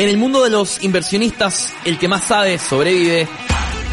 En 0.00 0.08
el 0.08 0.16
mundo 0.16 0.42
de 0.42 0.48
los 0.48 0.82
inversionistas, 0.82 1.74
el 1.84 1.98
que 1.98 2.08
más 2.08 2.24
sabe 2.24 2.58
sobrevive. 2.58 3.28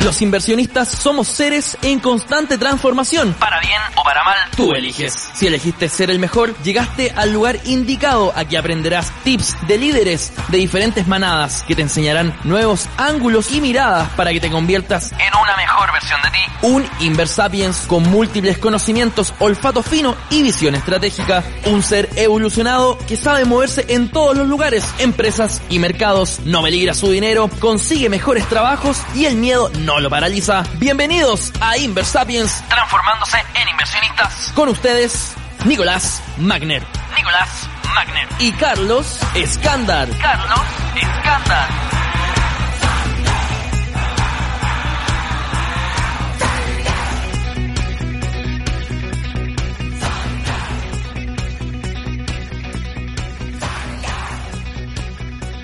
Los 0.04 0.22
inversionistas 0.22 0.90
somos 0.90 1.28
seres 1.28 1.78
en 1.82 2.00
constante 2.00 2.58
transformación. 2.58 3.34
Para 3.40 3.60
bien 3.60 3.82
o 3.96 4.04
para 4.04 4.24
mal, 4.24 4.38
tú 4.56 4.74
eliges. 4.74 5.30
Si 5.34 5.48
elegiste 5.48 5.90
ser 5.90 6.12
el 6.12 6.20
mejor, 6.20 6.56
llegaste 6.62 7.12
al 7.16 7.34
lugar 7.34 7.60
indicado. 7.66 8.32
Aquí 8.36 8.56
aprenderás 8.56 9.12
tips 9.24 9.56
de 9.68 9.78
líderes 9.78 10.32
de 10.50 10.60
diferentes 10.60 11.08
manadas 11.08 11.64
que 11.68 11.76
te 11.76 11.82
enseñarán 11.82 12.38
nuevos 12.44 12.88
ángulos 12.98 13.52
y 13.52 13.60
miradas 13.60 14.10
para 14.12 14.32
que 14.32 14.40
te 14.40 14.52
conviertas 14.52 15.12
en 15.14 15.36
una 15.42 15.58
mejor 15.58 15.92
versión 15.92 16.22
de 16.22 16.30
ti. 16.30 16.38
Un 16.62 16.88
Inversapiens 17.00 17.86
con 17.88 18.04
múltiples 18.04 18.58
conocimientos, 18.60 19.34
olfato 19.40 19.84
fino 19.84 20.16
y 20.30 20.44
visión 20.44 20.76
estratégica. 20.76 21.44
Un 21.66 21.82
ser 21.82 22.10
evolucionado 22.16 22.98
que 23.08 23.18
sabe 23.18 23.46
moverse 23.46 23.86
en 23.90 24.10
todos 24.10 24.38
los 24.38 24.48
lugares, 24.48 24.86
empresas 25.00 25.62
y 25.70 25.80
mercados. 25.80 26.40
No 26.46 26.62
peligra 26.62 26.94
su 26.94 27.10
dinero, 27.10 27.50
consigue 27.60 28.10
mejores 28.10 28.48
trabajos 28.48 29.02
y 29.16 29.26
el 29.26 29.36
miedo 29.36 29.70
no 29.80 29.87
lo 29.96 30.10
paraliza. 30.10 30.64
Bienvenidos 30.74 31.54
a 31.62 31.78
Inversapiens, 31.78 32.62
transformándose 32.68 33.38
en 33.56 33.70
inversionistas. 33.70 34.52
Con 34.54 34.68
ustedes, 34.70 35.34
Nicolás 35.66 36.22
Magner. 36.38 36.86
Nicolás 37.16 37.70
Magner. 37.96 38.28
Y 38.40 38.52
Carlos 38.52 39.18
Escándar. 39.34 40.10
Carlos 40.22 40.62
Escándar. 40.94 41.68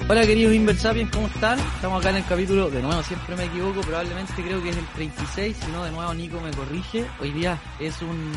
Hola 0.10 0.28
queridos 0.28 0.54
Inversapiens, 0.54 1.10
¿cómo 1.12 1.28
están? 1.28 1.58
Estamos 1.60 2.02
acá 2.02 2.10
en 2.10 2.18
el 2.18 2.26
capítulo, 2.26 2.70
de 2.70 2.82
nuevo 2.82 3.02
siempre 3.04 3.38
me 3.38 3.46
equivoco, 3.46 3.80
probablemente 3.80 4.34
creo 4.36 4.62
que 4.62 4.70
es 4.70 4.78
el 4.78 4.86
36, 4.88 5.56
si 5.56 5.72
no 5.72 5.86
de 5.86 5.92
nuevo 5.92 6.14
Nico 6.14 6.42
me 6.42 6.52
corrige. 6.52 7.06
Hoy 7.22 7.32
día 7.32 7.58
es 7.80 8.02
un, 8.02 8.32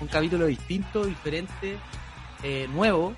un 0.00 0.06
capítulo 0.08 0.46
distinto, 0.46 1.06
diferente, 1.06 1.78
eh, 2.42 2.68
nuevo. 2.70 3.14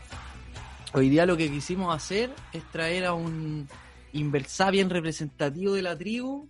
Hoy 0.92 1.08
día 1.08 1.26
lo 1.26 1.36
que 1.36 1.50
quisimos 1.50 1.94
hacer 1.94 2.30
es 2.52 2.62
traer 2.70 3.06
a 3.06 3.14
un 3.14 3.68
Inversapien 4.12 4.88
representativo 4.88 5.74
de 5.74 5.82
la 5.82 5.98
tribu, 5.98 6.48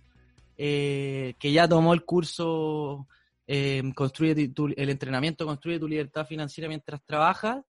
eh, 0.59 1.33
que 1.39 1.51
ya 1.51 1.67
tomó 1.67 1.95
el 1.95 2.05
curso 2.05 3.07
eh, 3.47 3.81
el 3.81 4.89
entrenamiento 4.89 5.45
Construye 5.47 5.79
tu 5.79 5.87
libertad 5.87 6.27
financiera 6.27 6.67
mientras 6.67 7.01
trabajas. 7.03 7.63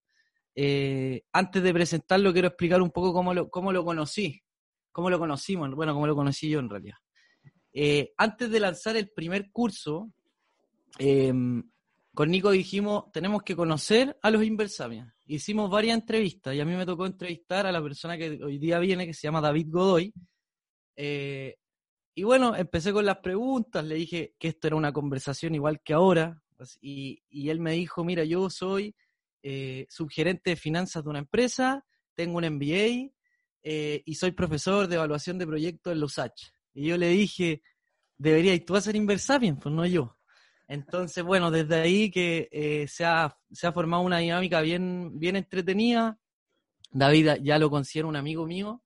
Eh, 0.59 1.23
antes 1.33 1.63
de 1.63 1.75
presentarlo, 1.75 2.33
quiero 2.33 2.49
explicar 2.49 2.81
un 2.81 2.91
poco 2.91 3.13
cómo 3.13 3.35
lo, 3.35 3.51
cómo 3.51 3.73
lo 3.73 3.85
conocí, 3.85 4.43
cómo 4.91 5.11
lo 5.11 5.19
conocimos, 5.19 5.75
bueno, 5.75 5.93
cómo 5.93 6.07
lo 6.07 6.17
conocí 6.17 6.49
yo 6.49 6.61
en 6.61 6.71
realidad. 6.71 6.97
Eh, 7.75 8.15
antes 8.17 8.51
de 8.51 8.59
lanzar 8.59 8.97
el 8.97 9.11
primer 9.11 9.51
curso, 9.51 10.11
eh, 10.99 11.31
con 12.15 12.31
Nico 12.31 12.51
dijimos, 12.51 13.13
tenemos 13.13 13.43
que 13.43 13.55
conocer 13.55 14.19
a 14.23 14.31
los 14.31 14.43
Inversapiens. 14.43 15.13
Hicimos 15.27 15.71
varias 15.71 15.99
entrevistas 15.99 16.55
y 16.55 16.61
a 16.61 16.65
mí 16.65 16.75
me 16.75 16.87
tocó 16.87 17.05
entrevistar 17.05 17.67
a 17.67 17.73
la 17.73 17.83
persona 17.83 18.17
que 18.17 18.43
hoy 18.43 18.57
día 18.57 18.79
viene, 18.79 19.07
que 19.07 19.13
se 19.13 19.27
llama 19.27 19.43
David 19.43 19.67
Godoy. 19.69 20.15
Eh, 20.97 21.55
y 22.15 22.23
bueno, 22.23 22.57
empecé 22.57 22.95
con 22.95 23.05
las 23.05 23.19
preguntas, 23.19 23.85
le 23.85 23.97
dije 23.97 24.35
que 24.39 24.49
esto 24.49 24.69
era 24.69 24.77
una 24.77 24.95
conversación 24.95 25.55
igual 25.55 25.83
que 25.85 25.93
ahora, 25.93 26.41
y, 26.81 27.23
y 27.29 27.51
él 27.51 27.61
me 27.61 27.73
dijo, 27.73 28.03
mira, 28.03 28.25
yo 28.25 28.49
soy 28.49 28.95
eh, 29.49 29.87
subgerente 29.89 30.51
de 30.51 30.57
finanzas 30.57 31.05
de 31.05 31.11
una 31.11 31.21
empresa, 31.21 31.87
tengo 32.17 32.39
un 32.39 32.45
MBA 32.47 33.13
eh, 33.63 34.03
y 34.05 34.15
soy 34.17 34.33
profesor 34.33 34.89
de 34.89 34.97
evaluación 34.97 35.39
de 35.39 35.47
proyectos 35.47 35.93
en 35.93 36.01
los 36.01 36.15
USACH. 36.15 36.51
Y 36.75 36.89
yo 36.89 36.97
le 36.97 37.11
dije, 37.11 37.63
deberías 38.19 38.65
tú 38.65 38.75
hacer 38.75 38.97
Inversapien, 38.97 39.57
pues 39.57 39.73
no 39.73 39.87
yo. 39.87 40.19
Entonces, 40.67 41.23
bueno, 41.23 41.53
desde 41.53 41.77
ahí 41.77 42.11
que 42.11 42.49
eh, 42.51 42.89
se, 42.89 43.05
ha, 43.05 43.39
se 43.53 43.69
ha 43.69 43.73
formado 43.73 44.03
una 44.03 44.19
dinámica 44.19 44.61
bien, 44.63 45.17
bien 45.17 45.37
entretenida. 45.37 46.19
David 46.91 47.37
ya 47.45 47.61
lo 47.61 47.71
considero 47.71 48.09
un 48.09 48.17
amigo 48.17 48.47
mío. 48.47 48.83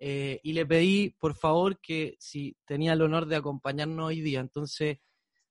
y 0.00 0.52
le 0.54 0.64
pedí, 0.64 1.10
por 1.18 1.34
favor, 1.34 1.78
que 1.82 2.16
si 2.18 2.56
tenía 2.64 2.94
el 2.94 3.02
honor 3.02 3.26
de 3.26 3.36
acompañarnos 3.36 4.06
hoy 4.06 4.22
día. 4.22 4.40
Entonces, 4.40 5.00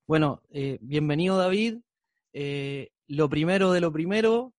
bueno, 0.07 0.41
bienvenido 0.81 1.37
David. 1.37 1.77
Lo 3.07 3.29
primero 3.29 3.71
de 3.71 3.81
lo 3.81 3.91
primero, 3.91 4.53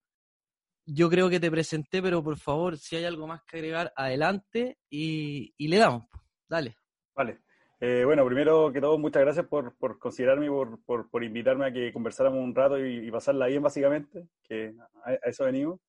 yo 0.85 1.09
creo 1.09 1.29
que 1.29 1.39
te 1.39 1.51
presenté, 1.51 2.01
pero 2.01 2.23
por 2.23 2.37
favor, 2.37 2.77
si 2.77 2.95
hay 2.95 3.05
algo 3.05 3.27
más 3.27 3.43
que 3.43 3.57
agregar, 3.57 3.93
adelante 3.95 4.77
y, 4.89 5.53
y 5.57 5.67
le 5.67 5.77
damos. 5.77 6.05
Dale. 6.47 6.75
Vale. 7.15 7.41
Eh, 7.81 8.03
bueno, 8.05 8.25
primero 8.25 8.73
que 8.73 8.81
todo, 8.81 8.97
muchas 8.97 9.21
gracias 9.21 9.45
por, 9.45 9.77
por 9.77 9.99
considerarme 9.99 10.47
y 10.47 10.49
por, 10.49 10.83
por, 10.83 11.09
por 11.09 11.23
invitarme 11.23 11.67
a 11.67 11.71
que 11.71 11.93
conversáramos 11.93 12.43
un 12.43 12.53
rato 12.53 12.77
y, 12.83 13.09
pasarla 13.09 13.47
bien, 13.47 13.63
básicamente, 13.63 14.27
que 14.43 14.73
a, 15.05 15.11
a 15.11 15.29
eso 15.29 15.45
venimos. 15.45 15.79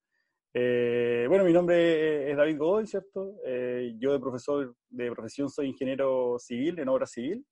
Eh, 0.53 1.25
bueno, 1.27 1.43
mi 1.45 1.53
nombre 1.53 2.29
es 2.29 2.37
David 2.37 2.57
Godoy, 2.57 2.87
¿cierto? 2.87 3.35
Eh, 3.45 3.93
yo 3.97 4.11
de 4.13 4.19
profesor 4.19 4.75
de 4.89 5.11
profesión 5.11 5.49
soy 5.49 5.67
ingeniero 5.67 6.37
civil, 6.39 6.79
en 6.79 6.89
obra 6.89 7.05
civil, 7.05 7.45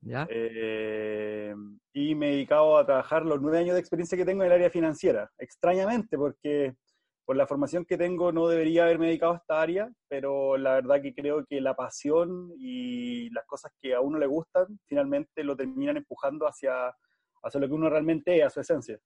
¿Ya? 0.00 0.26
eh, 0.30 1.54
y 1.92 2.14
me 2.14 2.28
he 2.28 2.32
dedicado 2.32 2.76
a 2.76 2.86
trabajar 2.86 3.24
los 3.24 3.40
nueve 3.40 3.58
años 3.58 3.74
de 3.74 3.80
experiencia 3.80 4.16
que 4.16 4.24
tengo 4.24 4.42
en 4.42 4.48
el 4.48 4.54
área 4.54 4.70
financiera, 4.70 5.30
extrañamente, 5.38 6.16
porque 6.16 6.76
por 7.26 7.36
la 7.36 7.46
formación 7.46 7.84
que 7.84 7.98
tengo 7.98 8.30
no 8.30 8.46
debería 8.46 8.84
haberme 8.84 9.08
dedicado 9.08 9.32
a 9.32 9.36
esta 9.38 9.60
área, 9.60 9.92
pero 10.08 10.56
la 10.56 10.74
verdad 10.74 11.02
que 11.02 11.12
creo 11.12 11.44
que 11.44 11.60
la 11.60 11.74
pasión 11.74 12.52
y 12.56 13.28
las 13.30 13.44
cosas 13.46 13.72
que 13.80 13.94
a 13.94 14.00
uno 14.00 14.18
le 14.18 14.28
gustan 14.28 14.78
finalmente 14.86 15.42
lo 15.42 15.56
terminan 15.56 15.96
empujando 15.96 16.46
hacia, 16.46 16.94
hacia 17.42 17.60
lo 17.60 17.66
que 17.66 17.74
uno 17.74 17.90
realmente 17.90 18.38
es, 18.38 18.44
a 18.44 18.50
su 18.50 18.60
esencia. 18.60 18.98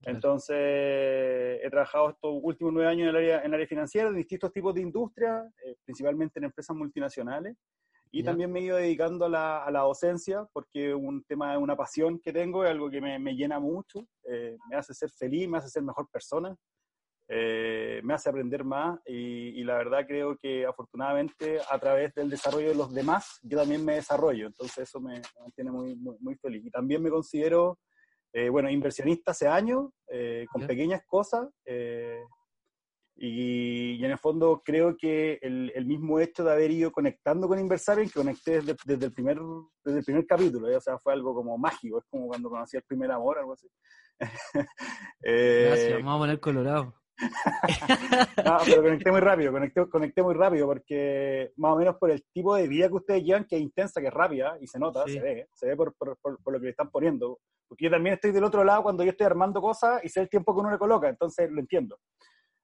Claro. 0.00 0.16
Entonces, 0.16 0.56
he 0.56 1.68
trabajado 1.70 2.10
estos 2.10 2.40
últimos 2.42 2.72
nueve 2.72 2.88
años 2.88 3.02
en 3.02 3.08
el 3.10 3.16
área, 3.16 3.38
en 3.40 3.46
el 3.46 3.54
área 3.54 3.66
financiera, 3.66 4.08
en 4.08 4.16
distintos 4.16 4.50
tipos 4.50 4.74
de 4.74 4.80
industria, 4.80 5.46
eh, 5.62 5.76
principalmente 5.84 6.38
en 6.38 6.44
empresas 6.44 6.74
multinacionales, 6.74 7.56
y 8.12 8.22
Ya. 8.22 8.30
también 8.30 8.50
me 8.52 8.60
he 8.60 8.64
ido 8.64 8.76
dedicando 8.76 9.26
a 9.26 9.28
la, 9.28 9.64
a 9.64 9.70
la 9.70 9.80
docencia, 9.80 10.46
porque 10.52 10.94
un 10.94 11.22
tema, 11.24 11.56
una 11.58 11.76
pasión 11.76 12.18
que 12.20 12.32
tengo, 12.32 12.64
es 12.64 12.70
algo 12.70 12.90
que 12.90 13.00
me, 13.00 13.18
me 13.18 13.34
llena 13.34 13.58
mucho, 13.60 14.06
eh, 14.28 14.56
me 14.68 14.76
hace 14.76 14.94
ser 14.94 15.10
feliz, 15.10 15.48
me 15.48 15.58
hace 15.58 15.68
ser 15.68 15.82
mejor 15.82 16.08
persona, 16.10 16.56
eh, 17.28 18.00
me 18.02 18.14
hace 18.14 18.28
aprender 18.28 18.64
más, 18.64 18.98
y, 19.06 19.60
y 19.60 19.64
la 19.64 19.74
verdad 19.78 20.04
creo 20.06 20.36
que 20.36 20.66
afortunadamente 20.66 21.60
a 21.70 21.78
través 21.78 22.12
del 22.14 22.28
desarrollo 22.28 22.68
de 22.70 22.74
los 22.74 22.92
demás, 22.92 23.38
yo 23.42 23.58
también 23.58 23.84
me 23.84 23.94
desarrollo, 23.94 24.48
entonces 24.48 24.88
eso 24.88 25.00
me, 25.00 25.14
me 25.14 25.40
mantiene 25.42 25.70
muy, 25.70 25.94
muy, 25.94 26.16
muy 26.20 26.34
feliz. 26.36 26.64
Y 26.66 26.70
también 26.70 27.02
me 27.02 27.10
considero 27.10 27.78
eh, 28.32 28.48
bueno, 28.48 28.70
inversionista 28.70 29.32
hace 29.32 29.48
años, 29.48 29.90
eh, 30.08 30.46
con 30.52 30.62
Ya. 30.62 30.68
pequeñas 30.68 31.02
cosas, 31.06 31.48
eh, 31.64 32.22
y, 33.22 33.96
y 34.00 34.04
en 34.04 34.10
el 34.12 34.16
fondo 34.18 34.62
creo 34.64 34.96
que 34.96 35.38
el, 35.42 35.70
el 35.74 35.84
mismo 35.84 36.18
hecho 36.18 36.42
de 36.42 36.52
haber 36.52 36.70
ido 36.70 36.90
conectando 36.90 37.46
con 37.46 37.58
Inversapien, 37.58 38.08
que 38.08 38.14
conecté 38.18 38.62
desde, 38.62 38.74
desde 38.86 39.06
el 39.06 39.12
primer, 39.12 39.38
desde 39.84 39.98
el 39.98 40.04
primer 40.06 40.26
capítulo, 40.26 40.68
¿eh? 40.70 40.76
o 40.76 40.80
sea, 40.80 40.98
fue 40.98 41.12
algo 41.12 41.34
como 41.34 41.58
mágico, 41.58 41.98
es 41.98 42.04
como 42.08 42.28
cuando 42.28 42.48
conocí 42.48 42.78
el 42.78 42.82
primer 42.84 43.10
amor, 43.12 43.38
algo 43.38 43.52
así. 43.52 43.68
Eh, 45.22 45.64
Gracias, 45.68 45.92
vamos 46.02 46.14
a 46.16 46.18
poner 46.20 46.40
colorado. 46.40 46.94
no, 48.44 48.56
pero 48.64 48.82
conecté 48.82 49.10
muy 49.10 49.20
rápido, 49.20 49.52
conecté, 49.52 49.88
conecté 49.90 50.22
muy 50.22 50.34
rápido, 50.34 50.66
porque 50.66 51.52
más 51.56 51.72
o 51.74 51.76
menos 51.76 51.96
por 51.98 52.10
el 52.10 52.24
tipo 52.32 52.54
de 52.54 52.66
vida 52.68 52.88
que 52.88 52.94
ustedes 52.94 53.22
llevan, 53.22 53.44
que 53.44 53.56
es 53.56 53.62
intensa, 53.62 54.00
que 54.00 54.06
es 54.08 54.14
rápida, 54.14 54.56
y 54.62 54.66
se 54.66 54.78
nota, 54.78 55.04
Sí. 55.06 55.12
se 55.14 55.20
ve, 55.20 55.48
se 55.52 55.66
ve 55.66 55.76
por, 55.76 55.94
por, 55.94 56.16
por- 56.22 56.42
por 56.42 56.52
lo 56.54 56.58
que 56.58 56.64
le 56.64 56.70
están 56.70 56.90
poniendo. 56.90 57.38
Porque 57.68 57.84
yo 57.84 57.90
también 57.90 58.14
estoy 58.14 58.32
del 58.32 58.44
otro 58.44 58.64
lado 58.64 58.82
cuando 58.82 59.04
yo 59.04 59.10
estoy 59.10 59.26
armando 59.26 59.60
cosas 59.60 60.02
y 60.02 60.08
sé 60.08 60.22
el 60.22 60.28
tiempo 60.30 60.54
que 60.54 60.60
uno 60.60 60.70
le 60.70 60.78
coloca, 60.78 61.08
entonces 61.10 61.50
lo 61.50 61.60
entiendo. 61.60 61.98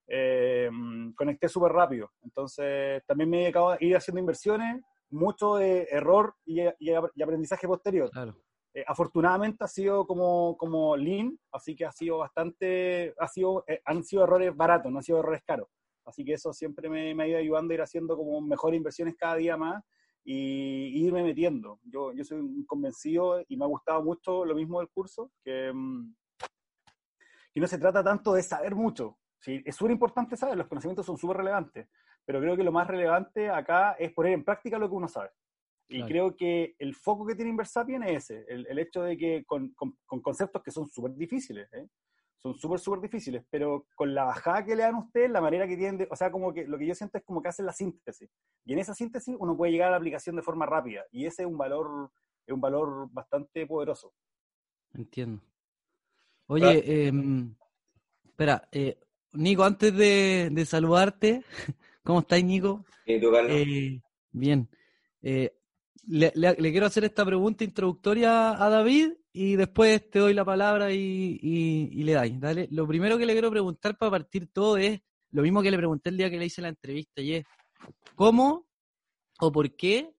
Eh, 0.09 0.71
conecté 1.17 1.49
súper 1.49 1.73
rápido, 1.73 2.11
entonces 2.23 3.03
también 3.07 3.29
me 3.29 3.39
he 3.39 3.41
dedicado 3.43 3.71
a 3.71 3.77
ir 3.81 3.97
haciendo 3.97 4.21
inversiones, 4.21 4.81
mucho 5.11 5.57
de 5.57 5.89
error 5.91 6.35
y, 6.45 6.61
y- 6.63 6.93
y 7.15 7.23
aprendizaje 7.23 7.67
posterior. 7.67 8.11
Claro. 8.11 8.37
Eh, 8.77 8.85
afortunadamente 8.87 9.65
ha 9.65 9.69
sido 9.69 10.07
como, 10.07 10.55
como 10.59 10.97
lean, 10.99 11.39
así 11.51 11.75
que 11.75 11.87
ha 11.87 11.93
sido 11.93 12.19
bastante, 12.19 13.15
ha 13.19 13.27
sido, 13.27 13.65
eh, 13.67 13.81
han 13.87 14.05
sido 14.05 14.25
errores 14.25 14.55
baratos, 14.55 14.93
no 14.93 14.99
han 14.99 15.03
sido 15.03 15.21
errores 15.21 15.41
caros. 15.47 15.69
Así 16.05 16.25
que 16.27 16.35
eso 16.35 16.53
siempre 16.53 16.91
me, 16.91 17.15
me 17.15 17.23
ha 17.25 17.29
ido 17.29 17.39
ayudando 17.39 17.73
a 17.73 17.75
ir 17.77 17.81
haciendo 17.81 18.17
como 18.19 18.39
mejores 18.43 18.77
inversiones 18.77 19.17
cada 19.17 19.37
día 19.37 19.57
más 19.57 19.83
y, 20.25 21.05
irme 21.07 21.23
metiendo. 21.23 21.81
Yo, 21.85 22.13
yo 22.13 22.23
soy 22.23 22.39
un 22.39 22.67
convencido 22.67 23.43
y 23.49 23.57
me 23.57 23.65
ha 23.65 23.69
gustado 23.69 24.03
mucho 24.03 24.45
lo 24.45 24.55
mismo 24.55 24.81
del 24.81 24.91
curso, 24.91 25.33
que, 25.43 25.73
mm, 25.73 26.15
que 27.55 27.61
no 27.61 27.67
se 27.67 27.79
trata 27.79 28.05
tanto 28.05 28.35
de 28.35 28.43
saber 28.43 28.75
mucho. 28.75 29.17
¿Sí? 29.47 29.63
Es 29.65 29.77
súper 29.77 29.93
importante 29.93 30.37
saber, 30.37 30.59
los 30.59 30.67
conocimientos 30.67 31.07
son 31.07 31.17
súper 31.17 31.39
relevantes, 31.39 31.89
pero 32.25 32.41
creo 32.41 32.57
que 32.57 32.65
lo 32.65 32.73
más 32.73 32.89
relevante 32.89 33.49
acá 33.49 33.93
es 33.93 34.13
poner 34.13 34.33
en 34.33 34.45
práctica 34.45 34.77
lo 34.79 34.89
que 34.89 34.97
uno 34.97 35.09
sabe. 35.09 35.31
Y 35.89 36.03
creo 36.03 36.35
que 36.35 36.75
el 36.81 36.97
foco 36.97 37.25
que 37.25 37.37
tiene 37.37 37.53
Inversapien 37.53 38.03
es 38.03 38.25
ese, 38.25 38.45
el, 38.49 38.67
el 38.69 38.79
hecho 38.81 39.03
de 39.03 39.17
que 39.17 39.45
con, 39.45 39.73
con, 39.75 39.97
con 40.05 40.21
conceptos 40.21 40.61
que 40.61 40.73
son 40.73 40.89
súper 40.89 41.15
difíciles, 41.15 41.73
¿eh? 41.73 41.87
son 42.39 42.59
súper, 42.59 42.81
súper 42.81 43.01
difíciles, 43.01 43.45
pero 43.49 43.87
con 43.95 44.13
la 44.13 44.25
bajada 44.25 44.65
que 44.65 44.75
le 44.75 44.83
dan 44.83 44.97
a 44.97 44.99
ustedes, 44.99 45.31
la 45.31 45.41
manera 45.41 45.67
que 45.67 45.77
tienen, 45.77 45.99
de, 45.99 46.09
o 46.11 46.17
sea, 46.17 46.33
como 46.33 46.53
que 46.53 46.67
lo 46.67 46.77
que 46.77 46.87
yo 46.87 46.95
siento 46.95 47.19
es 47.19 47.25
como 47.25 47.41
que 47.41 47.49
hacen 47.49 47.67
la 47.67 47.73
síntesis. 47.73 48.29
Y 48.65 48.73
en 48.73 48.81
esa 48.81 48.95
síntesis 48.95 49.37
uno 49.39 49.57
puede 49.57 49.73
llegar 49.73 49.89
a 49.89 49.91
la 49.93 49.97
aplicación 49.97 50.37
de 50.37 50.43
forma 50.43 50.67
rápida. 50.67 51.05
Y 51.13 51.25
ese 51.25 51.43
es 51.43 51.49
un 51.49 51.57
valor, 51.57 52.11
es 52.47 52.53
un 52.53 52.61
valor 52.61 53.09
bastante 53.13 53.65
poderoso. 53.65 54.13
Entiendo. 54.93 55.41
Oye, 56.49 56.83
eh, 56.85 57.13
espera, 58.25 58.69
eh, 58.71 58.99
Nico, 59.37 59.65
antes 59.65 59.95
de, 59.95 60.49
de, 60.51 60.65
saludarte, 60.65 61.43
¿cómo 62.03 62.21
estás, 62.21 62.43
Nico? 62.43 62.85
Bien, 63.07 63.21
¿tú? 63.21 63.35
Eh, 63.37 64.01
bien. 64.33 64.69
Le, 65.23 65.53
le, 66.09 66.33
le, 66.35 66.71
quiero 66.71 66.87
hacer 66.87 67.05
esta 67.05 67.25
pregunta 67.25 67.65
introductoria 67.65 68.63
a 68.63 68.69
David 68.71 69.13
y 69.33 69.57
después 69.57 70.09
te 70.11 70.21
doy 70.21 70.35
la 70.35 70.45
palabra 70.45 70.93
y, 70.93 71.39
y, 71.43 71.91
y, 71.93 72.03
le 72.05 72.13
dais. 72.13 72.41
Dale. 72.41 72.69
Lo 72.71 72.87
primero 72.87 73.19
que 73.19 73.27
le 73.27 73.33
quiero 73.33 73.51
preguntar 73.51 73.99
para 73.99 74.11
partir 74.11 74.47
todo 74.53 74.77
es 74.77 75.01
lo 75.31 75.43
mismo 75.43 75.63
que 75.63 75.71
le 75.71 75.77
pregunté 75.77 76.11
el 76.11 76.17
día 76.17 76.31
que 76.31 76.39
le 76.39 76.47
hice 76.47 76.63
la 76.63 76.69
entrevista 76.69 77.21
y 77.21 77.35
es 77.35 77.45
¿cómo 78.15 78.67
o 79.41 79.53
por 79.53 79.77
qué 79.77 80.15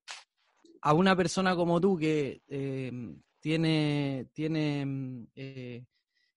a 0.81 0.94
una 0.94 1.16
persona 1.16 1.56
como 1.56 1.81
tú 1.81 1.98
que 1.98 2.44
eh, 2.48 2.92
tiene, 3.40 4.28
tiene 4.34 5.25
eh, 5.36 5.86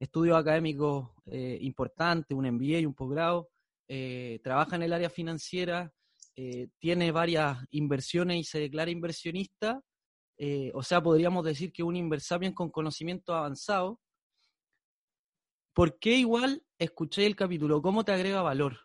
estudios 0.01 0.37
académicos 0.37 1.11
eh, 1.27 1.59
importantes, 1.61 2.37
un 2.37 2.51
MBA 2.51 2.81
y 2.81 2.87
un 2.87 2.95
posgrado, 2.95 3.51
eh, 3.87 4.41
trabaja 4.43 4.77
en 4.77 4.83
el 4.83 4.93
área 4.95 5.11
financiera, 5.11 5.93
eh, 6.35 6.69
tiene 6.79 7.13
varias 7.13 7.59
inversiones 7.71 8.39
y 8.39 8.45
se 8.45 8.61
declara 8.61 8.91
inversionista, 8.91 9.81
o 10.73 10.83
sea, 10.83 11.03
podríamos 11.03 11.45
decir 11.45 11.71
que 11.71 11.83
un 11.83 11.97
inversapien 11.97 12.55
con 12.55 12.71
conocimiento 12.71 13.35
avanzado. 13.35 14.01
¿Por 15.75 15.99
qué 15.99 16.17
igual 16.17 16.65
escuché 16.79 17.27
el 17.27 17.37
capítulo? 17.37 17.83
¿Cómo 17.83 18.07
te 18.07 18.13
agrega 18.13 18.41
valor? 18.41 18.79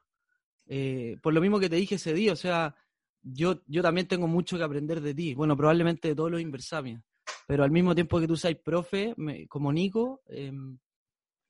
Por 0.66 1.34
lo 1.34 1.40
mismo 1.40 1.58
que 1.58 1.70
te 1.70 1.78
dije 1.78 1.96
ese 1.96 2.14
día, 2.14 2.34
o 2.34 2.36
sea, 2.36 2.76
yo, 3.22 3.62
yo 3.68 3.82
también 3.82 4.06
tengo 4.06 4.28
mucho 4.28 4.58
que 4.58 4.64
aprender 4.64 5.00
de 5.00 5.14
ti, 5.14 5.34
bueno, 5.34 5.56
probablemente 5.56 6.10
de 6.10 6.16
todos 6.16 6.30
los 6.30 6.42
inversapiens, 6.42 7.02
pero 7.48 7.64
al 7.64 7.72
mismo 7.72 7.96
tiempo 7.96 8.20
que 8.20 8.28
tú 8.28 8.36
seas 8.36 8.56
profe, 8.56 9.14
me, 9.16 9.48
como 9.48 9.72
Nico, 9.72 10.24
eh, 10.28 10.52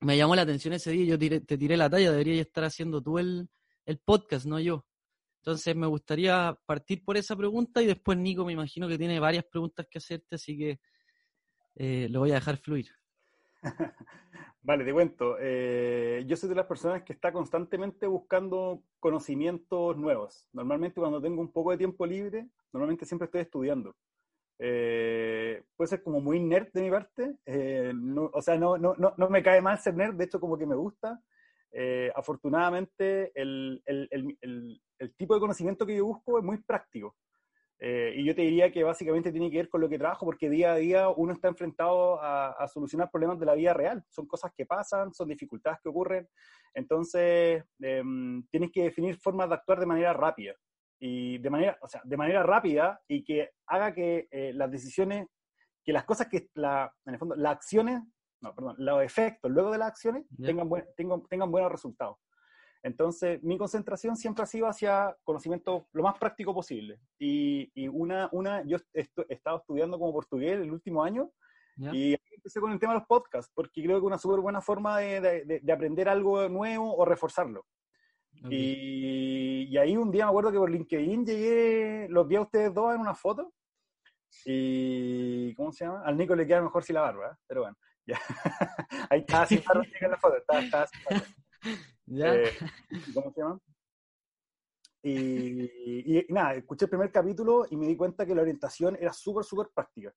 me 0.01 0.18
llamó 0.18 0.36
la 0.36 0.44
atención 0.44 0.74
ese 0.74 0.92
día 0.92 1.03
y 1.03 1.07
yo 1.07 1.19
te 1.19 1.57
tiré 1.57 1.77
la 1.77 1.89
talla, 1.89 2.12
deberías 2.12 2.45
estar 2.45 2.63
haciendo 2.63 3.01
tú 3.01 3.18
el, 3.18 3.50
el 3.86 4.00
podcast, 4.00 4.45
no 4.45 4.59
yo. 4.59 4.86
Entonces 5.45 5.75
me 5.75 5.86
gustaría 5.86 6.57
partir 6.65 7.03
por 7.06 7.18
esa 7.18 7.36
pregunta 7.36 7.81
y 7.81 7.86
después 7.86 8.18
Nico 8.18 8.44
me 8.45 8.53
imagino 8.53 8.88
que 8.88 8.97
tiene 8.97 9.19
varias 9.19 9.45
preguntas 9.45 9.86
que 9.89 10.00
hacerte, 10.00 10.36
así 10.36 10.57
que 10.57 10.80
eh, 11.75 12.07
lo 12.09 12.21
voy 12.21 12.31
a 12.31 12.36
dejar 12.36 12.57
fluir. 12.57 12.88
vale, 14.63 14.83
te 14.83 14.92
cuento. 14.92 15.38
Eh, 15.39 16.24
yo 16.25 16.36
soy 16.36 16.50
de 16.50 16.56
las 16.56 16.65
personas 16.65 17.03
que 17.03 17.13
está 17.13 17.31
constantemente 17.31 18.07
buscando 18.07 18.81
conocimientos 19.00 19.95
nuevos. 19.98 20.50
Normalmente 20.51 21.00
cuando 21.00 21.21
tengo 21.21 21.41
un 21.41 21.51
poco 21.51 21.71
de 21.71 21.77
tiempo 21.77 22.07
libre, 22.07 22.50
normalmente 22.74 23.06
siempre 23.06 23.25
estoy 23.25 23.41
estudiando. 23.41 23.95
Eh, 24.59 25.63
puede 25.75 25.89
ser 25.89 26.03
como 26.03 26.21
muy 26.21 26.39
nerd 26.39 26.71
de 26.73 26.81
mi 26.81 26.89
parte. 26.89 27.37
Eh, 27.45 27.91
no, 27.93 28.29
o 28.33 28.41
sea, 28.41 28.57
no, 28.57 28.77
no, 28.77 28.95
no, 28.95 29.29
me 29.29 29.43
cae 29.43 29.61
mal 29.61 29.79
ser 29.79 29.95
nerd, 29.95 30.15
de 30.15 30.25
hecho 30.25 30.39
como 30.39 30.57
que 30.57 30.65
me 30.65 30.75
gusta. 30.75 31.21
Eh, 31.71 32.11
afortunadamente, 32.15 33.31
el, 33.35 33.81
el, 33.85 34.07
el, 34.11 34.81
el, 34.99 35.15
tipo 35.15 35.33
de 35.33 35.41
conocimiento 35.41 35.85
que 35.85 35.97
yo 35.97 36.05
busco 36.05 36.39
es 36.39 36.43
muy 36.43 36.61
práctico. 36.63 37.15
Eh, 37.79 38.13
y 38.15 38.25
yo 38.25 38.33
te 38.33 38.41
diría 38.43 38.71
que 38.71 38.83
básicamente 38.83 39.33
tiene 39.33 39.51
que 39.51 39.57
ver 39.57 39.69
con 39.69 39.81
lo 39.81 39.89
que 39.89 39.97
trabajo, 39.97 40.25
porque 40.25 40.49
día 40.49 40.71
a 40.71 40.77
día 40.77 41.09
uno 41.09 41.33
está 41.33 41.49
enfrentado 41.49 42.21
a, 42.21 42.51
a, 42.51 42.67
solucionar 42.69 43.11
problemas 43.11 43.37
de 43.37 43.45
la 43.45 43.55
vida 43.55 43.73
real. 43.73 44.03
Son 44.09 44.25
cosas 44.25 44.53
que 44.55 44.65
pasan, 44.65 45.13
son 45.13 45.27
dificultades 45.27 45.79
que 45.83 45.89
ocurren. 45.89 46.27
Entonces, 46.73 47.63
eh, 47.81 48.03
tienes 48.49 48.71
que 48.71 48.83
definir 48.83 49.17
formas 49.17 49.49
de 49.49 49.55
actuar 49.55 49.79
de 49.79 49.85
manera 49.85 50.13
rápida. 50.13 50.53
Y 51.05 51.37
de 51.37 51.49
manera, 51.49 51.77
o 51.81 51.87
sea, 51.87 52.01
de 52.03 52.17
manera 52.17 52.41
rápida 52.41 52.99
y 53.07 53.23
que 53.23 53.51
haga 53.67 53.93
que 53.93 54.27
eh, 54.31 54.53
las 54.53 54.71
decisiones, 54.71 55.27
que 55.83 55.93
las 55.93 56.03
cosas 56.03 56.27
que, 56.27 56.49
la, 56.55 56.91
en 57.05 57.13
el 57.13 57.19
fondo, 57.19 57.35
las 57.35 57.53
acciones 57.53 58.01
no, 58.41 58.53
perdón, 58.53 58.75
los 58.77 59.03
efectos 59.03 59.51
luego 59.51 59.71
de 59.71 59.77
las 59.77 59.89
acciones 59.89 60.25
yeah. 60.37 60.47
tengan, 60.47 60.69
buen, 60.69 60.85
tengan, 60.95 61.23
tengan 61.27 61.51
buenos 61.51 61.71
resultados. 61.71 62.17
Entonces, 62.83 63.41
mi 63.41 63.57
concentración 63.57 64.15
siempre 64.15 64.43
ha 64.43 64.47
sido 64.47 64.67
hacia 64.67 65.15
conocimiento 65.23 65.87
lo 65.91 66.03
más 66.03 66.17
práctico 66.19 66.53
posible. 66.53 66.99
Y, 67.17 67.71
y 67.73 67.87
una, 67.87 68.29
una, 68.31 68.63
yo 68.65 68.77
he 68.93 69.07
estado 69.29 69.57
estudiando 69.57 69.97
como 69.97 70.13
portugués 70.13 70.53
el 70.53 70.71
último 70.71 71.03
año 71.03 71.31
yeah. 71.77 71.91
y 71.95 72.15
empecé 72.35 72.59
con 72.59 72.71
el 72.71 72.79
tema 72.79 72.93
de 72.93 72.99
los 72.99 73.07
podcasts, 73.07 73.51
porque 73.55 73.81
creo 73.81 73.97
que 73.97 74.05
es 74.05 74.07
una 74.07 74.19
súper 74.19 74.39
buena 74.39 74.61
forma 74.61 74.99
de, 74.99 75.19
de, 75.19 75.59
de, 75.61 75.73
aprender 75.73 76.07
algo 76.07 76.47
nuevo 76.47 76.95
o 76.95 77.05
reforzarlo. 77.05 77.65
Okay. 78.43 79.65
Y, 79.67 79.73
y, 79.73 79.77
ahí 79.77 79.97
un 79.97 80.11
día 80.11 80.25
me 80.25 80.29
acuerdo 80.29 80.51
que 80.51 80.57
por 80.57 80.69
LinkedIn 80.69 81.25
llegué, 81.25 82.07
los 82.09 82.27
vi 82.27 82.35
a 82.35 82.41
ustedes 82.41 82.73
dos 82.73 82.93
en 82.93 83.01
una 83.01 83.15
foto. 83.15 83.53
Y, 84.45 85.53
¿cómo 85.55 85.71
se 85.71 85.85
llama? 85.85 86.03
Al 86.05 86.17
Nico 86.17 86.35
le 86.35 86.45
queda 86.45 86.61
mejor 86.61 86.83
si 86.83 86.93
la 86.93 87.01
barba, 87.01 87.31
¿eh? 87.31 87.37
pero 87.47 87.61
bueno. 87.61 87.77
Ya. 88.07 88.19
Ahí 89.09 89.21
está 89.21 89.47
sin 89.47 89.63
barba 89.67 89.83
en 89.99 90.11
la 90.11 90.17
foto, 90.17 90.37
está, 90.37 90.59
está 90.59 90.85
sin 90.85 90.99
barba. 91.09 91.25
¿Ya? 92.05 92.35
Eh, 92.35 92.51
¿Cómo 93.15 93.31
se 93.31 93.41
llama? 93.41 93.59
Y, 95.01 95.63
y, 95.63 96.19
y, 96.19 96.25
nada, 96.29 96.53
escuché 96.53 96.85
el 96.85 96.89
primer 96.89 97.11
capítulo 97.11 97.65
y 97.69 97.77
me 97.77 97.88
di 97.88 97.95
cuenta 97.95 98.25
que 98.25 98.35
la 98.35 98.41
orientación 98.43 98.95
era 98.99 99.11
súper, 99.11 99.43
súper 99.43 99.69
práctica. 99.73 100.13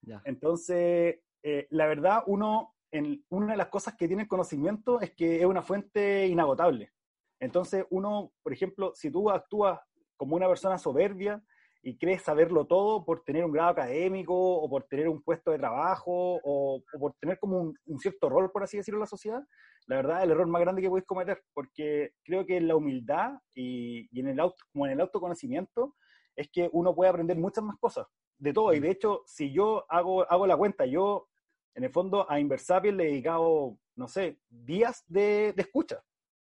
Ya. 0.00 0.22
Entonces, 0.24 1.20
eh, 1.42 1.66
la 1.70 1.86
verdad, 1.86 2.22
uno, 2.26 2.74
en, 2.90 3.24
una 3.30 3.52
de 3.52 3.58
las 3.58 3.68
cosas 3.68 3.94
que 3.96 4.06
tiene 4.06 4.22
el 4.22 4.28
conocimiento 4.28 5.00
es 5.00 5.14
que 5.14 5.40
es 5.40 5.46
una 5.46 5.62
fuente 5.62 6.26
inagotable. 6.26 6.92
Entonces, 7.40 7.86
uno, 7.90 8.32
por 8.42 8.52
ejemplo, 8.52 8.92
si 8.94 9.10
tú 9.10 9.30
actúas 9.30 9.80
como 10.16 10.36
una 10.36 10.48
persona 10.48 10.78
soberbia, 10.78 11.42
y 11.82 11.96
crees 11.96 12.22
saberlo 12.22 12.66
todo 12.66 13.04
por 13.04 13.22
tener 13.24 13.44
un 13.44 13.52
grado 13.52 13.70
académico 13.70 14.34
o 14.34 14.68
por 14.68 14.84
tener 14.84 15.08
un 15.08 15.22
puesto 15.22 15.52
de 15.52 15.58
trabajo 15.58 16.40
o, 16.42 16.82
o 16.92 16.98
por 16.98 17.14
tener 17.20 17.38
como 17.38 17.60
un, 17.60 17.78
un, 17.86 17.98
cierto 17.98 18.28
rol, 18.28 18.50
por 18.50 18.62
así 18.62 18.76
decirlo, 18.76 18.98
en 18.98 19.02
la 19.02 19.06
sociedad, 19.06 19.42
la 19.86 19.96
verdad 19.96 20.18
es 20.18 20.24
el 20.24 20.32
error 20.32 20.46
más 20.48 20.60
grande 20.60 20.82
que 20.82 20.88
podéis 20.88 21.06
cometer, 21.06 21.42
porque 21.54 22.12
creo 22.24 22.44
que 22.44 22.56
en 22.56 22.68
la 22.68 22.76
humildad 22.76 23.32
y, 23.54 24.08
y 24.10 24.20
en 24.20 24.28
el 24.28 24.40
auto, 24.40 24.56
como 24.72 24.86
en 24.86 24.92
el 24.92 25.00
autoconocimiento 25.00 25.94
es 26.36 26.50
que 26.52 26.68
uno 26.72 26.94
puede 26.94 27.10
aprender 27.10 27.38
muchas 27.38 27.64
más 27.64 27.76
cosas, 27.78 28.06
de 28.38 28.52
todo, 28.52 28.72
y 28.72 28.80
de 28.80 28.90
hecho, 28.90 29.22
si 29.26 29.52
yo 29.52 29.84
hago, 29.88 30.30
hago 30.30 30.46
la 30.46 30.56
cuenta, 30.56 30.86
yo 30.86 31.28
en 31.74 31.84
el 31.84 31.90
fondo 31.90 32.30
a 32.30 32.38
Inversapien 32.38 32.96
le 32.96 33.04
he 33.04 33.10
dedicado, 33.10 33.78
no 33.96 34.08
sé, 34.08 34.38
días 34.48 35.04
de, 35.08 35.52
de 35.56 35.62
escucha, 35.62 36.04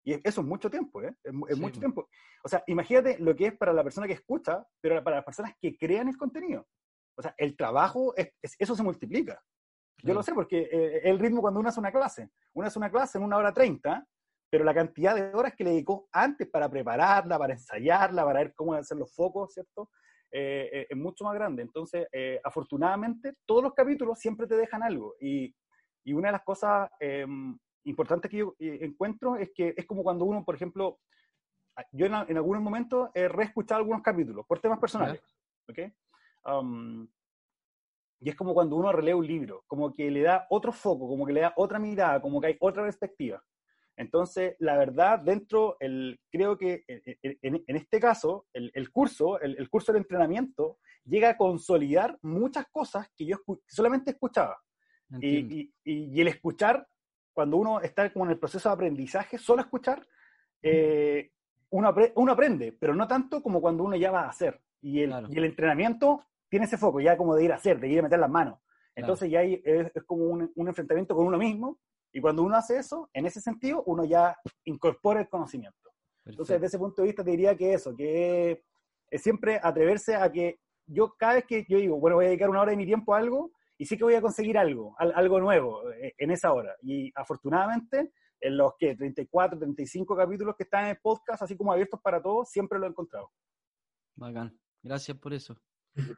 y 0.05 0.13
eso 0.13 0.41
es 0.41 0.47
mucho 0.47 0.69
tiempo, 0.69 1.01
¿eh? 1.01 1.13
Es, 1.23 1.33
es 1.49 1.55
sí. 1.55 1.61
mucho 1.61 1.79
tiempo. 1.79 2.07
O 2.43 2.47
sea, 2.47 2.63
imagínate 2.67 3.17
lo 3.19 3.35
que 3.35 3.47
es 3.47 3.57
para 3.57 3.73
la 3.73 3.83
persona 3.83 4.07
que 4.07 4.13
escucha, 4.13 4.65
pero 4.79 5.03
para 5.03 5.17
las 5.17 5.25
personas 5.25 5.53
que 5.59 5.75
crean 5.77 6.07
el 6.07 6.17
contenido. 6.17 6.65
O 7.17 7.21
sea, 7.21 7.33
el 7.37 7.57
trabajo, 7.57 8.15
es, 8.15 8.31
es, 8.41 8.55
eso 8.59 8.75
se 8.75 8.83
multiplica. 8.83 9.41
Yo 10.03 10.13
lo 10.13 10.21
sé 10.21 10.33
porque 10.33 10.69
eh, 10.71 11.01
el 11.03 11.17
ritmo 11.17 11.41
cuando 11.41 11.59
uno 11.59 11.69
hace 11.69 11.79
una 11.79 11.91
clase, 11.91 12.29
uno 12.53 12.67
hace 12.67 12.77
una 12.77 12.91
clase 12.91 13.17
en 13.17 13.23
una 13.23 13.37
hora 13.37 13.51
treinta, 13.51 14.05
pero 14.51 14.63
la 14.63 14.73
cantidad 14.73 15.15
de 15.15 15.33
horas 15.33 15.55
que 15.55 15.63
le 15.63 15.71
dedicó 15.71 16.07
antes 16.11 16.47
para 16.47 16.69
prepararla, 16.69 17.39
para 17.39 17.53
ensayarla, 17.53 18.23
para 18.23 18.39
ver 18.39 18.53
cómo 18.53 18.73
hacer 18.73 18.97
los 18.97 19.13
focos, 19.13 19.53
¿cierto? 19.53 19.89
Eh, 20.31 20.69
eh, 20.71 20.87
es 20.89 20.97
mucho 20.97 21.23
más 21.23 21.33
grande. 21.33 21.63
Entonces, 21.63 22.07
eh, 22.11 22.39
afortunadamente, 22.43 23.33
todos 23.45 23.63
los 23.63 23.73
capítulos 23.73 24.19
siempre 24.19 24.47
te 24.47 24.57
dejan 24.57 24.83
algo. 24.83 25.15
Y, 25.19 25.55
y 26.03 26.13
una 26.13 26.27
de 26.27 26.33
las 26.33 26.43
cosas 26.43 26.89
em, 26.99 27.57
importante 27.85 28.29
que 28.29 28.37
yo 28.37 28.55
eh, 28.59 28.79
encuentro 28.81 29.35
es 29.37 29.51
que 29.53 29.73
es 29.75 29.85
como 29.85 30.03
cuando 30.03 30.25
uno, 30.25 30.43
por 30.43 30.55
ejemplo, 30.55 30.99
yo 31.91 32.05
en, 32.05 32.13
en 32.13 32.37
algunos 32.37 32.61
momentos 32.61 33.09
he 33.13 33.27
reescuchado 33.27 33.79
algunos 33.79 34.01
capítulos 34.01 34.45
por 34.47 34.59
temas 34.59 34.79
personales, 34.79 35.21
¿ok? 35.67 35.79
Um, 36.45 37.07
y 38.19 38.29
es 38.29 38.35
como 38.35 38.53
cuando 38.53 38.75
uno 38.75 38.91
relee 38.91 39.13
un 39.13 39.27
libro, 39.27 39.63
como 39.67 39.93
que 39.93 40.09
le 40.09 40.21
da 40.21 40.47
otro 40.49 40.71
foco, 40.71 41.07
como 41.07 41.25
que 41.25 41.33
le 41.33 41.41
da 41.41 41.53
otra 41.57 41.79
mirada, 41.79 42.21
como 42.21 42.39
que 42.39 42.47
hay 42.47 42.57
otra 42.59 42.83
perspectiva. 42.83 43.43
Entonces, 43.97 44.55
la 44.59 44.77
verdad, 44.77 45.19
dentro, 45.19 45.77
el, 45.79 46.19
creo 46.29 46.57
que 46.57 46.83
en, 46.87 47.63
en 47.65 47.75
este 47.75 47.99
caso, 47.99 48.45
el, 48.53 48.71
el 48.73 48.91
curso, 48.91 49.39
el, 49.39 49.55
el, 49.57 49.69
curso 49.69 49.93
de 49.93 49.99
entrenamiento, 49.99 50.79
llega 51.05 51.29
a 51.29 51.37
consolidar 51.37 52.17
muchas 52.21 52.65
cosas 52.71 53.09
que 53.15 53.25
yo 53.25 53.35
escu 53.37 53.61
solamente 53.67 54.11
escuchaba. 54.11 54.57
Y, 55.21 55.37
y, 55.61 55.73
y, 55.83 56.19
el 56.19 56.27
escuchar 56.27 56.85
cuando 57.35 57.57
uno 57.57 57.81
está 57.81 58.11
como 58.11 58.25
en 58.25 58.31
el 58.31 58.39
proceso 58.39 58.69
de 58.69 58.73
aprendizaje, 58.73 59.37
solo 59.37 59.61
escuchar, 59.61 60.07
eh, 60.63 61.31
uno, 61.69 61.93
uno, 62.15 62.31
aprende, 62.31 62.71
pero 62.71 62.95
no 62.95 63.07
tanto 63.07 63.43
como 63.43 63.59
cuando 63.59 63.83
uno 63.83 63.97
ya 63.97 64.09
va 64.09 64.21
a 64.21 64.29
hacer. 64.29 64.61
Y 64.81 65.01
el, 65.01 65.13
y 65.29 65.37
el 65.37 65.45
entrenamiento 65.45 66.23
tiene 66.49 66.65
ese 66.65 66.77
foco 66.77 67.01
ya 67.01 67.17
como 67.17 67.35
de 67.35 67.43
ir 67.43 67.51
a 67.51 67.55
hacer, 67.55 67.79
de 67.79 67.89
ir 67.89 67.99
a 67.99 68.03
meter 68.03 68.19
las 68.19 68.29
manos. 68.29 68.59
Entonces 68.95 69.29
ya 69.29 69.39
hay, 69.39 69.61
es, 69.65 69.91
como 70.05 70.23
un, 70.23 70.49
un, 70.55 70.67
enfrentamiento 70.69 71.13
con 71.13 71.27
uno 71.27 71.37
mismo 71.37 71.77
y 72.13 72.21
cuando 72.21 72.41
uno 72.43 72.55
hace 72.55 72.77
eso, 72.77 73.09
en 73.11 73.25
ese 73.25 73.41
sentido, 73.41 73.83
uno 73.85 74.05
ya 74.05 74.37
incorpora 74.63 75.19
el 75.19 75.27
conocimiento. 75.27 75.91
Entonces, 76.23 76.55
desde 76.55 76.67
ese 76.67 76.79
punto 76.79 77.01
de 77.01 77.09
vista, 77.09 77.23
te 77.23 77.31
diría 77.31 77.57
que 77.57 77.73
eso, 77.73 77.93
que 77.93 78.63
es 79.11 79.21
siempre 79.21 79.59
atreverse 79.61 80.15
a 80.15 80.31
que 80.31 80.59
yo 80.87 81.13
cada 81.17 81.33
vez 81.33 81.45
que 81.45 81.65
yo 81.67 81.77
digo, 81.77 81.99
bueno, 81.99 82.15
voy 82.15 82.25
a 82.25 82.27
dedicar 82.29 82.49
una 82.49 82.61
hora 82.61 82.71
de 82.71 82.77
mi 82.77 82.85
tiempo 82.85 83.13
a 83.13 83.17
algo, 83.17 83.51
y 83.77 83.85
sí 83.85 83.97
que 83.97 84.03
voy 84.03 84.15
a 84.15 84.21
conseguir 84.21 84.57
algo, 84.57 84.95
algo 84.97 85.39
nuevo 85.39 85.91
eh, 85.91 86.13
en 86.17 86.31
esa 86.31 86.53
hora. 86.53 86.75
Y 86.81 87.11
afortunadamente, 87.15 88.13
en 88.39 88.57
los 88.57 88.73
que 88.77 88.95
34, 88.95 89.57
35 89.59 90.15
capítulos 90.15 90.55
que 90.57 90.63
están 90.63 90.85
en 90.85 90.91
el 90.91 90.99
podcast, 91.01 91.43
así 91.43 91.57
como 91.57 91.71
abiertos 91.71 91.99
para 92.01 92.21
todos, 92.21 92.49
siempre 92.49 92.79
lo 92.79 92.85
he 92.85 92.89
encontrado. 92.89 93.31
Bacán. 94.15 94.57
Gracias 94.81 95.17
por 95.17 95.33
eso. 95.33 95.57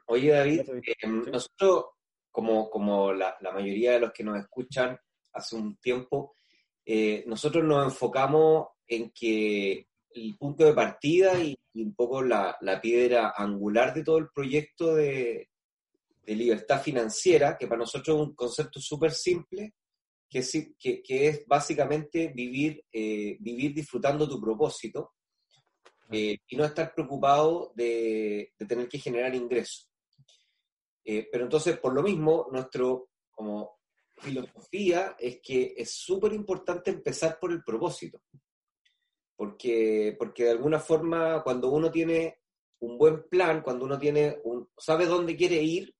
Oye, 0.06 0.30
David, 0.30 0.60
eh, 0.68 1.06
nosotros, 1.06 1.86
como, 2.30 2.68
como 2.70 3.12
la, 3.12 3.36
la, 3.40 3.52
mayoría 3.52 3.92
de 3.92 4.00
los 4.00 4.12
que 4.12 4.24
nos 4.24 4.38
escuchan 4.38 4.98
hace 5.32 5.56
un 5.56 5.76
tiempo, 5.78 6.34
eh, 6.84 7.24
nosotros 7.26 7.64
nos 7.64 7.84
enfocamos 7.84 8.68
en 8.86 9.10
que 9.10 9.88
el 10.10 10.36
punto 10.36 10.64
de 10.64 10.74
partida 10.74 11.38
y, 11.38 11.56
un 11.74 11.94
poco 11.94 12.22
la, 12.22 12.56
la, 12.60 12.80
piedra 12.80 13.34
angular 13.36 13.94
de 13.94 14.02
todo 14.02 14.18
el 14.18 14.30
proyecto 14.34 14.96
de, 14.96 15.48
de, 16.28 16.34
libertad 16.34 16.82
financiera, 16.82 17.56
que 17.56 17.66
para 17.66 17.80
nosotros 17.80 18.16
es 18.16 18.22
un 18.28 18.34
concepto 18.34 18.80
súper 18.80 19.12
simple, 19.12 19.74
que 20.28 20.40
es, 20.40 20.52
que, 20.78 21.02
que, 21.02 21.28
es 21.28 21.46
básicamente 21.46 22.28
vivir, 22.28 22.84
eh, 22.92 23.36
vivir 23.40 23.74
disfrutando 23.74 24.28
tu 24.28 24.40
propósito 24.40 25.14
eh, 26.10 26.38
y 26.46 26.56
no 26.56 26.64
estar 26.64 26.94
preocupado 26.94 27.72
de, 27.74 28.52
de, 28.58 28.66
tener 28.66 28.88
que 28.88 28.98
generar 28.98 29.34
ingresos. 29.34 29.88
Eh, 31.04 31.26
pero 31.32 31.44
entonces, 31.44 31.78
por 31.78 31.94
lo 31.94 32.02
mismo, 32.02 32.48
nuestro 32.52 33.08
como 33.30 33.78
filosofía 34.18 35.16
es 35.18 35.40
que 35.42 35.74
es 35.76 35.92
súper 35.92 36.32
importante 36.32 36.90
empezar 36.90 37.38
por 37.40 37.52
el 37.52 37.62
propósito. 37.62 38.20
Porque, 39.36 40.16
porque 40.18 40.44
de 40.44 40.50
alguna 40.50 40.80
forma 40.80 41.42
cuando 41.42 41.70
uno 41.70 41.90
tiene 41.90 42.40
un 42.80 42.98
buen 42.98 43.28
plan, 43.28 43.62
cuando 43.62 43.84
uno 43.84 43.98
tiene 43.98 44.38
un, 44.44 44.68
sabe 44.76 45.06
dónde 45.06 45.36
quiere 45.36 45.62
ir, 45.62 45.94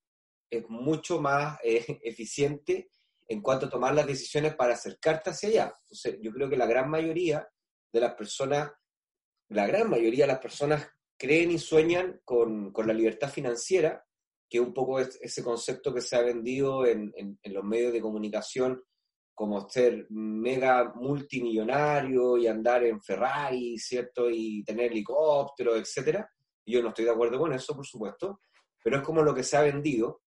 es 0.50 0.68
mucho 0.68 1.20
más 1.20 1.58
eh, 1.64 2.00
eficiente 2.02 2.90
en 3.26 3.42
cuanto 3.42 3.66
a 3.66 3.70
tomar 3.70 3.94
las 3.94 4.06
decisiones 4.06 4.54
para 4.54 4.74
acercarte 4.74 5.30
hacia 5.30 5.48
allá. 5.48 5.74
Entonces, 5.82 6.18
yo 6.22 6.32
creo 6.32 6.48
que 6.48 6.56
la 6.56 6.66
gran 6.66 6.88
mayoría 6.88 7.46
de 7.92 8.00
las 8.00 8.14
personas, 8.14 8.70
la 9.48 9.66
gran 9.66 9.90
mayoría 9.90 10.24
de 10.24 10.32
las 10.32 10.40
personas 10.40 10.88
creen 11.18 11.50
y 11.50 11.58
sueñan 11.58 12.20
con, 12.24 12.72
con 12.72 12.86
la 12.86 12.94
libertad 12.94 13.28
financiera, 13.28 14.04
que 14.48 14.58
es 14.58 14.64
un 14.64 14.72
poco 14.72 14.98
ese 14.98 15.42
concepto 15.42 15.92
que 15.92 16.00
se 16.00 16.16
ha 16.16 16.22
vendido 16.22 16.86
en, 16.86 17.12
en, 17.16 17.38
en 17.42 17.54
los 17.54 17.64
medios 17.64 17.92
de 17.92 18.00
comunicación 18.00 18.82
como 19.38 19.68
ser 19.68 20.04
mega 20.10 20.92
multimillonario 20.96 22.38
y 22.38 22.48
andar 22.48 22.82
en 22.82 23.00
Ferrari, 23.00 23.78
¿cierto? 23.78 24.28
Y 24.28 24.64
tener 24.64 24.90
helicóptero, 24.90 25.76
etcétera. 25.76 26.28
Yo 26.66 26.82
no 26.82 26.88
estoy 26.88 27.04
de 27.04 27.12
acuerdo 27.12 27.38
con 27.38 27.52
eso, 27.52 27.72
por 27.76 27.86
supuesto, 27.86 28.40
pero 28.82 28.96
es 28.96 29.02
como 29.04 29.22
lo 29.22 29.32
que 29.32 29.44
se 29.44 29.56
ha 29.56 29.62
vendido. 29.62 30.22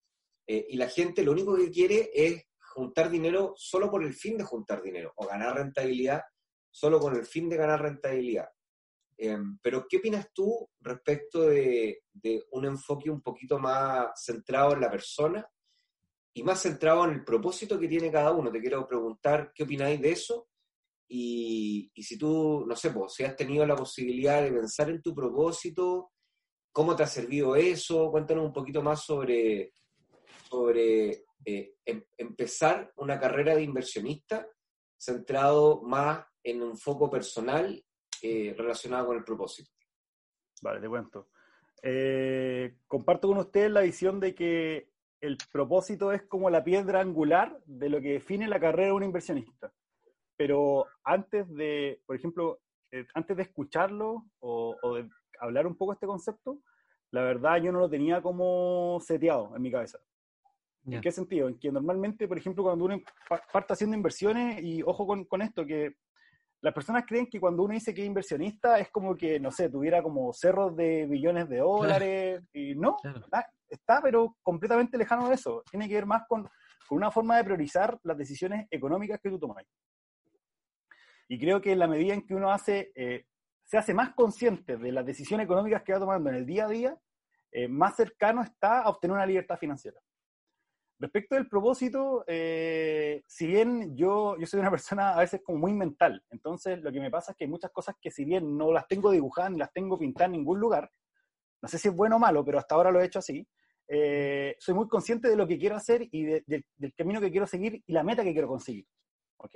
Eh, 0.48 0.68
y 0.70 0.78
la 0.78 0.90
gente 0.90 1.24
lo 1.24 1.32
único 1.32 1.56
que 1.56 1.70
quiere 1.70 2.10
es 2.14 2.44
juntar 2.74 3.10
dinero 3.10 3.54
solo 3.56 3.90
por 3.90 4.04
el 4.04 4.14
fin 4.14 4.38
de 4.38 4.44
juntar 4.44 4.82
dinero, 4.82 5.14
o 5.16 5.28
ganar 5.28 5.56
rentabilidad 5.56 6.22
solo 6.70 7.00
con 7.00 7.16
el 7.16 7.26
fin 7.26 7.50
de 7.50 7.58
ganar 7.58 7.82
rentabilidad. 7.82 8.48
Em, 9.18 9.60
pero, 9.62 9.86
¿qué 9.88 9.98
opinas 9.98 10.28
tú 10.34 10.70
respecto 10.80 11.42
de, 11.44 12.04
de 12.14 12.44
un 12.52 12.66
enfoque 12.66 13.10
un 13.10 13.22
poquito 13.22 13.60
más 13.60 14.10
centrado 14.16 14.74
en 14.74 14.82
la 14.82 14.90
persona 14.90 15.48
y 16.34 16.44
más 16.44 16.62
centrado 16.62 17.06
en 17.06 17.12
el 17.12 17.24
propósito 17.24 17.80
que 17.80 17.88
tiene 17.88 18.12
cada 18.12 18.32
uno. 18.32 18.52
Te 18.52 18.62
quiero 18.62 18.88
preguntar 18.88 19.52
qué 19.54 19.64
opináis 19.64 20.02
de 20.02 20.12
eso 20.12 20.48
y, 21.08 21.92
y 21.94 22.04
si 22.04 22.18
tú, 22.18 22.66
no 22.66 22.76
sé, 22.76 22.92
pues, 22.92 23.14
si 23.14 23.24
has 23.24 23.36
tenido 23.36 23.66
la 23.66 23.76
posibilidad 23.76 24.42
de 24.42 24.52
pensar 24.52 24.90
en 24.90 25.02
tu 25.02 25.14
propósito, 25.14 26.12
cómo 26.72 26.96
te 26.96 27.04
ha 27.04 27.08
servido 27.08 27.56
eso, 27.56 28.10
cuéntanos 28.12 28.46
un 28.46 28.54
poquito 28.54 28.82
más 28.82 29.04
sobre, 29.04 29.74
sobre 30.52 31.24
eh, 31.46 31.76
em, 31.86 32.04
empezar 32.18 32.92
una 32.98 33.18
carrera 33.18 33.56
de 33.56 33.64
inversionista 33.64 34.46
centrado 34.98 35.82
más 35.82 36.26
en 36.44 36.62
un 36.62 36.78
foco 36.78 37.10
personal 37.10 37.82
eh, 38.22 38.54
relacionado 38.58 39.08
con 39.08 39.18
el 39.18 39.24
propósito. 39.24 39.72
Vale, 40.62 40.82
te 40.82 40.90
cuento. 40.90 41.30
Eh, 41.82 42.76
comparto 42.86 43.30
con 43.30 43.38
ustedes 43.38 43.72
la 43.72 43.82
visión 43.82 44.20
de 44.20 44.36
que 44.36 44.92
el 45.22 45.38
propósito 45.52 46.12
es 46.12 46.24
como 46.24 46.50
la 46.50 46.64
piedra 46.64 47.00
angular 47.00 47.58
de 47.66 47.90
lo 47.90 48.02
que 48.02 48.14
define 48.14 48.48
la 48.48 48.60
carrera 48.60 48.88
de 48.88 48.94
un 48.94 49.04
inversionista. 49.04 49.74
Pero 50.36 50.86
antes 51.04 51.48
de, 51.50 52.02
por 52.06 52.16
ejemplo, 52.16 52.60
antes 53.14 53.38
de 53.38 53.44
escucharlo 53.44 54.26
o, 54.40 54.76
de 54.96 55.10
hablar 55.40 55.66
un 55.66 55.78
poco 55.78 55.94
este 55.94 56.08
concepto, 56.08 56.62
la 57.12 57.24
verdad 57.24 57.62
yo 57.62 57.72
no 57.72 57.80
lo 57.80 57.90
tenía 57.90 58.22
como 58.22 59.00
seteado 59.00 59.56
en 59.56 59.62
mi 59.62 59.72
cabeza. 59.72 60.00
¿En 60.86 61.02
qué 61.02 61.12
sentido? 61.12 61.48
En 61.48 61.60
que 61.60 61.72
normalmente, 61.72 62.28
por 62.28 62.38
ejemplo, 62.38 62.64
cuando 62.64 62.86
uno 62.86 63.00
parte 63.52 63.74
haciendo 63.74 63.96
inversiones, 63.96 64.64
y 64.64 64.82
ojo 64.82 65.06
con, 65.06 65.26
con, 65.26 65.42
esto, 65.42 65.66
que 65.66 65.96
las 66.62 66.74
personas 66.74 67.06
creen 67.08 67.28
que 67.28 67.40
cuando 67.40 67.64
uno 67.64 67.74
dice 67.74 67.94
que 67.94 68.02
es 68.02 68.08
inversionista 68.08 68.80
es 68.80 68.90
como 68.90 69.16
que, 69.16 69.40
no 69.40 69.52
sé, 69.52 69.70
tuviera 69.70 70.02
como 70.02 70.34
cerros 70.34 70.76
de 70.76 71.06
billones 71.06 71.48
de 71.50 71.58
dólares, 71.58 72.42
y 72.54 72.76
no, 72.76 72.98
está 73.70 74.02
pero 74.02 74.38
completamente 74.42 74.98
lejano 74.98 75.30
de 75.30 75.36
eso. 75.36 75.64
Tiene 75.70 75.88
que 75.88 75.96
ver 75.96 76.06
más 76.06 76.24
con, 76.28 76.44
con 76.88 76.98
una 76.98 77.12
forma 77.12 77.38
de 77.38 77.44
priorizar 77.44 77.98
las 78.04 78.18
decisiones 78.18 78.68
económicas 78.70 79.20
que 79.22 79.30
tú 79.30 79.40
tomas. 79.40 79.64
Y 81.28 81.40
creo 81.40 81.62
que 81.62 81.72
en 81.72 81.80
la 81.80 81.88
medida 81.88 82.14
en 82.14 82.26
que 82.26 82.36
uno 82.36 82.52
hace, 82.52 82.92
eh, 82.94 83.26
se 83.64 83.78
hace 83.78 83.94
más 83.94 84.14
consciente 84.14 84.76
de 84.76 84.92
las 84.92 85.06
decisiones 85.06 85.46
económicas 85.46 85.82
que 85.84 85.94
va 85.94 86.00
tomando 86.00 86.30
en 86.30 86.36
el 86.36 86.46
día 86.46 86.66
a 86.66 86.70
día, 86.70 86.98
eh, 87.54 87.70
más 87.70 87.96
cercano 87.96 88.42
está 88.42 88.82
a 88.82 88.90
obtener 88.90 89.16
una 89.16 89.26
libertad 89.26 89.58
financiera. 89.58 89.98
Respecto 91.02 91.34
del 91.34 91.48
propósito, 91.48 92.24
eh, 92.28 93.24
si 93.26 93.48
bien 93.48 93.98
yo, 93.98 94.38
yo 94.38 94.46
soy 94.46 94.60
una 94.60 94.70
persona 94.72 95.16
a 95.16 95.20
veces 95.20 95.42
como 95.44 95.58
muy 95.58 95.74
mental, 95.74 96.24
entonces 96.30 96.80
lo 96.84 96.92
que 96.92 97.00
me 97.00 97.10
pasa 97.10 97.32
es 97.32 97.38
que 97.38 97.46
hay 97.46 97.50
muchas 97.50 97.72
cosas 97.72 97.96
que 98.00 98.12
si 98.12 98.24
bien 98.24 98.56
no 98.56 98.72
las 98.72 98.88
tengo 98.88 99.10
dibujadas 99.10 99.52
ni 99.52 99.58
las 99.58 99.74
tengo 99.74 99.98
pintadas 99.98 100.28
en 100.28 100.34
ningún 100.34 100.60
lugar, 100.60 100.92
no 101.60 101.68
sé 101.68 101.80
si 101.80 101.88
es 101.88 101.96
bueno 101.96 102.18
o 102.18 102.20
malo, 102.20 102.46
pero 102.46 102.60
hasta 102.60 102.76
ahora 102.76 102.92
lo 102.92 103.02
he 103.02 103.06
hecho 103.06 103.18
así, 103.18 103.48
eh, 103.88 104.56
soy 104.60 104.76
muy 104.76 104.88
consciente 104.88 105.28
de 105.28 105.36
lo 105.36 105.48
que 105.48 105.58
quiero 105.58 105.76
hacer 105.76 106.08
y 106.12 106.24
del 106.24 106.94
camino 106.96 107.20
que 107.20 107.32
quiero 107.32 107.48
seguir 107.48 107.84
y 107.86 107.94
la 107.94 108.04
meta 108.04 108.24
que 108.24 108.34
quiero 108.34 108.48
conseguir. 108.48 108.86
¿Ok? 109.38 109.56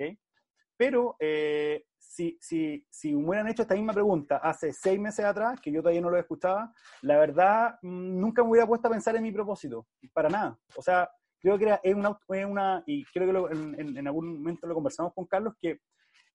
Pero 0.76 1.16
eh, 1.20 1.84
si, 1.96 2.36
si, 2.40 2.84
si 2.90 3.14
me 3.14 3.24
hubieran 3.28 3.48
hecho 3.48 3.62
esta 3.62 3.76
misma 3.76 3.92
pregunta 3.92 4.38
hace 4.38 4.72
seis 4.72 4.98
meses 4.98 5.24
atrás, 5.24 5.60
que 5.60 5.70
yo 5.70 5.80
todavía 5.80 6.00
no 6.00 6.10
lo 6.10 6.18
escuchaba, 6.18 6.72
la 7.02 7.18
verdad 7.18 7.78
mm, 7.82 8.18
nunca 8.18 8.42
me 8.42 8.50
hubiera 8.50 8.66
puesto 8.66 8.88
a 8.88 8.90
pensar 8.90 9.14
en 9.14 9.22
mi 9.22 9.30
propósito, 9.30 9.86
para 10.12 10.28
nada. 10.28 10.58
O 10.74 10.82
sea, 10.82 11.08
creo 11.46 11.58
que 11.58 11.64
era, 11.64 11.80
es, 11.84 11.94
una, 11.94 12.18
una, 12.48 12.82
y 12.86 13.04
creo 13.04 13.48
que 13.48 13.54
en, 13.54 13.96
en, 13.96 14.06
algún 14.08 14.38
momento 14.38 14.66
lo 14.66 14.74
conversamos 14.74 15.14
con 15.14 15.26
Carlos, 15.26 15.54
que 15.60 15.78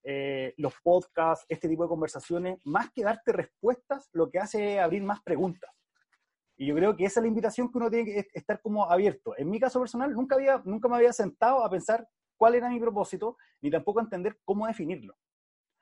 eh, 0.03 0.53
los 0.55 0.73
podcasts, 0.81 1.45
este 1.49 1.67
tipo 1.67 1.83
de 1.83 1.89
conversaciones, 1.89 2.59
más 2.63 2.91
que 2.91 3.03
darte 3.03 3.33
respuestas, 3.33 4.07
lo 4.13 4.29
que 4.29 4.39
hace 4.39 4.75
es 4.75 4.79
abrir 4.79 5.03
más 5.03 5.21
preguntas. 5.21 5.69
Y 6.55 6.67
yo 6.67 6.75
creo 6.75 6.95
que 6.95 7.03
esa 7.03 7.19
es 7.19 7.23
la 7.23 7.27
invitación 7.27 7.69
que 7.69 7.77
uno 7.77 7.89
tiene 7.89 8.05
que 8.05 8.27
estar 8.33 8.61
como 8.61 8.89
abierto. 8.89 9.33
En 9.37 9.49
mi 9.49 9.59
caso 9.59 9.81
personal, 9.81 10.13
nunca, 10.13 10.35
había, 10.35 10.61
nunca 10.63 10.87
me 10.87 10.95
había 10.95 11.11
sentado 11.11 11.65
a 11.65 11.69
pensar 11.69 12.07
cuál 12.37 12.55
era 12.55 12.69
mi 12.69 12.79
propósito, 12.79 13.35
ni 13.59 13.69
tampoco 13.69 13.99
a 13.99 14.03
entender 14.03 14.37
cómo 14.45 14.65
definirlo. 14.65 15.17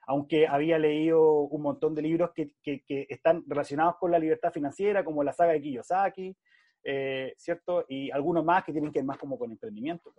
Aunque 0.07 0.48
había 0.48 0.79
leído 0.79 1.41
un 1.41 1.62
montón 1.62 1.93
de 1.93 2.01
libros 2.01 2.31
que, 2.33 2.51
que, 2.63 2.83
están 3.09 3.43
relacionados 3.45 3.98
con 4.00 4.09
la 4.09 4.17
libertad 4.17 4.51
financiera, 4.51 5.05
como 5.05 5.24
la 5.24 5.33
saga 5.33 5.51
de 5.51 5.62
Kiyosaki, 5.62 6.36
eh, 6.83 7.33
¿cierto? 7.38 7.86
Y 7.88 8.12
algunos 8.12 8.43
más 8.43 8.63
que 8.63 8.71
tienen 8.71 8.91
que 8.91 9.00
ver 9.00 9.05
más 9.05 9.17
como 9.17 9.38
con 9.38 9.51
emprendimiento. 9.51 10.13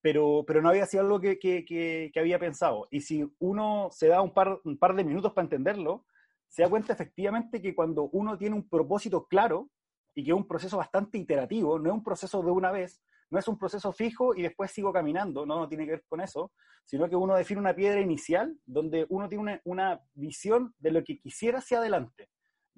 Pero, 0.00 0.44
pero 0.46 0.62
no 0.62 0.70
había 0.70 0.86
sido 0.86 1.02
algo 1.02 1.20
que, 1.20 1.38
que, 1.38 2.12
había 2.16 2.38
pensado. 2.38 2.88
Y 2.90 3.00
si 3.00 3.24
uno 3.38 3.88
se 3.92 4.08
da 4.08 4.22
un 4.22 4.32
par, 4.32 4.60
un 4.64 4.78
par 4.78 4.94
de 4.94 5.04
minutos 5.04 5.32
para 5.32 5.44
entenderlo, 5.44 6.06
se 6.48 6.62
da 6.62 6.70
cuenta 6.70 6.92
efectivamente 6.92 7.60
que 7.60 7.74
cuando 7.74 8.08
uno 8.12 8.36
tiene 8.38 8.56
un 8.56 8.68
propósito 8.68 9.26
claro 9.26 9.70
y 10.14 10.24
que 10.24 10.30
es 10.30 10.36
un 10.36 10.48
proceso 10.48 10.78
bastante 10.78 11.18
iterativo, 11.18 11.78
no 11.78 11.90
es 11.90 11.94
un 11.94 12.02
proceso 12.02 12.42
de 12.42 12.50
una 12.50 12.72
vez, 12.72 13.02
no 13.30 13.38
es 13.38 13.46
un 13.46 13.58
proceso 13.58 13.92
fijo 13.92 14.34
y 14.34 14.42
después 14.42 14.72
sigo 14.72 14.92
caminando, 14.92 15.46
no, 15.46 15.60
no 15.60 15.68
tiene 15.68 15.84
que 15.84 15.92
ver 15.92 16.04
con 16.08 16.20
eso, 16.20 16.52
sino 16.84 17.08
que 17.08 17.14
uno 17.14 17.36
define 17.36 17.60
una 17.60 17.74
piedra 17.74 18.00
inicial 18.00 18.56
donde 18.66 19.06
uno 19.08 19.28
tiene 19.28 19.42
una, 19.42 19.60
una 19.64 20.00
visión 20.14 20.74
de 20.78 20.90
lo 20.90 21.04
que 21.04 21.18
quisiera 21.18 21.58
hacia 21.58 21.78
adelante, 21.78 22.28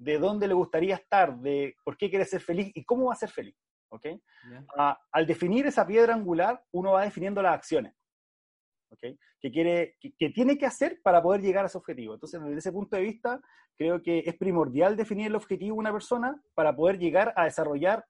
de 0.03 0.19
dónde 0.19 0.47
le 0.47 0.53
gustaría 0.53 0.95
estar, 0.95 1.37
de 1.37 1.75
por 1.83 1.97
qué 1.97 2.09
quiere 2.09 2.25
ser 2.25 2.41
feliz 2.41 2.71
y 2.75 2.83
cómo 2.83 3.05
va 3.05 3.13
a 3.13 3.17
ser 3.17 3.29
feliz. 3.29 3.55
¿okay? 3.89 4.19
al 5.11 5.27
definir 5.27 5.67
esa 5.67 5.85
piedra 5.85 6.15
angular, 6.15 6.63
uno 6.71 6.93
va 6.93 7.03
definiendo 7.03 7.43
las 7.43 7.53
acciones. 7.53 7.93
¿okay? 8.89 9.17
que, 9.39 9.51
quiere, 9.51 9.97
que, 9.99 10.29
tiene 10.29 10.57
que 10.57 10.65
hacer 10.65 10.99
para 11.03 11.21
poder 11.21 11.41
llegar 11.41 11.63
a 11.63 11.67
ese 11.67 11.77
objetivo. 11.77 12.13
Entonces, 12.13 12.41
desde 12.41 12.57
ese 12.57 12.71
punto 12.71 12.95
de 12.95 13.03
vista, 13.03 13.41
creo 13.77 14.01
que 14.01 14.23
es 14.25 14.35
primordial 14.35 14.95
definir 14.95 15.27
el 15.27 15.35
objetivo 15.35 15.75
de 15.75 15.79
una 15.79 15.91
persona 15.91 16.41
para 16.55 16.75
poder 16.75 16.97
llegar 16.97 17.33
a 17.35 17.43
desarrollar 17.45 18.05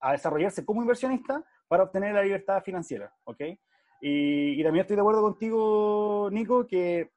a 0.00 0.12
desarrollarse 0.12 0.64
como 0.64 0.80
inversionista 0.80 1.44
para 1.66 1.82
obtener 1.82 2.14
la 2.14 2.22
libertad 2.22 2.62
financiera, 2.62 3.12
¿ok? 3.24 3.40
Y, 4.00 4.62
también 4.62 4.82
estoy 4.82 4.94
de 4.94 5.02
acuerdo 5.02 5.22
contigo, 5.22 6.28
Nico, 6.30 6.66
que 6.66 7.10